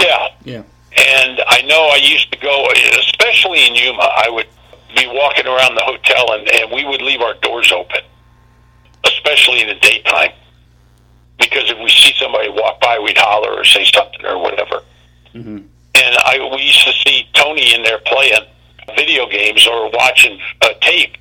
Yeah, 0.00 0.28
Yeah. 0.44 0.62
and 0.96 1.40
I 1.46 1.60
know 1.62 1.88
I 1.92 1.96
used 1.96 2.32
to 2.32 2.38
go, 2.38 2.66
especially 2.98 3.66
in 3.66 3.74
Yuma. 3.74 4.02
I 4.16 4.30
would 4.30 4.46
be 4.96 5.06
walking 5.08 5.46
around 5.46 5.74
the 5.74 5.82
hotel, 5.84 6.32
and, 6.32 6.48
and 6.48 6.72
we 6.72 6.86
would 6.86 7.02
leave 7.02 7.20
our 7.20 7.34
doors 7.42 7.70
open, 7.70 8.00
especially 9.04 9.60
in 9.60 9.66
the 9.68 9.74
daytime, 9.74 10.32
because 11.38 11.70
if 11.70 11.78
we 11.78 11.90
see 11.90 12.14
somebody 12.18 12.48
walk 12.48 12.80
by, 12.80 12.98
we'd 12.98 13.18
holler 13.18 13.52
or 13.60 13.64
say 13.64 13.84
something 13.94 14.24
or 14.24 14.38
whatever. 14.38 14.82
hmm 15.32 15.58
And 15.94 16.16
I 16.24 16.38
we 16.56 16.62
used 16.62 16.86
to 16.86 16.92
see 17.04 17.28
Tony 17.34 17.74
in 17.74 17.82
there 17.82 17.98
playing 18.06 18.40
video 18.96 19.28
games 19.28 19.66
or 19.66 19.90
watching 19.90 20.40
a 20.62 20.72
tape 20.80 21.14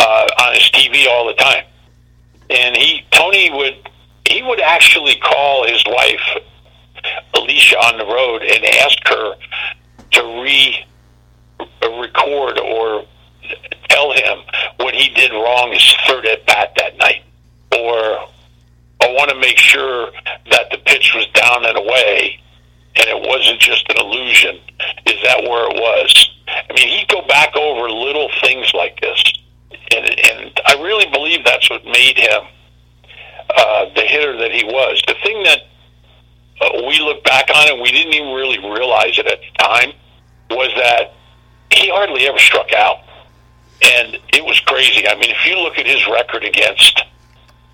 uh, 0.00 0.26
on 0.42 0.54
his 0.54 0.70
TV 0.70 1.06
all 1.06 1.26
the 1.26 1.34
time. 1.34 1.64
And 2.50 2.76
he 2.76 3.04
Tony 3.10 3.50
would 3.52 3.76
he 4.28 4.42
would 4.42 4.60
actually 4.60 5.16
call 5.16 5.66
his 5.66 5.82
wife 5.86 6.42
Alicia 7.34 7.76
on 7.78 7.98
the 7.98 8.06
road 8.06 8.42
and 8.42 8.64
ask 8.64 8.98
her 9.08 9.34
to 10.12 10.42
re 10.42 10.84
record 11.82 12.58
or 12.58 13.04
tell 13.88 14.12
him 14.12 14.38
what 14.78 14.94
he 14.94 15.08
did 15.14 15.32
wrong 15.32 15.72
his 15.72 15.94
third 16.06 16.26
at 16.26 16.44
bat 16.46 16.72
that 16.76 16.96
night, 16.98 17.22
or 17.72 18.28
I 19.00 19.12
want 19.12 19.30
to 19.30 19.36
make 19.38 19.58
sure 19.58 20.10
that 20.50 20.70
the 20.70 20.78
pitch 20.78 21.14
was 21.14 21.26
down 21.34 21.64
and 21.64 21.78
away 21.78 22.40
and 22.98 23.06
it 23.08 23.28
wasn't 23.28 23.60
just 23.60 23.88
an 23.90 23.96
illusion. 23.98 24.58
Is 25.06 25.22
that 25.22 25.42
where 25.42 25.70
it 25.70 25.76
was? 25.76 26.30
I 26.48 26.72
mean, 26.74 26.88
he'd 26.88 27.08
go 27.08 27.22
back 27.26 27.54
over 27.56 27.88
little 27.90 28.28
things 28.42 28.72
like 28.74 29.00
this, 29.00 29.22
and 29.94 30.04
and 30.04 30.60
I 30.66 30.74
really 30.82 31.10
believe 31.10 31.44
that's 31.44 31.68
what 31.70 31.84
made 31.84 32.18
him 32.18 32.42
uh, 33.56 33.86
the 33.94 34.02
hitter 34.02 34.36
that 34.38 34.52
he 34.52 34.64
was. 34.64 35.02
The 35.06 35.14
thing 35.22 35.42
that 35.44 35.60
uh, 36.60 36.82
we 36.86 36.98
look 37.00 37.24
back 37.24 37.50
on 37.54 37.68
and 37.70 37.80
we 37.80 37.90
didn't 37.90 38.14
even 38.14 38.32
really 38.34 38.58
realize 38.58 39.18
it 39.18 39.26
at 39.26 39.40
the 39.40 39.58
time 39.58 39.92
was 40.50 40.70
that 40.76 41.14
he 41.70 41.90
hardly 41.90 42.26
ever 42.26 42.38
struck 42.38 42.72
out, 42.72 42.98
and 43.82 44.18
it 44.32 44.44
was 44.44 44.58
crazy. 44.60 45.06
I 45.06 45.14
mean, 45.14 45.30
if 45.30 45.44
you 45.44 45.58
look 45.58 45.78
at 45.78 45.86
his 45.86 46.06
record 46.08 46.44
against, 46.44 47.02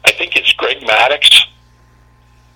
I 0.05 0.12
think 0.12 0.37
it's 0.37 0.53
Greg 0.55 0.79
Maddux 0.83 1.45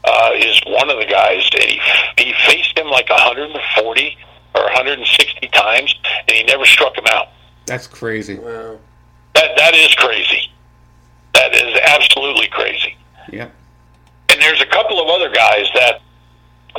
uh, 0.05 0.31
is 0.35 0.61
one 0.67 0.91
of 0.91 0.99
the 0.99 1.07
guys, 1.07 1.49
and 1.55 1.65
he 1.65 1.81
he 2.19 2.35
faced 2.47 2.77
him 2.79 2.89
like 2.89 3.09
140 3.09 4.19
or 4.55 4.63
160 4.63 5.49
times, 5.49 5.95
and 6.27 6.37
he 6.37 6.43
never 6.45 6.65
struck 6.65 6.97
him 6.97 7.07
out. 7.09 7.29
That's 7.67 7.87
crazy. 7.87 8.39
Wow. 8.39 8.79
That 9.39 9.57
that 9.57 9.75
is 9.75 9.95
crazy. 9.95 10.51
That 11.35 11.55
is 11.55 11.79
absolutely 11.85 12.49
crazy. 12.49 12.97
Yeah. 13.33 13.49
And 14.31 14.43
there's 14.43 14.61
a 14.61 14.67
couple 14.67 15.01
of 15.01 15.09
other 15.09 15.31
guys 15.33 15.67
that 15.75 16.01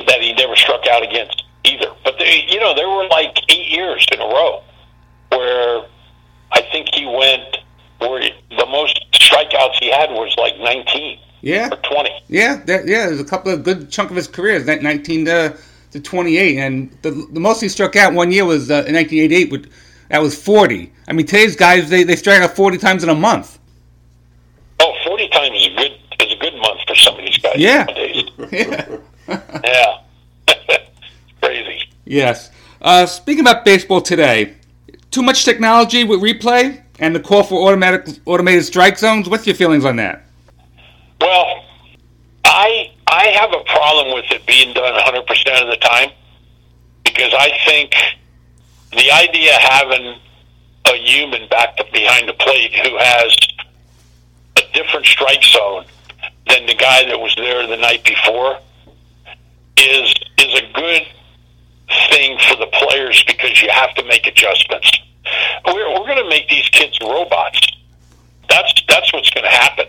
that 0.07 0.21
he 0.21 0.33
never 0.33 0.55
struck 0.57 0.85
out 0.87 1.01
against 1.03 1.43
either. 1.63 1.91
But 2.03 2.15
they, 2.19 2.43
you 2.49 2.59
know, 2.59 2.75
there 2.75 2.89
were 2.89 3.07
like 3.07 3.37
eight 3.47 3.67
years 3.69 4.05
in 4.11 4.19
a 4.19 4.25
row 4.25 4.61
where 5.31 5.83
I 6.51 6.61
think 6.71 6.89
he 6.93 7.05
went 7.05 7.57
where 7.99 8.21
the 8.57 8.65
most 8.65 9.05
strikeouts 9.13 9.75
he 9.79 9.89
had 9.91 10.09
was 10.11 10.33
like 10.37 10.57
19 10.59 11.17
Yeah. 11.41 11.69
or 11.71 11.77
20. 11.77 12.09
Yeah. 12.27 12.61
There, 12.65 12.87
yeah. 12.87 13.07
There's 13.07 13.19
a 13.21 13.25
couple 13.25 13.53
of 13.53 13.63
good 13.63 13.89
chunk 13.89 14.09
of 14.09 14.15
his 14.17 14.27
career. 14.27 14.59
That 14.59 14.81
19 14.83 15.25
to 15.25 15.57
to 15.91 15.99
28, 15.99 16.57
and 16.59 16.91
the, 17.01 17.09
the 17.31 17.39
most 17.39 17.61
he 17.61 17.67
struck 17.69 17.95
out 17.95 18.13
one 18.13 18.31
year 18.31 18.45
was 18.45 18.69
uh, 18.69 18.83
in 18.87 18.93
1988. 18.95 19.51
With, 19.51 19.71
that 20.09 20.21
was 20.21 20.41
40. 20.41 20.91
I 21.07 21.13
mean, 21.13 21.25
today's 21.25 21.55
guys 21.55 21.89
they, 21.89 22.03
they 22.03 22.15
strike 22.15 22.41
out 22.41 22.55
40 22.55 22.77
times 22.77 23.03
in 23.03 23.09
a 23.09 23.15
month. 23.15 23.59
Oh, 24.79 24.93
40 25.05 25.27
times 25.29 25.55
is 25.59 25.67
a 25.67 25.75
good 25.75 25.91
is 26.21 26.33
a 26.33 26.37
good 26.37 26.55
month 26.55 26.79
for 26.87 26.95
some 26.95 27.13
of 27.17 27.25
these 27.25 27.37
guys 27.37 27.55
Yeah. 27.57 27.83
nowadays. 27.85 28.23
Yeah. 28.51 28.97
Yeah. 29.63 30.77
Crazy. 31.41 31.89
Yes. 32.05 32.49
Uh, 32.81 33.05
speaking 33.05 33.41
about 33.41 33.63
baseball 33.65 34.01
today, 34.01 34.55
too 35.11 35.21
much 35.21 35.45
technology 35.45 36.03
with 36.03 36.21
replay 36.21 36.81
and 36.99 37.15
the 37.15 37.19
call 37.19 37.43
for 37.43 37.67
automatic 37.67 38.07
automated 38.25 38.65
strike 38.65 38.97
zones. 38.97 39.29
What's 39.29 39.45
your 39.45 39.55
feelings 39.55 39.85
on 39.85 39.97
that? 39.97 40.23
Well, 41.21 41.63
I 42.45 42.91
I 43.07 43.25
have 43.39 43.51
a 43.53 43.63
problem 43.65 44.13
with 44.15 44.25
it 44.31 44.45
being 44.47 44.73
done 44.73 44.93
100% 44.93 45.61
of 45.61 45.67
the 45.69 45.77
time 45.81 46.09
because 47.03 47.33
I 47.37 47.51
think 47.65 47.93
the 48.91 49.11
idea 49.11 49.55
of 49.55 49.61
having 49.61 50.19
a 50.85 50.97
human 50.97 51.47
back 51.49 51.77
to, 51.77 51.85
behind 51.91 52.27
the 52.27 52.33
plate 52.33 52.73
who 52.73 52.97
has 52.97 53.37
a 54.57 54.73
different 54.73 55.05
strike 55.05 55.43
zone 55.43 55.85
than 56.47 56.65
the 56.65 56.75
guy 56.75 57.05
that 57.05 57.19
was 57.19 57.33
there 57.35 57.67
the 57.67 57.77
night 57.77 58.03
before 58.03 58.57
is 59.77 60.13
is 60.37 60.61
a 60.61 60.73
good 60.73 61.03
thing 62.09 62.37
for 62.47 62.55
the 62.57 62.67
players 62.73 63.23
because 63.27 63.61
you 63.61 63.69
have 63.71 63.93
to 63.95 64.03
make 64.05 64.27
adjustments. 64.27 64.91
We're, 65.65 65.89
we're 65.93 66.05
going 66.05 66.23
to 66.23 66.29
make 66.29 66.47
these 66.49 66.67
kids 66.69 66.97
robots. 67.01 67.59
That's 68.49 68.73
that's 68.87 69.13
what's 69.13 69.29
going 69.29 69.45
to 69.45 69.51
happen 69.51 69.85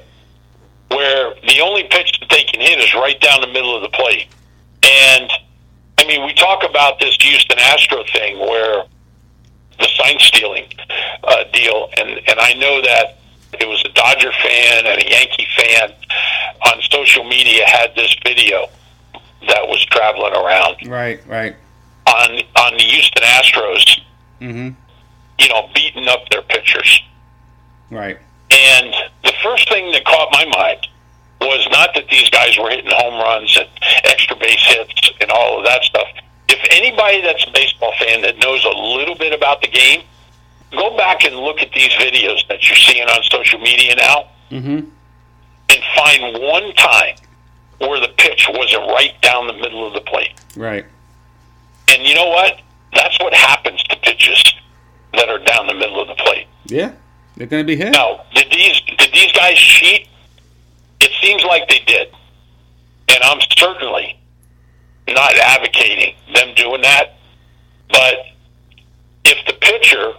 where 0.90 1.34
the 1.46 1.60
only 1.60 1.84
pitch 1.84 2.18
that 2.20 2.28
they 2.28 2.42
can 2.42 2.60
hit 2.60 2.78
is 2.78 2.92
right 2.94 3.18
down 3.20 3.40
the 3.40 3.46
middle 3.46 3.74
of 3.74 3.82
the 3.82 3.88
plate. 3.88 4.26
And 4.82 5.30
I 6.00 6.06
mean, 6.06 6.24
we 6.24 6.32
talk 6.34 6.64
about 6.68 6.98
this 6.98 7.16
Houston 7.20 7.58
Astro 7.58 8.02
thing 8.12 8.38
where 8.38 8.84
the 9.78 9.86
sign 9.96 10.16
stealing 10.18 10.64
uh, 11.24 11.44
deal, 11.52 11.88
and 11.98 12.10
and 12.26 12.40
I 12.40 12.54
know 12.54 12.80
that 12.82 13.18
it 13.60 13.66
was 13.68 13.84
a 13.84 13.92
Dodger 13.92 14.32
fan 14.32 14.86
and 14.86 15.02
a 15.02 15.10
Yankee 15.10 15.46
fan 15.56 15.92
on 16.66 16.80
social 16.90 17.24
media 17.24 17.64
had 17.66 17.94
this 17.96 18.14
video 18.24 18.66
that 19.48 19.66
was 19.68 19.84
traveling 19.86 20.34
around 20.34 20.76
Right, 20.86 21.20
right. 21.26 21.54
on 22.06 22.30
on 22.56 22.76
the 22.76 22.84
Houston 22.84 23.22
Astros, 23.22 24.00
Mm-hmm. 24.40 24.70
you 25.38 25.48
know, 25.48 25.68
beating 25.74 26.08
up 26.08 26.28
their 26.30 26.42
pitchers. 26.42 27.02
Right. 27.90 28.18
And 28.50 28.94
the 29.24 29.32
first 29.42 29.68
thing 29.68 29.92
that 29.92 30.04
caught 30.06 30.28
my 30.32 30.44
mind 30.46 30.86
was 31.40 31.66
not 31.70 31.90
that 31.94 32.06
these 32.10 32.28
guys 32.30 32.56
were 32.58 32.70
hitting 32.70 32.90
home 32.90 33.14
runs 33.14 33.56
and 33.58 33.68
extra 34.04 34.36
base 34.36 34.62
hits 34.66 35.10
and 35.20 35.30
all 35.30 35.58
of 35.58 35.64
that 35.64 35.82
stuff. 35.82 36.06
If 36.48 36.58
anybody 36.70 37.22
that's 37.22 37.44
a 37.46 37.50
baseball 37.52 37.92
fan 37.98 38.22
that 38.22 38.38
knows 38.38 38.64
a 38.64 38.68
little 38.76 39.14
bit 39.16 39.32
about 39.32 39.62
the 39.62 39.68
game, 39.68 40.02
go 40.72 40.96
back 40.96 41.24
and 41.24 41.34
look 41.36 41.60
at 41.60 41.72
these 41.72 41.90
videos 41.92 42.46
that 42.48 42.66
you're 42.68 42.76
seeing 42.76 43.08
on 43.08 43.22
social 43.24 43.58
media 43.60 43.94
now 43.96 44.24
Mm-hmm. 44.50 44.78
and 45.70 45.82
find 45.96 46.42
one 46.42 46.74
time 46.74 47.14
where 47.78 48.00
the 48.00 48.12
pitch 48.18 48.48
wasn't 48.52 48.82
right 48.88 49.12
down 49.22 49.46
the 49.46 49.52
middle 49.52 49.86
of 49.86 49.92
the 49.94 50.00
plate. 50.00 50.32
Right. 50.56 50.84
And 51.88 52.02
you 52.02 52.16
know 52.16 52.28
what? 52.28 52.60
That's 52.92 53.16
what 53.20 53.32
happens 53.32 53.80
to 53.84 53.96
pitches 54.00 54.54
that 55.14 55.28
are 55.28 55.38
down 55.38 55.68
the 55.68 55.74
middle 55.74 56.00
of 56.02 56.08
the 56.08 56.14
plate. 56.16 56.46
Yeah. 56.66 56.92
They're 57.36 57.46
going 57.46 57.64
to 57.64 57.66
be 57.66 57.76
hit. 57.76 57.92
Now, 57.92 58.24
did 58.34 58.50
these 58.50 58.80
did 58.98 59.12
these 59.14 59.30
guys 59.32 59.56
cheat? 59.56 60.08
It 61.00 61.10
seems 61.22 61.42
like 61.44 61.68
they 61.68 61.80
did, 61.86 62.08
and 63.08 63.22
I'm 63.22 63.40
certainly 63.56 64.18
not 65.08 65.36
advocating 65.36 66.14
them 66.34 66.54
doing 66.54 66.82
that. 66.82 67.16
But 67.88 68.14
if 69.24 69.44
the 69.46 69.54
pitcher 69.54 70.12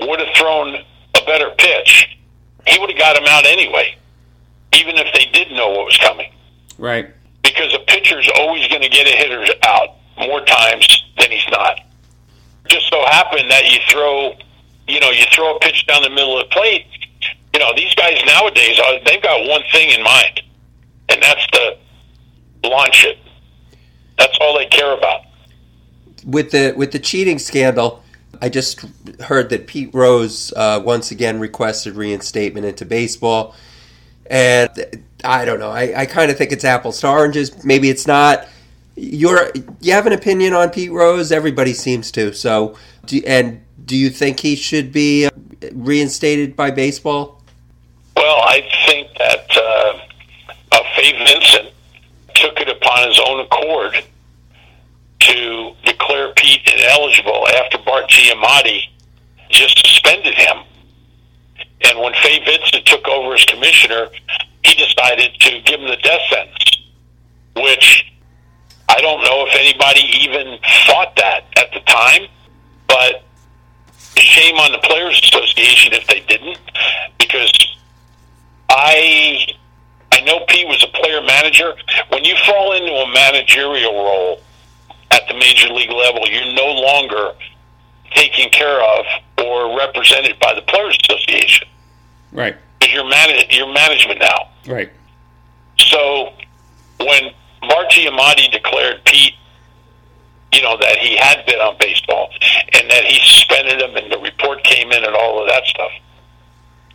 would 0.00 0.20
have 0.20 0.34
thrown 0.36 0.74
a 0.74 1.24
better 1.26 1.50
pitch, 1.56 2.18
he 2.66 2.78
would 2.78 2.90
have 2.90 2.98
got 2.98 3.16
him 3.16 3.24
out 3.26 3.46
anyway, 3.46 3.96
even 4.74 4.96
if 4.96 5.12
they 5.14 5.26
didn't 5.32 5.56
know 5.56 5.70
what 5.70 5.86
was 5.86 5.98
coming. 5.98 6.30
Right. 6.78 7.10
Because 7.42 7.74
a 7.74 7.80
pitcher's 7.80 8.30
always 8.36 8.66
going 8.68 8.82
to 8.82 8.88
get 8.88 9.06
a 9.06 9.16
hitter 9.16 9.44
out 9.62 9.96
more 10.18 10.44
times 10.44 11.04
than 11.18 11.30
he's 11.30 11.46
not. 11.50 11.80
Just 12.68 12.88
so 12.88 13.04
happened 13.06 13.50
that 13.50 13.70
you 13.70 13.78
throw, 13.90 14.34
you 14.86 15.00
know, 15.00 15.10
you 15.10 15.24
throw 15.32 15.56
a 15.56 15.60
pitch 15.60 15.86
down 15.86 16.02
the 16.02 16.10
middle 16.10 16.38
of 16.38 16.48
the 16.48 16.54
plate. 16.54 16.86
You 17.54 17.60
know, 17.60 17.72
these 17.76 17.94
guys 17.94 18.18
nowadays, 18.26 18.78
uh, 18.78 18.98
they've 19.06 19.22
got 19.22 19.46
one 19.48 19.62
thing 19.72 19.90
in 19.90 20.02
mind, 20.02 20.42
and 21.08 21.22
that's 21.22 21.46
to 21.48 21.76
launch 22.64 23.04
it. 23.04 23.18
That's 24.18 24.36
all 24.40 24.56
they 24.58 24.66
care 24.66 24.96
about. 24.96 25.22
with 26.24 26.50
the 26.52 26.72
with 26.76 26.92
the 26.92 26.98
cheating 26.98 27.38
scandal, 27.38 28.02
I 28.40 28.48
just 28.48 28.84
heard 29.20 29.50
that 29.50 29.66
Pete 29.66 29.90
Rose 29.92 30.52
uh, 30.56 30.80
once 30.84 31.10
again 31.10 31.40
requested 31.40 31.94
reinstatement 31.96 32.66
into 32.66 32.84
baseball, 32.84 33.54
and 34.26 34.70
I 35.24 35.44
don't 35.44 35.58
know. 35.58 35.70
I, 35.70 36.02
I 36.02 36.06
kind 36.06 36.30
of 36.30 36.38
think 36.38 36.52
it's 36.52 36.64
apples 36.64 37.00
to 37.00 37.08
oranges. 37.08 37.64
Maybe 37.64 37.90
it's 37.90 38.06
not. 38.06 38.46
You're 38.96 39.50
you 39.80 39.92
have 39.92 40.06
an 40.06 40.12
opinion 40.12 40.54
on 40.54 40.70
Pete 40.70 40.92
Rose? 40.92 41.32
Everybody 41.32 41.74
seems 41.74 42.10
to. 42.12 42.32
So, 42.32 42.76
do, 43.06 43.20
and 43.26 43.62
do 43.84 43.96
you 43.96 44.10
think 44.10 44.40
he 44.40 44.54
should 44.56 44.92
be 44.92 45.26
uh, 45.26 45.30
reinstated 45.72 46.54
by 46.56 46.70
baseball? 46.70 47.41
Well, 48.22 48.38
I 48.40 48.62
think 48.86 49.08
that 49.18 49.50
uh, 49.50 49.98
uh, 50.70 50.82
Fay 50.94 51.10
Vincent 51.10 51.74
took 52.36 52.60
it 52.60 52.68
upon 52.68 53.08
his 53.08 53.20
own 53.26 53.40
accord 53.40 54.04
to 55.18 55.72
declare 55.82 56.32
Pete 56.34 56.60
ineligible 56.72 57.48
after 57.48 57.78
Bart 57.78 58.08
Giamatti 58.08 58.82
just 59.50 59.76
suspended 59.76 60.34
him. 60.34 60.58
And 61.84 61.98
when 61.98 62.14
Fay 62.22 62.38
Vincent 62.44 62.86
took 62.86 63.08
over 63.08 63.34
as 63.34 63.44
commissioner, 63.46 64.06
he 64.64 64.74
decided 64.74 65.34
to 65.40 65.60
give 65.62 65.80
him 65.80 65.88
the 65.88 65.96
death 65.96 66.20
sentence, 66.30 66.76
which 67.56 68.04
I 68.88 69.00
don't 69.00 69.24
know 69.24 69.48
if 69.48 69.54
anybody 69.58 70.02
even 70.22 70.60
thought 70.86 71.16
that 71.16 71.46
at 71.56 71.72
the 71.72 71.80
time, 71.80 72.28
but 72.86 73.24
shame 74.14 74.54
on 74.58 74.70
the 74.70 74.78
Players 74.78 75.20
Association 75.24 75.92
if 75.92 76.06
they 76.06 76.20
didn't, 76.20 76.58
because 77.18 77.50
I 78.72 79.46
I 80.12 80.20
know 80.22 80.40
Pete 80.48 80.66
was 80.66 80.82
a 80.82 80.88
player 80.98 81.20
manager. 81.22 81.74
When 82.08 82.24
you 82.24 82.34
fall 82.46 82.72
into 82.72 82.92
a 82.92 83.12
managerial 83.12 83.92
role 83.94 84.40
at 85.10 85.22
the 85.28 85.34
major 85.34 85.68
league 85.68 85.90
level, 85.90 86.22
you're 86.28 86.52
no 86.54 86.66
longer 86.66 87.32
taken 88.14 88.50
care 88.50 88.80
of 88.82 89.04
or 89.44 89.78
represented 89.78 90.38
by 90.38 90.54
the 90.54 90.62
Players 90.62 90.98
Association 91.08 91.66
Right. 92.30 92.54
because 92.78 92.92
you're 92.94 93.08
man- 93.08 93.44
you're 93.50 93.72
management 93.72 94.20
now. 94.20 94.48
Right. 94.66 94.90
So 95.78 96.32
when 96.98 97.30
Bart 97.62 97.90
Amati 97.92 98.50
declared 98.52 99.04
Pete, 99.04 99.34
you 100.52 100.60
know, 100.62 100.76
that 100.76 100.98
he 100.98 101.16
had 101.16 101.44
been 101.46 101.58
on 101.60 101.76
baseball 101.78 102.28
and 102.74 102.90
that 102.90 103.04
he 103.04 103.18
suspended 103.26 103.80
him 103.80 103.96
and 103.96 104.12
the 104.12 104.18
report 104.18 104.62
came 104.64 104.92
in 104.92 105.04
and 105.04 105.14
all 105.14 105.42
of 105.42 105.48
that 105.48 105.64
stuff. 105.66 105.90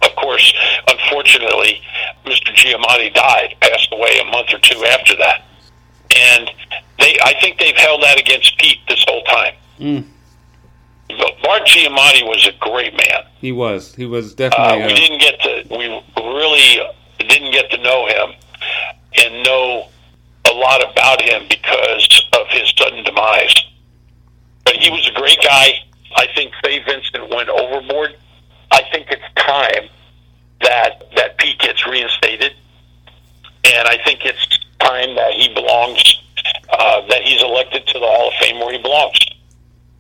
Of 0.04 0.16
course, 0.16 0.54
unfortunately, 0.88 1.82
Mr. 2.26 2.54
Giamatti 2.54 3.14
died, 3.14 3.56
passed 3.62 3.90
away 3.92 4.20
a 4.22 4.26
month 4.26 4.54
or 4.54 4.60
two 4.60 4.84
after 4.86 5.16
that. 5.18 5.44
And 6.16 6.50
they 7.00 7.18
I 7.24 7.34
think 7.42 7.60
they've 7.60 7.76
held 7.76 8.02
that 8.04 8.20
against 8.20 8.58
Pete 8.58 8.80
this 8.88 9.04
whole 9.08 9.24
time. 9.24 9.54
Mm. 9.80 10.06
But 11.10 11.42
Bart 11.42 11.64
Giamatti 11.68 12.24
was 12.24 12.48
a 12.48 12.52
great 12.60 12.94
man. 12.94 13.24
He 13.40 13.52
was. 13.52 13.96
He 13.96 14.06
was 14.06 14.34
definitely. 14.34 14.84
Uh, 14.84 14.88
we 14.88 14.94
Uh, 14.94 14.96
didn't 14.96 15.20
get 15.20 15.40
to 15.42 15.64
we 15.78 15.88
really 16.18 16.80
didn't 17.20 17.52
get 17.52 17.70
to 17.72 17.78
know 17.82 18.08
him 18.08 18.34
and 19.18 19.44
know 19.44 19.88
a 20.50 20.54
lot 20.54 20.82
about 20.92 21.22
him 21.22 21.44
because 21.50 22.24
of 22.34 22.48
his 22.50 22.72
sudden 22.78 23.04
demise. 23.04 23.54
But 24.66 24.76
he 24.76 24.90
was 24.90 25.08
a 25.08 25.14
great 25.20 25.38
guy. 25.44 25.74
I 26.16 26.28
think 26.36 26.54
Fay 26.64 26.80
Vincent 26.84 27.30
went 27.34 27.50
overboard. 27.50 28.16
I 28.78 28.84
think 28.92 29.08
it's 29.10 29.24
time 29.36 29.90
that 30.62 31.04
that 31.16 31.38
Pete 31.40 31.58
gets 31.58 31.86
reinstated, 31.88 32.54
and 33.66 33.88
I 33.88 33.98
think 34.06 34.24
it's 34.24 34.48
time 34.80 35.16
that 35.16 35.34
he 35.34 35.52
belongs. 35.54 36.22
Uh, 36.70 37.06
that 37.08 37.24
he's 37.24 37.42
elected 37.42 37.88
to 37.88 37.94
the 37.94 38.06
Hall 38.06 38.28
of 38.28 38.34
Fame 38.36 38.60
where 38.60 38.72
he 38.72 38.82
belongs. 38.82 39.20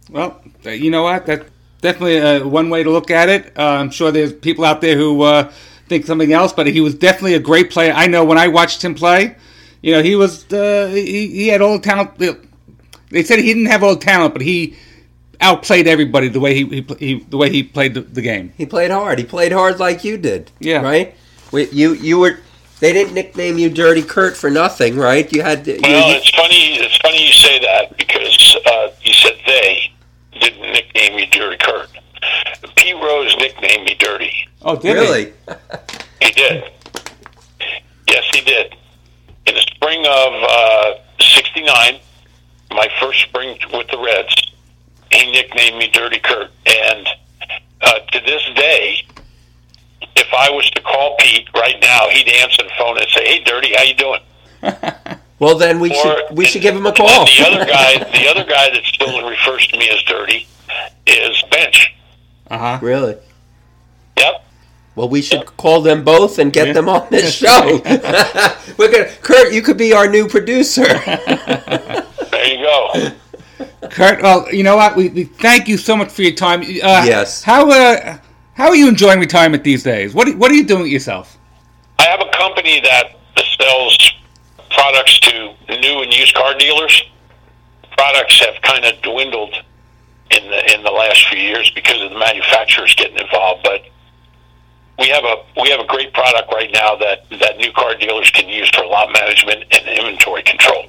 well, 0.09 0.41
uh, 0.65 0.69
you 0.69 0.91
know 0.91 1.03
what? 1.03 1.25
That's 1.25 1.49
definitely 1.82 2.19
uh, 2.19 2.47
one 2.47 2.69
way 2.69 2.84
to 2.84 2.91
look 2.91 3.09
at 3.09 3.30
it. 3.30 3.57
Uh, 3.57 3.63
I'm 3.63 3.89
sure 3.89 4.11
there's 4.11 4.32
people 4.32 4.63
out 4.63 4.80
there 4.80 4.95
who 4.95 5.23
uh, 5.23 5.51
think 5.88 6.05
something 6.05 6.32
else, 6.32 6.53
but 6.53 6.67
he 6.67 6.80
was 6.80 6.93
definitely 6.93 7.34
a 7.34 7.39
great 7.39 7.71
player. 7.71 7.91
I 7.93 8.07
know 8.07 8.23
when 8.23 8.38
I 8.38 8.47
watched 8.47 8.84
him 8.84 8.93
play, 8.93 9.36
you 9.82 9.91
know, 9.91 10.03
he 10.03 10.15
was 10.15 10.45
uh, 10.53 10.91
he, 10.93 11.28
he 11.28 11.47
had 11.47 11.61
all 11.61 11.78
the 11.78 11.84
talent. 11.84 12.17
They 13.09 13.23
said 13.23 13.39
he 13.39 13.45
didn't 13.45 13.65
have 13.65 13.84
all 13.84 13.95
the 13.95 14.05
talent, 14.05 14.34
but 14.34 14.43
he 14.43 14.78
outplayed 15.42 15.88
everybody 15.88 16.28
the 16.28 16.40
way 16.40 16.54
he, 16.56 16.66
he, 16.66 16.96
he 17.00 17.20
the 17.30 17.38
way 17.38 17.50
he 17.50 17.64
played 17.64 17.94
the, 17.94 18.02
the 18.02 18.22
game. 18.22 18.54
He 18.58 18.66
played 18.66 18.92
hard. 18.92 19.20
He 19.20 19.26
played 19.26 19.52
hard 19.52 19.80
like 19.80 20.04
you 20.04 20.18
did. 20.18 20.52
Yeah. 20.60 20.82
Right. 20.82 21.16
We, 21.52 21.70
you 21.70 21.94
you 21.94 22.20
were 22.20 22.40
They 22.80 22.94
didn't 22.94 23.14
nickname 23.14 23.58
you 23.58 23.70
Dirty 23.70 24.04
Kurt 24.04 24.36
for 24.38 24.50
nothing, 24.50 24.98
right? 24.98 25.32
You 25.32 25.42
had. 25.42 25.66
You, 25.66 25.80
Well, 25.82 26.16
it's 26.18 26.30
funny. 26.32 26.76
It's 26.76 26.98
funny 26.98 27.26
you 27.26 27.34
say 27.34 27.60
that 27.60 27.98
because 27.98 28.58
uh, 28.66 28.92
you 29.02 29.14
said 29.14 29.38
they 29.46 29.92
didn't 30.40 30.72
nickname 30.72 31.16
me 31.16 31.26
Dirty 31.32 31.58
Kurt. 31.58 31.90
Pete 32.76 32.96
Rose 32.96 33.36
nicknamed 33.38 33.86
me 33.86 33.96
Dirty. 34.00 34.48
Oh, 34.64 34.76
did 34.76 34.94
really? 34.94 35.34
He 36.22 36.32
did. 36.32 36.72
Yes, 38.10 38.24
he 38.34 38.42
did. 38.42 38.76
In 39.46 39.54
the 39.54 39.62
spring 39.62 40.04
of 40.08 41.00
'69, 41.20 42.00
my 42.72 42.88
first 43.00 43.22
spring 43.22 43.58
with 43.72 43.88
the 43.90 43.98
Reds, 44.00 44.52
he 45.12 45.32
nicknamed 45.32 45.78
me 45.78 45.89
Dirty 45.91 46.20
Kurt, 46.20 46.51
and 46.66 47.08
uh, 47.82 47.99
to 47.99 48.20
this 48.26 48.43
day, 48.55 49.05
if 50.16 50.28
I 50.34 50.49
was 50.49 50.70
to 50.72 50.82
call 50.82 51.16
Pete 51.20 51.47
right 51.55 51.76
now, 51.82 52.08
he'd 52.10 52.28
answer 52.30 52.64
the 52.64 52.72
phone 52.78 52.97
and 52.97 53.08
say, 53.10 53.24
"Hey, 53.26 53.43
Dirty, 53.43 53.74
how 53.76 53.84
you 53.84 53.93
doing?" 53.95 54.22
Well, 55.39 55.55
then 55.55 55.80
we 55.80 55.91
Or- 55.91 55.93
should 55.93 56.24
we 56.32 56.45
should 56.45 56.64
give 56.64 56.76
him 56.76 56.88
a 56.88 56.91
call. 56.91 57.26
the 57.26 57.45
other 57.47 57.64
guy, 57.66 57.97
the 58.12 58.28
other 58.28 58.43
guy 58.43 58.72
that 58.72 58.82
still 58.86 59.30
refers 59.30 59.68
to 59.68 59.78
me 59.78 59.88
as 59.91 60.01
Dirty, 60.01 60.47
is 61.05 61.43
Bench. 61.51 61.93
Uh 62.49 62.58
huh. 62.58 62.80
really? 62.82 63.18
Yep. 64.18 64.45
Well, 64.95 65.10
we 65.10 65.22
should 65.22 65.45
call 65.45 65.82
them 65.82 66.03
both 66.03 66.39
and 66.39 66.51
get 66.51 66.66
Yeah. 66.68 66.74
them 66.74 66.89
on 66.89 67.05
this 67.12 67.36
show. 67.38 67.80
We're 68.80 68.91
gonna, 68.91 69.12
Kurt, 69.22 69.53
you 69.53 69.62
could 69.62 69.78
be 69.78 69.93
our 69.93 70.08
new 70.10 70.28
producer. 70.28 70.88
There 70.88 72.47
you 72.47 72.58
go. 72.64 73.12
Kurt, 73.91 74.21
well, 74.21 74.51
you 74.53 74.63
know 74.63 74.75
what? 74.75 74.95
We, 74.95 75.09
we 75.09 75.23
thank 75.25 75.67
you 75.67 75.78
so 75.78 75.95
much 75.95 76.09
for 76.11 76.23
your 76.23 76.34
time. 76.34 76.61
Uh, 76.61 77.03
Yes. 77.05 77.43
How 77.43 77.69
uh, 77.69 78.17
how 78.53 78.69
are 78.69 78.75
you 78.75 78.88
enjoying 78.88 79.19
retirement 79.19 79.63
these 79.63 79.84
days? 79.84 80.13
What 80.13 80.36
What 80.36 80.51
are 80.51 80.55
you 80.55 80.65
doing 80.65 80.84
with 80.84 80.91
yourself? 80.91 81.38
I 81.99 82.03
have 82.03 82.21
a 82.21 82.30
company 82.32 82.82
that 82.82 83.15
sells 83.59 84.13
products 84.71 85.19
to 85.19 85.53
new 85.69 86.01
and 86.01 86.13
used 86.13 86.34
car 86.36 86.57
dealers. 86.57 87.03
Products 87.91 88.39
have 88.45 88.61
kind 88.61 88.86
of 88.86 89.01
dwindled 89.01 89.53
in 90.32 90.43
the 90.49 90.73
in 90.73 90.84
the 90.84 90.91
last 90.91 91.28
few 91.28 91.39
years 91.39 91.69
because 91.71 92.01
of 92.01 92.09
the 92.11 92.19
manufacturers 92.19 92.93
getting 92.95 93.17
involved, 93.17 93.63
but 93.63 93.82
we 94.99 95.07
have 95.09 95.23
a 95.23 95.36
we 95.61 95.69
have 95.69 95.80
a 95.80 95.86
great 95.88 96.13
product 96.13 96.51
right 96.51 96.71
now 96.73 96.95
that 96.95 97.30
that 97.39 97.57
new 97.57 97.71
car 97.73 97.95
dealers 97.95 98.30
can 98.32 98.49
use 98.49 98.69
for 98.69 98.86
lot 98.86 99.11
management 99.13 99.63
and 99.71 99.88
inventory 99.99 100.43
control. 100.43 100.86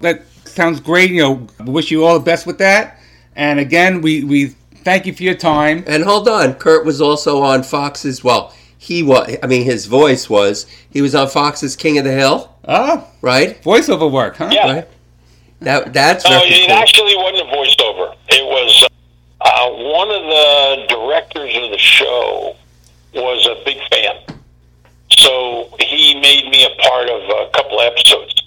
That 0.00 0.22
sounds 0.44 0.80
great. 0.80 1.10
You 1.10 1.22
know, 1.22 1.46
wish 1.70 1.90
you 1.90 2.04
all 2.04 2.18
the 2.18 2.24
best 2.24 2.46
with 2.46 2.58
that. 2.58 2.98
And 3.36 3.60
again, 3.60 4.00
we 4.00 4.24
we 4.24 4.46
thank 4.84 5.06
you 5.06 5.12
for 5.12 5.22
your 5.22 5.34
time. 5.34 5.84
and 5.86 6.02
hold 6.04 6.28
on, 6.28 6.54
Kurt 6.54 6.84
was 6.84 7.00
also 7.00 7.42
on 7.42 7.62
Fox's. 7.62 8.24
Well, 8.24 8.52
he 8.78 9.02
was. 9.02 9.36
I 9.42 9.46
mean, 9.46 9.64
his 9.64 9.86
voice 9.86 10.28
was. 10.28 10.66
He 10.90 11.00
was 11.02 11.14
on 11.14 11.28
Fox's 11.28 11.76
King 11.76 11.98
of 11.98 12.04
the 12.04 12.12
Hill, 12.12 12.50
Oh, 12.66 13.06
right? 13.20 13.62
voiceover 13.62 14.10
work, 14.10 14.36
huh? 14.36 14.48
Yeah. 14.50 14.72
Right. 14.72 14.88
That 15.60 15.92
that's 15.92 16.24
No, 16.24 16.30
very 16.38 16.48
it 16.50 16.66
cool. 16.68 16.76
actually 16.76 17.16
wasn't 17.16 17.48
a 17.48 17.52
voiceover. 17.54 18.14
It 18.30 18.44
was 18.46 18.88
uh, 19.42 19.68
one 19.70 20.10
of 20.10 20.22
the 20.22 20.86
directors 20.88 21.54
of 21.56 21.70
the 21.70 21.78
show 21.78 22.56
was 23.14 23.46
a 23.46 23.62
big 23.64 23.76
fan, 23.90 24.16
so 25.10 25.68
he 25.78 26.14
made 26.20 26.48
me 26.50 26.64
a 26.64 26.82
part 26.82 27.08
of 27.10 27.22
a 27.22 27.50
couple 27.52 27.80
episodes. 27.80 28.39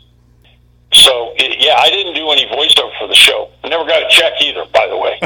So 1.03 1.33
it, 1.35 1.57
yeah, 1.59 1.75
I 1.77 1.89
didn't 1.89 2.15
do 2.15 2.29
any 2.31 2.45
voiceover 2.47 2.91
for 2.97 3.07
the 3.07 3.15
show. 3.15 3.49
I 3.63 3.69
never 3.69 3.85
got 3.85 4.01
a 4.01 4.07
check 4.09 4.33
either, 4.41 4.65
by 4.73 4.87
the 4.87 4.97
way. 4.97 5.17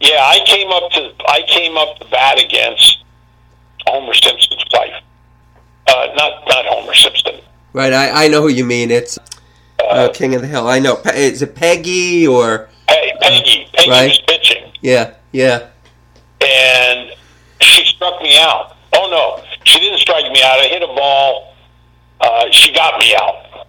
yeah, 0.00 0.24
I 0.26 0.40
came 0.46 0.70
up 0.70 0.90
to 0.92 1.12
I 1.28 1.42
came 1.46 1.76
up 1.76 1.98
to 2.00 2.06
bat 2.10 2.42
against 2.42 3.04
Homer 3.86 4.14
Simpson's 4.14 4.64
wife. 4.72 4.94
Uh, 5.86 6.06
not 6.16 6.42
not 6.48 6.64
Homer 6.66 6.94
Simpson. 6.94 7.40
Right. 7.72 7.92
I, 7.92 8.24
I 8.24 8.28
know 8.28 8.42
who 8.42 8.48
you 8.48 8.64
mean. 8.64 8.90
It's 8.90 9.18
uh, 9.88 10.08
King 10.12 10.34
of 10.34 10.42
the 10.42 10.48
Hill. 10.48 10.68
I 10.68 10.78
know. 10.78 10.98
Is 11.14 11.42
it 11.42 11.54
Peggy 11.54 12.26
or? 12.26 12.68
Hey, 12.88 13.12
Peggy. 13.20 13.66
Peggy 13.74 13.90
Right. 13.90 14.08
was 14.10 14.20
pitching. 14.26 14.72
Yeah. 14.80 15.14
Yeah. 15.32 15.68
and 16.40 17.10
she 17.60 17.84
struck 17.84 18.20
me 18.22 18.36
out. 18.38 18.76
Oh 18.94 19.08
no, 19.10 19.42
she 19.64 19.78
didn't 19.80 20.00
strike 20.00 20.30
me 20.32 20.42
out. 20.42 20.58
I 20.60 20.68
hit 20.68 20.82
a 20.82 20.86
ball. 20.88 21.51
Uh, 22.22 22.46
she 22.50 22.72
got 22.72 22.98
me 23.00 23.14
out. 23.16 23.66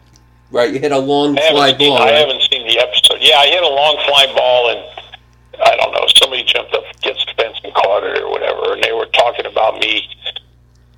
Right. 0.51 0.71
You 0.71 0.79
hit 0.79 0.91
a 0.91 0.97
long 0.97 1.35
fly 1.35 1.75
seen, 1.75 1.89
ball. 1.89 1.97
I 1.97 2.05
right? 2.05 2.13
haven't 2.13 2.41
seen 2.43 2.67
the 2.67 2.79
episode. 2.79 3.17
Yeah, 3.19 3.37
I 3.37 3.47
hit 3.47 3.63
a 3.63 3.67
long 3.67 3.97
fly 4.05 4.27
ball, 4.35 4.69
and 4.69 5.63
I 5.65 5.75
don't 5.77 5.91
know. 5.91 6.05
Somebody 6.21 6.43
jumped 6.43 6.73
up 6.75 6.83
against 6.97 7.25
the 7.25 7.33
fence 7.41 7.57
and 7.63 7.73
caught 7.73 8.03
it 8.03 8.21
or 8.21 8.29
whatever, 8.29 8.73
and 8.73 8.83
they 8.83 8.91
were 8.91 9.07
talking 9.07 9.47
about 9.47 9.79
me 9.79 10.07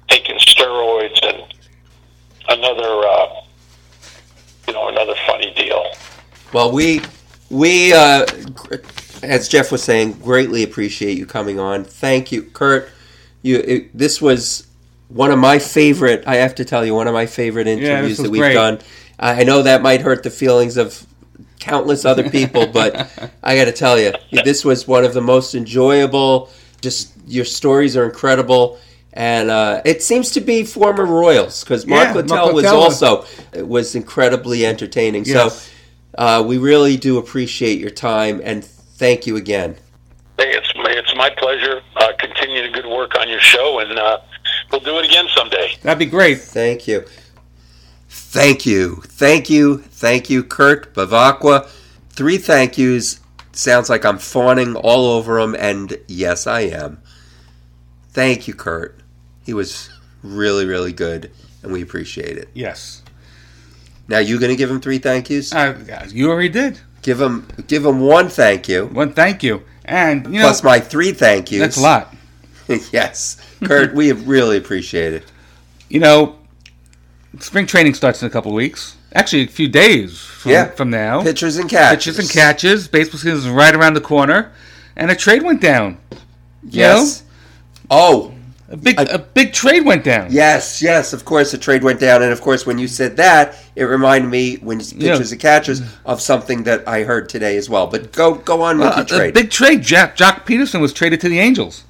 taking 0.10 0.38
steroids 0.38 1.18
and 1.24 1.53
another, 2.49 3.08
uh, 3.08 3.41
you 4.68 4.74
know, 4.74 4.89
another 4.89 5.16
funny 5.26 5.53
deal. 5.53 5.86
Well, 6.51 6.74
we 6.74 7.01
we 7.49 7.93
uh, 7.93 8.26
as 9.24 9.47
Jeff 9.47 9.72
was 9.72 9.82
saying, 9.82 10.14
greatly 10.14 10.64
appreciate 10.64 11.18
you 11.18 11.26
coming 11.26 11.60
on. 11.60 11.86
Thank 11.86 12.32
you, 12.32 12.43
Kurt. 12.43 12.89
You 13.41 13.58
it, 13.60 13.97
this 13.97 14.22
was 14.22 14.68
one 15.10 15.32
of 15.32 15.39
my 15.39 15.60
favorite. 15.60 16.24
I 16.28 16.36
have 16.36 16.56
to 16.56 16.66
tell 16.66 16.86
you, 16.86 16.93
one 16.95 17.08
of 17.08 17.14
my 17.14 17.26
favorite 17.26 17.68
interviews 17.68 18.18
was 18.18 18.26
that 18.26 18.32
we've 18.32 18.41
great. 18.41 18.53
done. 18.53 18.80
I 19.20 19.41
I 19.41 19.43
know 19.43 19.64
that 19.64 19.82
might 19.82 20.01
hurt 20.01 20.24
the 20.24 20.30
feelings 20.30 20.78
of 20.78 21.06
countless 21.60 22.06
other 22.06 22.30
people, 22.30 22.68
but 22.74 22.95
I 23.43 23.56
got 23.56 23.66
to 23.66 23.72
tell 23.72 23.99
you, 23.99 24.14
this 24.32 24.66
was 24.66 24.88
one 24.88 25.06
of 25.06 25.14
the 25.14 25.22
most 25.22 25.56
enjoyable. 25.56 26.49
Just 26.82 27.14
your 27.28 27.45
stories 27.45 27.95
are 27.97 28.06
incredible. 28.06 28.80
And 29.14 29.49
uh, 29.49 29.82
it 29.86 30.03
seems 30.03 30.32
to 30.32 30.41
be 30.41 30.66
former 30.66 31.06
Royals 31.06 31.64
because 31.64 31.88
Mark 31.88 32.10
Yeah, 32.10 32.14
Littell 32.16 32.36
Mark 32.38 32.53
was 32.53 32.64
Littell 32.64 32.80
was- 32.82 33.01
also 33.03 33.64
was 33.66 33.95
incredibly 33.95 34.66
entertaining. 34.66 35.24
Yes. 35.26 35.64
So 35.64 35.72
uh, 36.18 36.43
we 36.45 36.58
really 36.58 36.97
do 36.97 37.18
appreciate 37.18 37.80
your 37.80 37.89
time 37.91 38.41
and 38.43 38.64
thank 38.64 39.26
you 39.26 39.38
again. 39.38 39.78
Hey, 40.38 40.51
it's 40.51 40.70
it's 40.76 41.16
my 41.16 41.30
pleasure. 41.30 41.82
Uh, 41.95 42.12
continue 42.20 42.64
the 42.64 42.70
good 42.70 42.86
work 42.86 43.18
on 43.18 43.30
your 43.30 43.39
show, 43.39 43.80
and 43.80 43.97
uh, 43.97 44.18
we'll 44.72 44.82
do 44.82 44.97
it 44.99 45.05
again 45.05 45.28
someday. 45.36 45.76
That'd 45.82 45.99
be 45.99 46.05
great. 46.05 46.41
Thank 46.41 46.88
you. 46.88 47.05
Thank 48.07 48.66
you. 48.66 49.01
Thank 49.05 49.49
you. 49.49 49.78
Thank 49.78 50.30
you, 50.30 50.43
Kurt 50.43 50.93
Bevacqua. 50.93 51.68
Three 52.09 52.38
thank 52.38 52.78
yous. 52.78 53.20
Sounds 53.51 53.89
like 53.89 54.05
I'm 54.05 54.18
fawning 54.18 54.76
all 54.76 55.05
over 55.05 55.39
him, 55.39 55.55
and 55.57 55.97
yes, 56.07 56.45
I 56.47 56.61
am. 56.61 57.01
Thank 58.09 58.47
you, 58.47 58.53
Kurt. 58.53 58.99
He 59.43 59.53
was 59.53 59.89
really, 60.24 60.66
really 60.66 60.93
good, 60.93 61.32
and 61.63 61.72
we 61.72 61.82
appreciate 61.82 62.38
it. 62.38 62.49
Yes. 62.53 63.01
Now, 64.07 64.20
you 64.20 64.39
going 64.39 64.51
to 64.51 64.55
give 64.55 64.70
him 64.70 64.82
three 64.82 64.97
thank 64.97 65.30
yous? 65.30 65.53
Uh, 65.53 65.78
you 66.09 66.30
already 66.30 66.49
did. 66.49 66.80
Give 67.01 67.20
him, 67.20 67.47
give 67.68 67.86
him 67.86 67.99
one 67.99 68.30
thank 68.30 68.68
you, 68.68 68.88
One, 68.88 69.13
thank 69.13 69.43
you. 69.43 69.63
And 69.84 70.26
you 70.26 70.39
know, 70.39 70.45
plus 70.45 70.63
my 70.63 70.80
three 70.80 71.11
thank 71.11 71.51
yous. 71.51 71.61
that's 71.61 71.78
a 71.78 71.82
lot. 71.82 72.14
yes, 72.91 73.38
Kurt, 73.63 73.93
we 73.93 74.11
really 74.11 74.57
appreciate 74.57 75.13
it. 75.13 75.32
You 75.89 75.99
know, 75.99 76.36
spring 77.39 77.66
training 77.68 77.93
starts 77.93 78.22
in 78.22 78.28
a 78.28 78.32
couple 78.32 78.51
of 78.51 78.55
weeks. 78.55 78.95
Actually, 79.13 79.43
a 79.43 79.47
few 79.47 79.68
days 79.68 80.20
from, 80.20 80.51
Yeah. 80.51 80.66
from 80.72 80.89
now. 80.89 81.22
Pitchers 81.24 81.57
and 81.57 81.70
catches. 81.70 82.16
Pitches 82.16 82.20
and 82.20 82.30
catches. 82.30 82.88
Baseball 82.88 83.20
season 83.20 83.38
is 83.38 83.47
right 83.49 83.74
around 83.74 83.93
the 83.93 84.01
corner, 84.01 84.51
and 84.95 85.09
a 85.09 85.16
trade 85.16 85.41
went 85.43 85.61
down. 85.61 85.97
Yes. 86.68 87.24
Oh, 87.89 88.34
A 88.68 88.76
big, 88.76 88.99
a 88.99 89.20
big 89.20 89.53
trade 89.53 89.86
went 89.86 90.03
down. 90.03 90.28
Yes, 90.32 90.82
yes, 90.82 91.13
of 91.13 91.24
course 91.24 91.53
a 91.53 91.57
trade 91.57 91.84
went 91.84 91.99
down. 91.99 92.24
And 92.24 92.32
of 92.32 92.41
course, 92.41 92.66
when 92.66 92.80
you 92.80 92.88
said 92.88 93.16
that, 93.18 93.55
it 93.76 93.84
reminded 93.84 94.28
me, 94.30 94.55
when 94.55 94.80
it's 94.80 94.91
Yeah. 94.91 95.11
pitchers 95.11 95.32
and 95.32 95.39
catches, 95.39 95.84
of 96.03 96.20
something 96.20 96.63
that 96.63 96.86
I 96.88 97.03
heard 97.03 97.30
today 97.30 97.57
as 97.57 97.70
well. 97.70 97.86
But 97.86 98.11
go 98.11 98.34
go 98.34 98.63
on 98.63 98.80
with 98.80 98.88
Uh, 98.88 98.95
your 98.97 99.05
trade. 99.05 99.30
a 99.30 99.34
big 99.34 99.51
trade. 99.51 99.84
Jack, 99.84 100.18
Joc 100.18 100.45
Pederson 100.47 100.82
was 100.82 100.91
traded 100.93 101.22
to 101.22 101.30
the 101.30 101.38
Angels. 101.39 101.84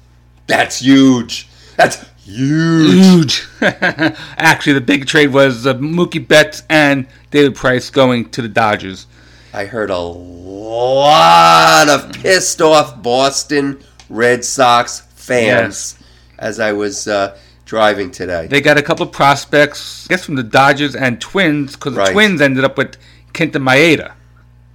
That's 0.46 0.78
huge. 0.80 1.48
That's 1.76 2.04
huge. 2.24 2.92
Huge. 2.94 3.48
Actually, 3.60 4.72
the 4.74 4.80
big 4.80 5.06
trade 5.06 5.32
was 5.32 5.66
uh, 5.66 5.74
Mookie 5.74 6.26
Betts 6.26 6.62
and 6.68 7.06
David 7.30 7.54
Price 7.54 7.90
going 7.90 8.28
to 8.30 8.42
the 8.42 8.48
Dodgers. 8.48 9.06
I 9.52 9.64
heard 9.64 9.90
a 9.90 9.98
lot 9.98 11.88
of 11.88 12.12
pissed 12.12 12.60
off 12.60 13.02
Boston 13.02 13.82
Red 14.08 14.44
Sox 14.44 15.00
fans 15.14 15.98
as 16.38 16.60
I 16.60 16.72
was 16.72 17.08
uh, 17.08 17.36
driving 17.64 18.10
today. 18.10 18.46
They 18.48 18.60
got 18.60 18.76
a 18.78 18.82
couple 18.82 19.06
of 19.06 19.12
prospects, 19.12 20.06
I 20.06 20.14
guess, 20.14 20.24
from 20.24 20.34
the 20.36 20.42
Dodgers 20.42 20.94
and 20.94 21.20
Twins, 21.20 21.74
because 21.74 21.94
the 21.94 22.00
Right. 22.00 22.12
Twins 22.12 22.40
ended 22.40 22.64
up 22.64 22.76
with 22.76 22.96
Kenta 23.32 23.52
Maeda. 23.62 24.12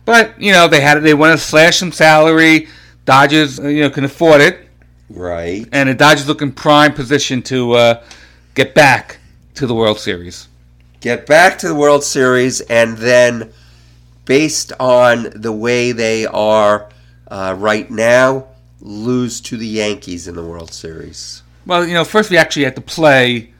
But 0.05 0.39
you 0.41 0.51
know, 0.51 0.67
they 0.67 0.81
had 0.81 1.01
they 1.03 1.13
want 1.13 1.37
to 1.39 1.43
slash 1.45 1.77
some 1.77 1.91
salary. 1.91 2.67
Dodgers, 3.05 3.59
uh, 3.59 3.67
you 3.67 3.81
know, 3.81 3.89
can 3.89 4.03
afford 4.03 4.41
it, 4.41 4.67
right. 5.13 5.67
and 5.71 5.89
the 5.89 5.93
Dodgers 5.93 6.27
look 6.27 6.41
in 6.41 6.51
prime 6.51 6.93
position 6.93 7.41
to 7.43 7.73
uh, 7.73 8.03
get 8.55 8.73
back 8.73 9.17
to 9.55 9.67
the 9.67 9.75
World 9.75 9.99
Series. 9.99 10.47
get 10.99 11.25
back 11.25 11.57
to 11.59 11.67
the 11.67 11.75
World 11.75 12.03
Series, 12.03 12.61
and 12.61 12.97
then 12.97 13.51
based 14.25 14.71
on 14.79 15.27
the 15.35 15.51
way 15.51 15.91
they 15.91 16.25
are 16.25 16.89
uh, 17.27 17.55
right 17.57 17.89
now, 17.89 18.47
lose 18.79 19.41
to 19.41 19.57
the 19.57 19.67
Yankees 19.67 20.27
in 20.27 20.35
the 20.35 20.43
World 20.43 20.73
Series. 20.73 21.43
Well, 21.65 21.85
you 21.85 21.93
know, 21.93 22.03
first 22.03 22.29
we 22.29 22.37
actually 22.37 22.65
have 22.65 22.75
to 22.75 22.81
play 22.81 23.51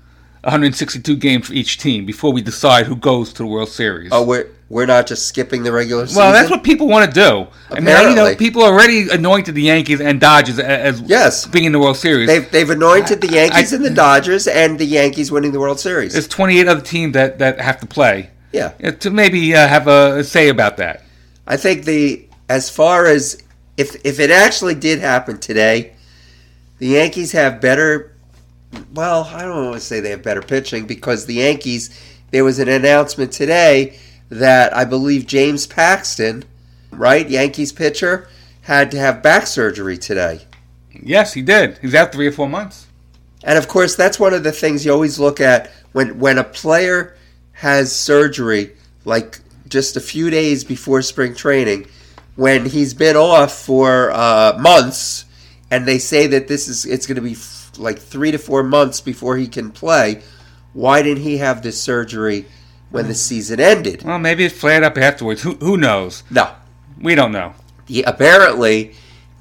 162 0.43 1.15
games 1.17 1.47
for 1.47 1.53
each 1.53 1.77
team 1.77 2.05
before 2.05 2.33
we 2.33 2.41
decide 2.41 2.87
who 2.87 2.95
goes 2.95 3.31
to 3.33 3.43
the 3.43 3.47
World 3.47 3.69
Series. 3.69 4.09
Oh, 4.11 4.23
we're 4.23 4.49
we're 4.72 4.86
not 4.86 5.05
just 5.05 5.28
skipping 5.28 5.63
the 5.63 5.72
regular 5.72 6.07
season. 6.07 6.22
well, 6.24 6.32
that's 6.32 6.49
what 6.49 6.63
people 6.63 6.88
want 6.88 7.13
to 7.13 7.19
do. 7.19 7.45
I 7.69 7.82
mean, 7.82 8.09
you 8.09 8.15
know, 8.15 8.34
people 8.36 8.63
already 8.63 9.09
anointed 9.09 9.53
the 9.53 9.63
Yankees 9.63 9.99
and 9.99 10.19
Dodgers 10.19 10.59
as 10.59 11.01
Yes. 11.01 11.45
being 11.45 11.65
in 11.65 11.74
the 11.74 11.80
World 11.80 11.97
Series. 11.97 12.28
they've 12.28 12.49
they've 12.51 12.69
anointed 12.69 13.19
the 13.19 13.28
Yankees 13.28 13.74
I- 13.74 13.76
and 13.76 13.84
the 13.86 13.89
Dodgers 13.89 14.47
and 14.47 14.80
the 14.80 14.86
Yankees 14.86 15.30
winning 15.30 15.51
the 15.51 15.59
World 15.59 15.80
Series. 15.80 16.13
There's 16.13 16.28
28 16.30 16.67
other 16.69 16.80
teams 16.82 17.13
that, 17.13 17.39
that 17.39 17.59
have 17.59 17.82
to 17.82 17.86
play. 17.86 18.30
yeah, 18.53 18.69
To 18.69 19.09
maybe 19.09 19.53
uh, 19.53 19.67
have 19.67 19.88
a 19.88 20.24
say 20.24 20.47
about 20.47 20.78
that. 20.78 21.03
I 21.45 21.57
think 21.57 21.84
the 21.84 22.28
as 22.47 22.69
far 22.69 23.07
as 23.07 23.43
if 23.76 23.97
if 24.05 24.19
it 24.22 24.32
actually 24.32 24.76
did 24.76 24.99
happen 24.99 25.38
today, 25.38 25.91
the 26.80 26.88
Yankees 26.88 27.34
have 27.34 27.59
better. 27.59 28.15
Well, 28.93 29.30
I 29.34 29.41
don't 29.41 29.65
want 29.65 29.74
to 29.76 29.86
say 29.86 29.99
they 29.99 30.11
have 30.11 30.24
better 30.24 30.41
pitching 30.41 30.86
because 30.86 31.26
the 31.26 31.36
Yankees. 31.36 31.89
There 32.32 32.45
was 32.45 32.59
an 32.59 32.69
announcement 32.69 33.34
today 33.34 33.99
that 34.32 34.75
I 34.75 34.86
believe 34.86 35.27
James 35.27 35.67
Paxton, 35.67 36.45
right, 36.89 37.29
Yankees 37.29 37.73
pitcher, 37.73 38.27
had 38.61 38.89
to 38.91 38.97
have 38.97 39.21
back 39.21 39.45
surgery 39.45 39.97
today. 39.97 40.41
Yes, 40.93 41.34
he 41.34 41.41
did. 41.41 41.77
He's 41.79 41.93
out 41.93 42.13
three 42.13 42.27
or 42.27 42.32
four 42.32 42.47
months. 42.47 42.88
And 43.43 43.57
of 43.57 43.67
course, 43.67 43.95
that's 43.95 44.19
one 44.19 44.34
of 44.34 44.43
the 44.43 44.51
things 44.51 44.86
you 44.86 44.91
always 44.93 45.19
look 45.19 45.41
at 45.41 45.69
when 45.91 46.17
when 46.19 46.38
a 46.38 46.43
player 46.43 47.17
has 47.53 47.93
surgery, 47.93 48.71
like 49.03 49.39
just 49.67 49.97
a 49.97 50.01
few 50.01 50.29
days 50.29 50.63
before 50.63 51.01
spring 51.01 51.36
training, 51.36 51.88
when 52.36 52.65
he's 52.65 52.93
been 52.93 53.17
off 53.17 53.51
for 53.51 54.11
uh, 54.11 54.57
months, 54.59 55.25
and 55.69 55.86
they 55.86 55.97
say 55.97 56.27
that 56.27 56.47
this 56.47 56.67
is 56.67 56.86
it's 56.86 57.05
going 57.05 57.15
to 57.15 57.21
be 57.21 57.34
f- 57.34 57.71
like 57.77 57.99
three 57.99 58.32
to 58.32 58.38
four 58.38 58.63
months 58.63 59.01
before 59.01 59.36
he 59.38 59.47
can 59.47 59.71
play. 59.71 60.21
Why 60.73 61.01
didn't 61.01 61.23
he 61.23 61.38
have 61.38 61.63
this 61.63 61.82
surgery 61.82 62.45
when 62.91 63.07
the 63.07 63.15
season 63.15 63.59
ended? 63.59 64.03
Well, 64.03 64.19
maybe 64.19 64.45
it 64.45 64.51
flared 64.51 64.83
up 64.83 64.97
afterwards. 64.97 65.41
Who, 65.41 65.55
who 65.55 65.77
knows? 65.77 66.23
No, 66.29 66.51
We 67.01 67.15
don't 67.15 67.31
know. 67.31 67.53
he, 67.87 68.03
apparently 68.03 68.93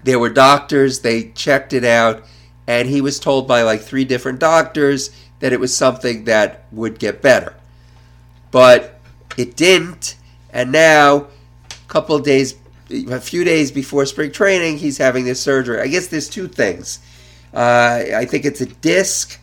there 0.04 0.18
were 0.18 0.30
doctors 0.30 1.00
they 1.00 1.24
checked 1.32 1.72
it 1.74 1.84
out 1.84 2.24
and 2.66 2.88
he 2.88 3.00
was 3.00 3.20
told 3.20 3.46
by 3.46 3.62
like 3.62 3.80
three 3.82 4.04
different 4.04 4.38
doctors 4.38 5.10
that 5.40 5.52
it 5.52 5.60
was 5.60 5.76
something 5.76 6.24
that 6.24 6.64
would 6.72 6.98
get 6.98 7.20
better 7.20 7.54
but 8.50 8.98
it 9.36 9.56
didn't 9.56 10.16
and 10.52 10.72
now 10.72 11.16
a 11.70 11.88
couple 11.88 12.16
of 12.16 12.22
days 12.24 12.54
a 13.10 13.20
few 13.20 13.44
days 13.44 13.70
before 13.70 14.06
spring 14.06 14.32
training 14.32 14.78
he's 14.78 14.96
having 14.96 15.24
this 15.26 15.40
surgery 15.40 15.80
i 15.80 15.86
guess 15.86 16.06
there's 16.06 16.28
two 16.30 16.48
things 16.48 16.98
uh, 17.52 18.02
i 18.16 18.24
think 18.24 18.46
it's 18.46 18.62
a 18.62 18.66
disc 18.66 19.38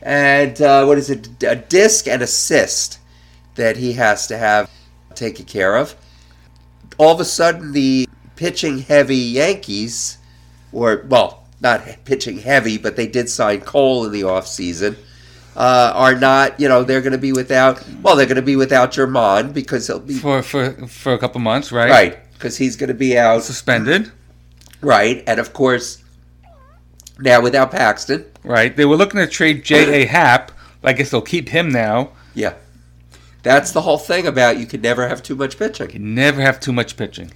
and 0.00 0.62
uh, 0.62 0.82
what 0.86 0.96
is 0.96 1.10
it 1.10 1.28
a 1.44 1.56
disc 1.56 2.08
and 2.08 2.22
a 2.22 2.26
cyst 2.26 2.98
that 3.56 3.76
he 3.76 3.92
has 3.94 4.26
to 4.28 4.38
have 4.38 4.70
taken 5.14 5.44
care 5.44 5.76
of 5.76 5.94
all 7.00 7.14
of 7.14 7.20
a 7.20 7.24
sudden 7.24 7.72
the 7.72 8.06
pitching 8.36 8.80
heavy 8.80 9.16
Yankees, 9.16 10.18
or 10.70 11.06
well, 11.08 11.44
not 11.60 11.82
pitching 12.04 12.38
heavy, 12.38 12.76
but 12.76 12.94
they 12.94 13.06
did 13.06 13.28
sign 13.28 13.62
Cole 13.62 14.04
in 14.04 14.12
the 14.12 14.20
offseason, 14.20 14.96
uh, 15.56 15.92
are 15.94 16.14
not, 16.14 16.60
you 16.60 16.68
know, 16.68 16.84
they're 16.84 17.00
going 17.00 17.12
to 17.12 17.18
be 17.18 17.32
without, 17.32 17.82
well, 18.02 18.16
they're 18.16 18.26
going 18.26 18.36
to 18.36 18.42
be 18.42 18.56
without 18.56 18.92
German 18.92 19.52
because 19.52 19.86
he'll 19.86 19.98
be, 19.98 20.14
For, 20.14 20.42
for, 20.42 20.72
for 20.86 21.14
a 21.14 21.18
couple 21.18 21.40
months, 21.40 21.72
right? 21.72 21.90
right, 21.90 22.32
because 22.34 22.58
he's 22.58 22.76
going 22.76 22.88
to 22.88 22.94
be 22.94 23.18
out, 23.18 23.42
Suspended. 23.44 24.12
right, 24.82 25.24
and 25.26 25.40
of 25.40 25.54
course, 25.54 26.04
now 27.18 27.40
without 27.40 27.70
Paxton, 27.70 28.26
Right. 28.42 28.74
They 28.74 28.86
were 28.86 28.96
looking 28.96 29.20
to 29.20 29.26
trade 29.26 29.64
J.A. 29.64 30.06
Happ. 30.06 30.50
I 30.82 30.94
guess 30.94 31.10
they'll 31.10 31.20
keep 31.20 31.50
him 31.50 31.70
now. 31.70 32.12
yeah. 32.34 32.54
That's 33.42 33.72
the 33.72 33.80
whole 33.80 33.98
thing 33.98 34.26
about 34.26 34.58
you 34.58 34.66
can 34.66 34.80
never 34.82 35.08
have 35.08 35.22
too 35.22 35.34
much 35.34 35.58
pitching. 35.58 35.90
You 35.92 35.98
never 35.98 36.40
have 36.40 36.60
too 36.60 36.72
much 36.72 36.96
pitching. 36.96 37.30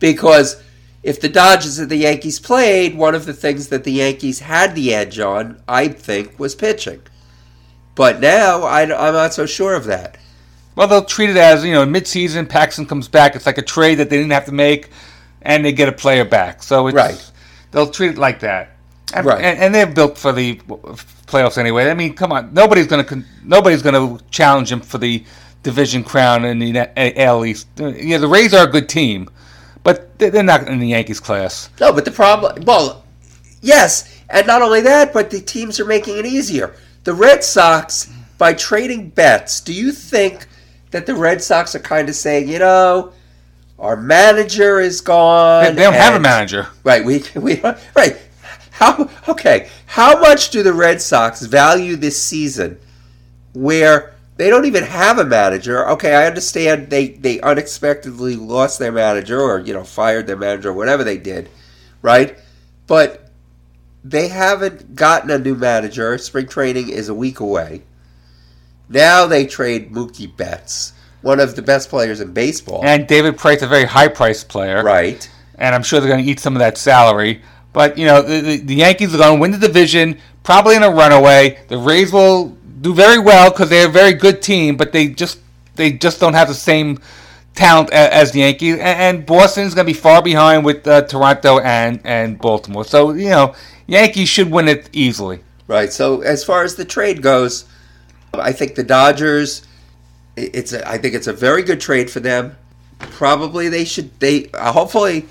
because 0.00 0.62
if 1.02 1.20
the 1.20 1.28
Dodgers 1.28 1.78
and 1.78 1.90
the 1.90 1.96
Yankees 1.96 2.40
played, 2.40 2.96
one 2.96 3.14
of 3.14 3.26
the 3.26 3.32
things 3.34 3.68
that 3.68 3.84
the 3.84 3.92
Yankees 3.92 4.40
had 4.40 4.74
the 4.74 4.94
edge 4.94 5.18
on, 5.20 5.62
I 5.68 5.88
think, 5.88 6.38
was 6.38 6.54
pitching. 6.54 7.02
But 7.94 8.20
now 8.20 8.62
I, 8.62 8.82
am 8.82 8.88
not 9.14 9.34
so 9.34 9.46
sure 9.46 9.74
of 9.74 9.84
that. 9.84 10.16
Well, 10.76 10.88
they'll 10.88 11.04
treat 11.04 11.30
it 11.30 11.36
as, 11.36 11.64
you 11.64 11.72
know, 11.72 11.84
mid-season, 11.86 12.46
Paxton 12.46 12.86
comes 12.86 13.06
back. 13.06 13.36
It's 13.36 13.46
like 13.46 13.58
a 13.58 13.62
trade 13.62 13.96
that 13.96 14.10
they 14.10 14.16
didn't 14.16 14.32
have 14.32 14.46
to 14.46 14.52
make, 14.52 14.90
and 15.42 15.64
they 15.64 15.72
get 15.72 15.88
a 15.88 15.92
player 15.92 16.24
back. 16.24 16.62
So 16.62 16.88
it's, 16.88 16.94
Right. 16.96 17.30
they'll 17.70 17.90
treat 17.90 18.12
it 18.12 18.18
like 18.18 18.40
that. 18.40 18.70
And, 19.12 19.26
Right. 19.26 19.44
and, 19.44 19.58
and 19.60 19.74
they're 19.74 19.86
built 19.86 20.18
for 20.18 20.32
the 20.32 20.56
playoffs 21.28 21.58
anyway. 21.58 21.88
I 21.90 21.94
mean, 21.94 22.14
come 22.14 22.32
on. 22.32 22.52
Nobody's 22.52 22.86
going 22.88 23.04
to 23.04 23.22
nobody's 23.44 23.82
going 23.82 23.94
to 24.18 24.24
challenge 24.30 24.72
him 24.72 24.80
for 24.80 24.98
the 24.98 25.22
division 25.64 26.04
crown 26.04 26.44
in 26.44 26.60
the 26.60 26.88
AL 26.96 27.44
East. 27.44 27.66
Uh, 27.80 27.88
Yeah, 27.88 28.18
the 28.18 28.28
Rays 28.28 28.54
are 28.54 28.68
a 28.68 28.70
good 28.70 28.88
team, 28.88 29.28
but 29.82 30.16
they- 30.18 30.30
they're 30.30 30.44
not 30.44 30.68
in 30.68 30.78
the 30.78 30.88
Yankees 30.88 31.18
class. 31.18 31.68
No, 31.80 31.92
but 31.92 32.04
the 32.04 32.12
problem, 32.12 32.62
well, 32.64 33.02
yes, 33.60 34.04
and 34.30 34.46
not 34.46 34.62
only 34.62 34.80
that, 34.82 35.12
but 35.12 35.30
the 35.30 35.40
teams 35.40 35.80
are 35.80 35.84
making 35.84 36.16
it 36.18 36.26
easier. 36.26 36.74
The 37.02 37.14
Red 37.14 37.42
Sox, 37.42 38.06
by 38.38 38.52
trading 38.52 39.08
Betts, 39.08 39.60
do 39.60 39.72
you 39.72 39.90
think 39.90 40.46
that 40.92 41.06
the 41.06 41.14
Red 41.14 41.42
Sox 41.42 41.74
are 41.74 41.80
kind 41.80 42.08
of 42.08 42.14
saying, 42.14 42.48
you 42.48 42.58
know, 42.60 43.10
our 43.78 43.96
manager 43.96 44.78
is 44.80 45.00
gone. 45.00 45.64
They, 45.64 45.72
they 45.72 45.82
don't 45.82 45.94
have 45.94 46.14
a 46.14 46.20
manager. 46.20 46.68
Right, 46.84 47.04
we 47.04 47.24
we 47.34 47.60
right. 47.96 48.16
How 48.70 49.08
okay? 49.28 49.68
How 49.86 50.20
much 50.20 50.50
do 50.50 50.62
the 50.62 50.72
Red 50.72 51.02
Sox 51.02 51.42
value 51.42 51.96
this 51.96 52.20
season, 52.22 52.78
where 53.52 54.13
they 54.36 54.50
don't 54.50 54.64
even 54.64 54.84
have 54.84 55.18
a 55.18 55.24
manager? 55.24 55.88
Okay, 55.90 56.14
I 56.14 56.26
understand 56.26 56.90
they 56.90 57.08
they 57.08 57.40
unexpectedly 57.40 58.36
lost 58.36 58.78
their 58.78 58.92
manager, 58.92 59.40
or 59.40 59.60
you 59.60 59.72
know 59.72 59.84
fired 59.84 60.26
their 60.26 60.36
manager, 60.36 60.70
or 60.70 60.74
whatever 60.74 61.04
they 61.04 61.18
did, 61.18 61.48
right? 62.02 62.38
But 62.86 63.30
they 64.04 64.28
haven't 64.28 64.94
gotten 64.94 65.30
a 65.30 65.38
new 65.38 65.54
manager. 65.54 66.18
Spring 66.18 66.46
training 66.46 66.90
is 66.90 67.08
a 67.08 67.14
week 67.14 67.40
away. 67.40 67.82
Now 68.88 69.26
they 69.26 69.46
trade 69.46 69.92
Mookie 69.92 70.34
Betts, 70.36 70.92
one 71.22 71.40
of 71.40 71.56
the 71.56 71.62
best 71.62 71.88
players 71.88 72.20
in 72.20 72.32
baseball. 72.32 72.84
And 72.84 73.06
David 73.06 73.38
Price, 73.38 73.62
a 73.62 73.66
very 73.66 73.84
high-priced 73.86 74.48
player. 74.48 74.82
right. 74.82 75.28
and 75.56 75.74
I'm 75.74 75.82
sure 75.82 76.00
they're 76.00 76.10
going 76.10 76.22
to 76.22 76.30
eat 76.30 76.38
some 76.38 76.54
of 76.54 76.60
that 76.60 76.76
salary. 76.76 77.40
But 77.72 77.96
you 77.96 78.06
know, 78.06 78.20
the, 78.22 78.58
the 78.58 78.74
Yankees 78.74 79.14
are 79.14 79.18
going 79.18 79.36
to 79.36 79.40
win 79.40 79.50
the 79.52 79.58
division, 79.58 80.18
probably 80.42 80.76
in 80.76 80.82
a 80.82 80.90
runaway. 80.90 81.58
The 81.68 81.78
Rays 81.78 82.12
will 82.12 82.56
do 82.84 82.94
very 82.94 83.18
well 83.18 83.50
because 83.50 83.70
they're 83.70 83.88
a 83.88 83.92
very 83.92 84.12
good 84.12 84.42
team, 84.42 84.76
but 84.76 84.92
they 84.92 85.08
just 85.08 85.40
they 85.74 85.90
just 85.90 86.20
don't 86.20 86.34
have 86.34 86.48
the 86.48 86.54
same 86.54 87.00
talent 87.54 87.90
as 87.90 88.32
the 88.32 88.40
Yankees. 88.40 88.78
And, 88.78 89.24
Boston's 89.26 89.74
going 89.74 89.86
to 89.86 89.92
be 89.92 89.98
far 89.98 90.22
behind 90.22 90.64
with 90.64 90.86
uh, 90.86 91.02
Toronto 91.02 91.58
and 91.58 92.00
and 92.04 92.38
Baltimore. 92.38 92.84
So 92.84 93.12
you 93.12 93.30
know, 93.30 93.54
Yankees 93.86 94.28
should 94.28 94.50
win 94.50 94.68
it 94.68 94.90
easily. 94.92 95.40
Right. 95.66 95.92
So 95.92 96.20
as 96.20 96.44
far 96.44 96.62
as 96.62 96.76
the 96.76 96.84
trade 96.84 97.22
goes, 97.22 97.64
I 98.34 98.52
think 98.52 98.76
the 98.76 98.84
Dodgers. 98.84 99.66
It's 100.36 100.72
a, 100.72 100.86
I 100.88 100.98
think 100.98 101.14
it's 101.14 101.28
a 101.28 101.32
very 101.32 101.62
good 101.62 101.80
trade 101.80 102.10
for 102.10 102.20
them. 102.20 102.56
Probably 102.98 103.68
they 103.68 103.84
should. 103.84 104.18
They 104.20 104.50
uh, 104.52 104.72
hopefully 104.72 105.26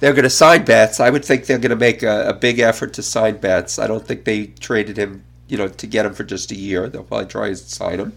they're 0.00 0.12
going 0.14 0.24
to 0.24 0.30
sign 0.30 0.64
Betts. 0.64 0.98
I 0.98 1.10
would 1.10 1.24
think 1.24 1.46
they're 1.46 1.58
going 1.58 1.70
to 1.70 1.76
make 1.76 2.02
a, 2.02 2.28
a 2.28 2.32
big 2.32 2.58
effort 2.58 2.94
to 2.94 3.02
sign 3.02 3.36
Betts. 3.36 3.78
I 3.78 3.86
don't 3.86 4.06
think 4.06 4.24
they 4.24 4.46
traded 4.46 4.96
him, 4.96 5.24
you 5.48 5.56
know, 5.56 5.68
to 5.68 5.86
get 5.86 6.06
him 6.06 6.14
for 6.14 6.24
just 6.24 6.50
a 6.50 6.56
year. 6.56 6.88
They'll 6.88 7.04
probably 7.04 7.26
try 7.26 7.48
to 7.48 7.56
sign 7.56 8.00
him. 8.00 8.12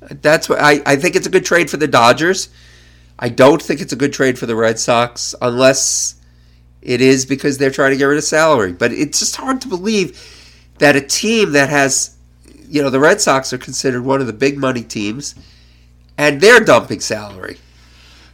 That's 0.00 0.48
what 0.48 0.60
I, 0.60 0.82
I 0.84 0.96
think 0.96 1.16
it's 1.16 1.26
a 1.26 1.30
good 1.30 1.44
trade 1.44 1.70
for 1.70 1.76
the 1.76 1.88
Dodgers. 1.88 2.48
I 3.18 3.28
don't 3.28 3.62
think 3.62 3.80
it's 3.80 3.92
a 3.92 3.96
good 3.96 4.12
trade 4.12 4.38
for 4.38 4.46
the 4.46 4.56
Red 4.56 4.78
Sox 4.78 5.34
unless 5.40 6.16
it 6.82 7.00
is 7.00 7.24
because 7.24 7.58
they're 7.58 7.70
trying 7.70 7.92
to 7.92 7.96
get 7.96 8.04
rid 8.04 8.18
of 8.18 8.24
salary. 8.24 8.72
But 8.72 8.92
it's 8.92 9.18
just 9.18 9.36
hard 9.36 9.60
to 9.62 9.68
believe 9.68 10.20
that 10.78 10.96
a 10.96 11.00
team 11.00 11.52
that 11.52 11.70
has, 11.70 12.16
you 12.68 12.82
know, 12.82 12.90
the 12.90 13.00
Red 13.00 13.20
Sox 13.20 13.52
are 13.52 13.58
considered 13.58 14.02
one 14.02 14.20
of 14.20 14.26
the 14.26 14.32
big 14.32 14.58
money 14.58 14.82
teams, 14.82 15.34
and 16.18 16.40
they're 16.40 16.60
dumping 16.60 17.00
salary. 17.00 17.58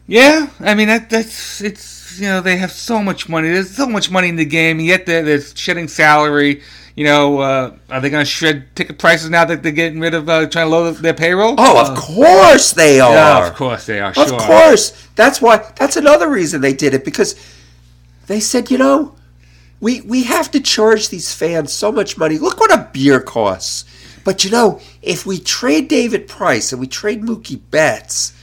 Yeah, 0.06 0.48
I 0.58 0.74
mean 0.74 0.88
that 0.88 1.08
that's 1.08 1.60
it's 1.60 2.18
you 2.18 2.26
know 2.26 2.40
they 2.40 2.56
have 2.56 2.72
so 2.72 3.00
much 3.00 3.28
money. 3.28 3.48
There's 3.48 3.76
so 3.76 3.86
much 3.86 4.10
money 4.10 4.28
in 4.28 4.34
the 4.34 4.44
game, 4.44 4.80
yet 4.80 5.06
they're, 5.06 5.22
they're 5.22 5.40
shedding 5.40 5.86
salary. 5.86 6.62
You 7.00 7.06
know, 7.06 7.38
uh, 7.38 7.76
are 7.88 8.00
they 8.02 8.10
going 8.10 8.26
to 8.26 8.30
shred 8.30 8.76
ticket 8.76 8.98
prices 8.98 9.30
now 9.30 9.46
that 9.46 9.62
they're 9.62 9.72
getting 9.72 10.00
rid 10.00 10.12
of 10.12 10.28
uh, 10.28 10.46
trying 10.50 10.66
to 10.66 10.70
lower 10.70 10.90
their 10.90 11.14
payroll? 11.14 11.54
Oh, 11.56 11.80
of 11.80 11.96
course 11.96 12.74
they 12.74 13.00
are. 13.00 13.14
yeah, 13.14 13.48
of 13.48 13.54
course 13.54 13.86
they 13.86 14.00
are. 14.00 14.10
Of 14.10 14.28
sure. 14.28 14.38
course. 14.38 15.08
That's 15.14 15.40
why. 15.40 15.66
That's 15.76 15.96
another 15.96 16.28
reason 16.28 16.60
they 16.60 16.74
did 16.74 16.92
it 16.92 17.06
because 17.06 17.36
they 18.26 18.38
said, 18.38 18.70
you 18.70 18.76
know, 18.76 19.14
we 19.80 20.02
we 20.02 20.24
have 20.24 20.50
to 20.50 20.60
charge 20.60 21.08
these 21.08 21.32
fans 21.32 21.72
so 21.72 21.90
much 21.90 22.18
money. 22.18 22.36
Look 22.36 22.60
what 22.60 22.70
a 22.70 22.90
beer 22.92 23.22
costs. 23.22 23.86
But 24.22 24.44
you 24.44 24.50
know, 24.50 24.78
if 25.00 25.24
we 25.24 25.38
trade 25.38 25.88
David 25.88 26.28
Price 26.28 26.70
and 26.70 26.82
we 26.82 26.86
trade 26.86 27.22
Mookie 27.22 27.62
Betts, 27.70 28.34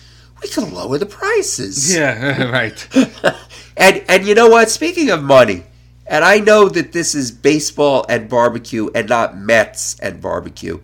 we 0.42 0.50
can 0.50 0.74
lower 0.74 0.98
the 0.98 1.06
prices. 1.06 1.96
Yeah, 1.96 2.46
right. 2.52 2.88
and 3.78 4.04
and 4.10 4.26
you 4.26 4.34
know 4.34 4.50
what? 4.50 4.72
Speaking 4.72 5.12
of 5.12 5.22
money, 5.22 5.64
And 6.10 6.24
I 6.24 6.40
know 6.40 6.70
that 6.70 6.94
this 6.94 7.14
is 7.16 7.32
baseball 7.32 8.06
and 8.08 8.30
barbecue 8.30 8.90
and 8.96 9.10
not 9.10 9.38
Mets 9.38 10.00
and 10.00 10.22
barbecue. 10.22 10.80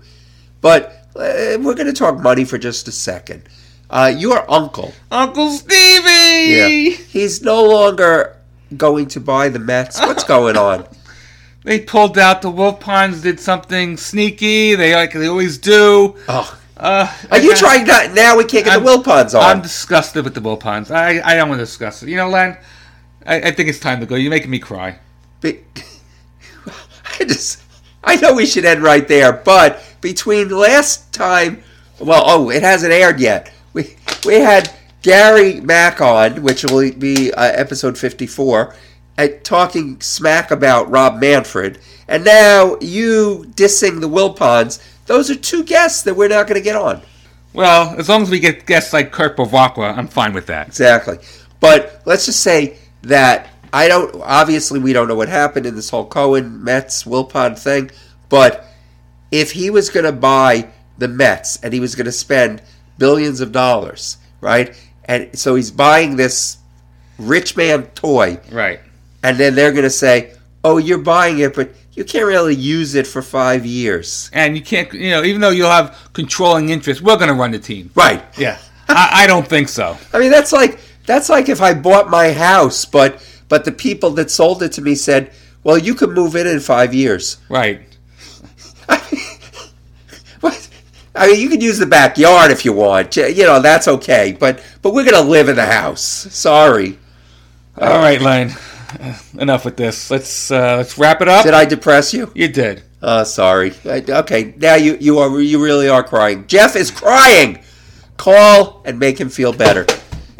But 0.62 0.92
uh, 1.16 1.58
we're 1.62 1.76
going 1.76 1.88
to 1.88 1.94
talk 1.94 2.20
money 2.20 2.44
for 2.46 2.58
just 2.58 2.88
a 2.88 2.92
second. 2.92 3.44
Uh, 3.90 4.12
your 4.16 4.50
uncle, 4.52 4.92
Uncle 5.12 5.50
Stevie. 5.52 6.92
he's 6.92 7.42
no 7.42 7.64
longer 7.64 8.36
going 8.76 9.08
to 9.08 9.20
buy 9.20 9.50
the 9.50 9.60
Mets. 9.60 10.00
What's 10.00 10.24
going 10.24 10.58
on? 10.58 10.88
They 11.66 11.80
pulled 11.80 12.18
out 12.18 12.42
the 12.42 12.52
Wolfpons. 12.52 13.22
Did 13.24 13.40
something 13.40 13.96
sneaky. 13.96 14.76
They 14.76 14.94
like 14.96 15.14
they 15.14 15.28
always 15.28 15.58
do. 15.58 16.18
Oh, 16.28 16.60
Uh, 16.76 17.10
are 17.32 17.40
you 17.40 17.54
I- 17.54 17.56
trying 17.56 17.86
that 17.86 18.12
now? 18.14 18.36
We 18.36 18.44
can't 18.44 18.66
get 18.66 18.74
I'm- 18.74 18.84
the 18.84 18.90
Wilpons 18.92 19.34
I'm 19.40 19.62
disgusted 19.62 20.26
with 20.26 20.34
the 20.34 20.42
Wolfpons. 20.42 20.92
I 20.92 21.22
I 21.24 21.36
don't 21.36 21.48
want 21.48 21.60
to 21.60 21.66
discuss 21.66 22.04
it. 22.04 22.10
You 22.10 22.18
know, 22.18 22.28
Len. 22.28 22.58
I, 23.26 23.36
I 23.44 23.52
think 23.52 23.70
it's 23.70 23.80
time 23.80 24.02
to 24.02 24.06
go. 24.06 24.16
You're 24.16 24.30
making 24.30 24.50
me 24.52 24.60
cry. 24.60 25.00
Be- 25.44 25.60
I 27.20 27.26
just, 27.26 27.62
I 28.04 28.16
know 28.16 28.34
we 28.34 28.46
should 28.46 28.66
end 28.66 28.82
right 28.82 29.08
there, 29.08 29.34
but 29.34 29.84
between 30.02 30.50
last 30.50 31.14
time, 31.14 31.62
well, 32.00 32.24
oh, 32.26 32.50
it 32.50 32.64
hasn't 32.64 32.92
aired 32.92 33.20
yet. 33.20 33.54
We 33.74 33.96
we 34.26 34.36
had 34.36 34.74
Gary 35.02 35.60
Mack 35.62 36.02
on, 36.02 36.42
which 36.42 36.64
will 36.64 36.92
be 36.94 37.32
uh, 37.34 37.44
episode 37.44 37.98
fifty 37.98 38.26
four, 38.26 38.74
at 39.18 39.44
talking 39.44 40.00
smack 40.02 40.50
about 40.50 40.90
Rob 40.90 41.20
Manfred, 41.20 41.80
and 42.08 42.24
now 42.24 42.78
you 42.82 43.46
dissing 43.56 44.02
the 44.02 44.10
Wilpons. 44.10 44.82
Those 45.06 45.30
are 45.30 45.36
two 45.36 45.64
guests 45.64 46.04
that 46.04 46.16
we're 46.16 46.30
not 46.30 46.48
going 46.48 46.60
to 46.60 46.64
get 46.64 46.78
on. 46.78 47.02
Well, 47.52 47.94
as 48.00 48.08
long 48.10 48.22
as 48.22 48.30
we 48.30 48.40
get 48.40 48.66
guests 48.66 48.94
like 48.94 49.12
Kurt 49.12 49.38
Bevacqua, 49.38 49.98
I'm 49.98 50.08
fine 50.08 50.34
with 50.34 50.48
that. 50.48 50.68
Exactly. 50.68 51.18
But 51.60 52.02
let's 52.06 52.26
just 52.26 52.40
say 52.40 52.78
that 53.04 53.50
I 53.74 53.88
don't. 53.88 54.16
Obviously, 54.24 54.80
we 54.80 54.94
don't 54.94 55.08
know 55.08 55.16
what 55.16 55.30
happened 55.30 55.66
in 55.66 55.76
this 55.76 55.90
whole 55.90 56.06
Cohen 56.06 56.64
Mets 56.64 57.04
Wilpon 57.04 57.58
thing. 57.58 57.90
But 58.30 58.66
if 59.32 59.52
he 59.52 59.70
was 59.70 59.90
going 59.90 60.06
to 60.06 60.12
buy 60.12 60.68
the 61.00 61.08
Mets 61.08 61.58
and 61.64 61.74
he 61.74 61.80
was 61.80 61.96
going 61.96 62.06
to 62.06 62.12
spend 62.12 62.62
billions 63.00 63.42
of 63.42 63.52
dollars, 63.52 64.18
right? 64.42 64.76
And 65.06 65.38
so 65.38 65.56
he's 65.56 65.72
buying 65.72 66.16
this 66.16 66.58
rich 67.18 67.58
man 67.58 67.84
toy, 67.96 68.40
Right. 68.52 68.80
and 69.24 69.38
then 69.38 69.56
they're 69.56 69.72
going 69.72 69.84
to 69.84 69.90
say, 69.90 70.34
"Oh, 70.64 70.78
you're 70.78 71.00
buying 71.00 71.40
it, 71.40 71.56
but 71.56 71.72
you 71.94 72.04
can't 72.04 72.26
really 72.26 72.56
use 72.56 72.94
it 72.96 73.08
for 73.08 73.22
five 73.22 73.66
years." 73.66 74.30
And 74.34 74.56
you 74.56 74.62
can't, 74.64 74.92
you 74.94 75.10
know, 75.10 75.24
even 75.24 75.42
though 75.42 75.50
you'll 75.50 75.70
have 75.70 75.98
controlling 76.14 76.70
interest, 76.70 77.02
we're 77.02 77.18
going 77.18 77.28
to 77.30 77.34
run 77.34 77.52
the 77.52 77.60
team. 77.60 77.90
Right. 77.96 78.24
Yeah. 78.38 78.60
I, 78.88 79.24
I 79.24 79.28
don't 79.28 79.48
think 79.48 79.68
so. 79.70 79.98
I 80.14 80.20
mean, 80.20 80.30
that's 80.32 80.52
like 80.54 80.80
that's 81.08 81.28
like 81.30 81.50
if 81.50 81.60
I 81.62 81.74
bought 81.74 82.10
my 82.10 82.32
house, 82.32 82.86
but 82.86 83.22
but 83.54 83.66
the 83.66 83.72
people 83.72 84.10
that 84.10 84.32
sold 84.32 84.64
it 84.64 84.72
to 84.72 84.82
me 84.82 84.96
said, 84.96 85.30
"Well, 85.64 85.78
you 85.78 85.94
can 85.94 86.12
move 86.12 86.36
in 86.36 86.48
in 86.48 86.60
five 86.60 86.92
years." 86.92 87.38
Right. 87.50 87.82
What? 90.42 90.68
I 91.14 91.28
mean, 91.28 91.40
you 91.40 91.50
can 91.50 91.62
use 91.62 91.78
the 91.78 91.86
backyard 91.86 92.50
if 92.50 92.66
you 92.66 92.74
want. 92.74 93.16
You 93.16 93.44
know, 93.44 93.62
that's 93.62 93.88
okay. 93.88 94.36
But 94.40 94.64
but 94.82 94.96
we're 94.96 95.06
gonna 95.06 95.30
live 95.30 95.50
in 95.50 95.56
the 95.56 95.68
house. 95.68 96.02
Sorry. 96.02 96.98
All 97.78 98.00
right, 98.00 98.20
Len. 98.20 98.56
Uh, 99.00 99.18
Enough 99.38 99.66
with 99.66 99.78
this. 99.78 100.10
Let's 100.10 100.50
uh, 100.50 100.78
let's 100.78 100.98
wrap 100.98 101.22
it 101.22 101.28
up. 101.28 101.46
Did 101.46 101.54
I 101.54 101.66
depress 101.66 102.12
you? 102.12 102.32
You 102.34 102.48
did. 102.48 102.82
Uh, 103.04 103.24
sorry. 103.24 103.74
I, 103.86 104.04
okay, 104.24 104.56
now 104.58 104.76
you 104.76 104.98
you 105.00 105.20
are 105.20 105.40
you 105.40 105.64
really 105.64 105.90
are 105.90 106.04
crying. 106.04 106.48
Jeff 106.48 106.76
is 106.76 106.90
crying. 106.90 107.60
Call 108.18 108.82
and 108.84 108.98
make 108.98 109.20
him 109.20 109.30
feel 109.30 109.54
better. 109.54 109.86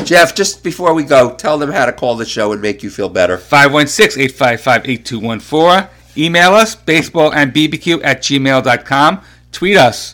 Jeff, 0.06 0.36
just 0.36 0.64
before 0.64 0.94
we 0.94 1.04
go, 1.04 1.34
tell 1.36 1.58
them 1.58 1.72
how 1.72 1.86
to 1.86 1.94
call 1.94 2.16
the 2.16 2.26
show 2.26 2.52
and 2.52 2.62
make 2.62 2.84
you 2.84 2.90
feel 2.90 3.10
better. 3.10 3.38
516-855-8214. 3.38 5.90
Email 6.16 6.54
us, 6.54 6.76
baseball 6.76 7.34
and 7.34 7.52
bbq 7.54 8.00
at 8.04 8.22
gmail.com. 8.22 9.22
Tweet 9.52 9.78
us, 9.78 10.14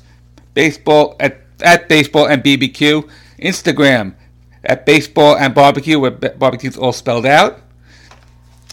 baseball 0.53 1.17
at, 1.19 1.41
at 1.61 1.89
baseball 1.89 2.27
and 2.27 2.41
bbq. 2.43 3.09
Instagram 3.39 4.13
at 4.63 4.85
baseball 4.85 5.35
and 5.37 5.53
barbecue, 5.55 5.99
where 5.99 6.11
ba- 6.11 6.35
barbecue's 6.37 6.77
all 6.77 6.93
spelled 6.93 7.25
out. 7.25 7.59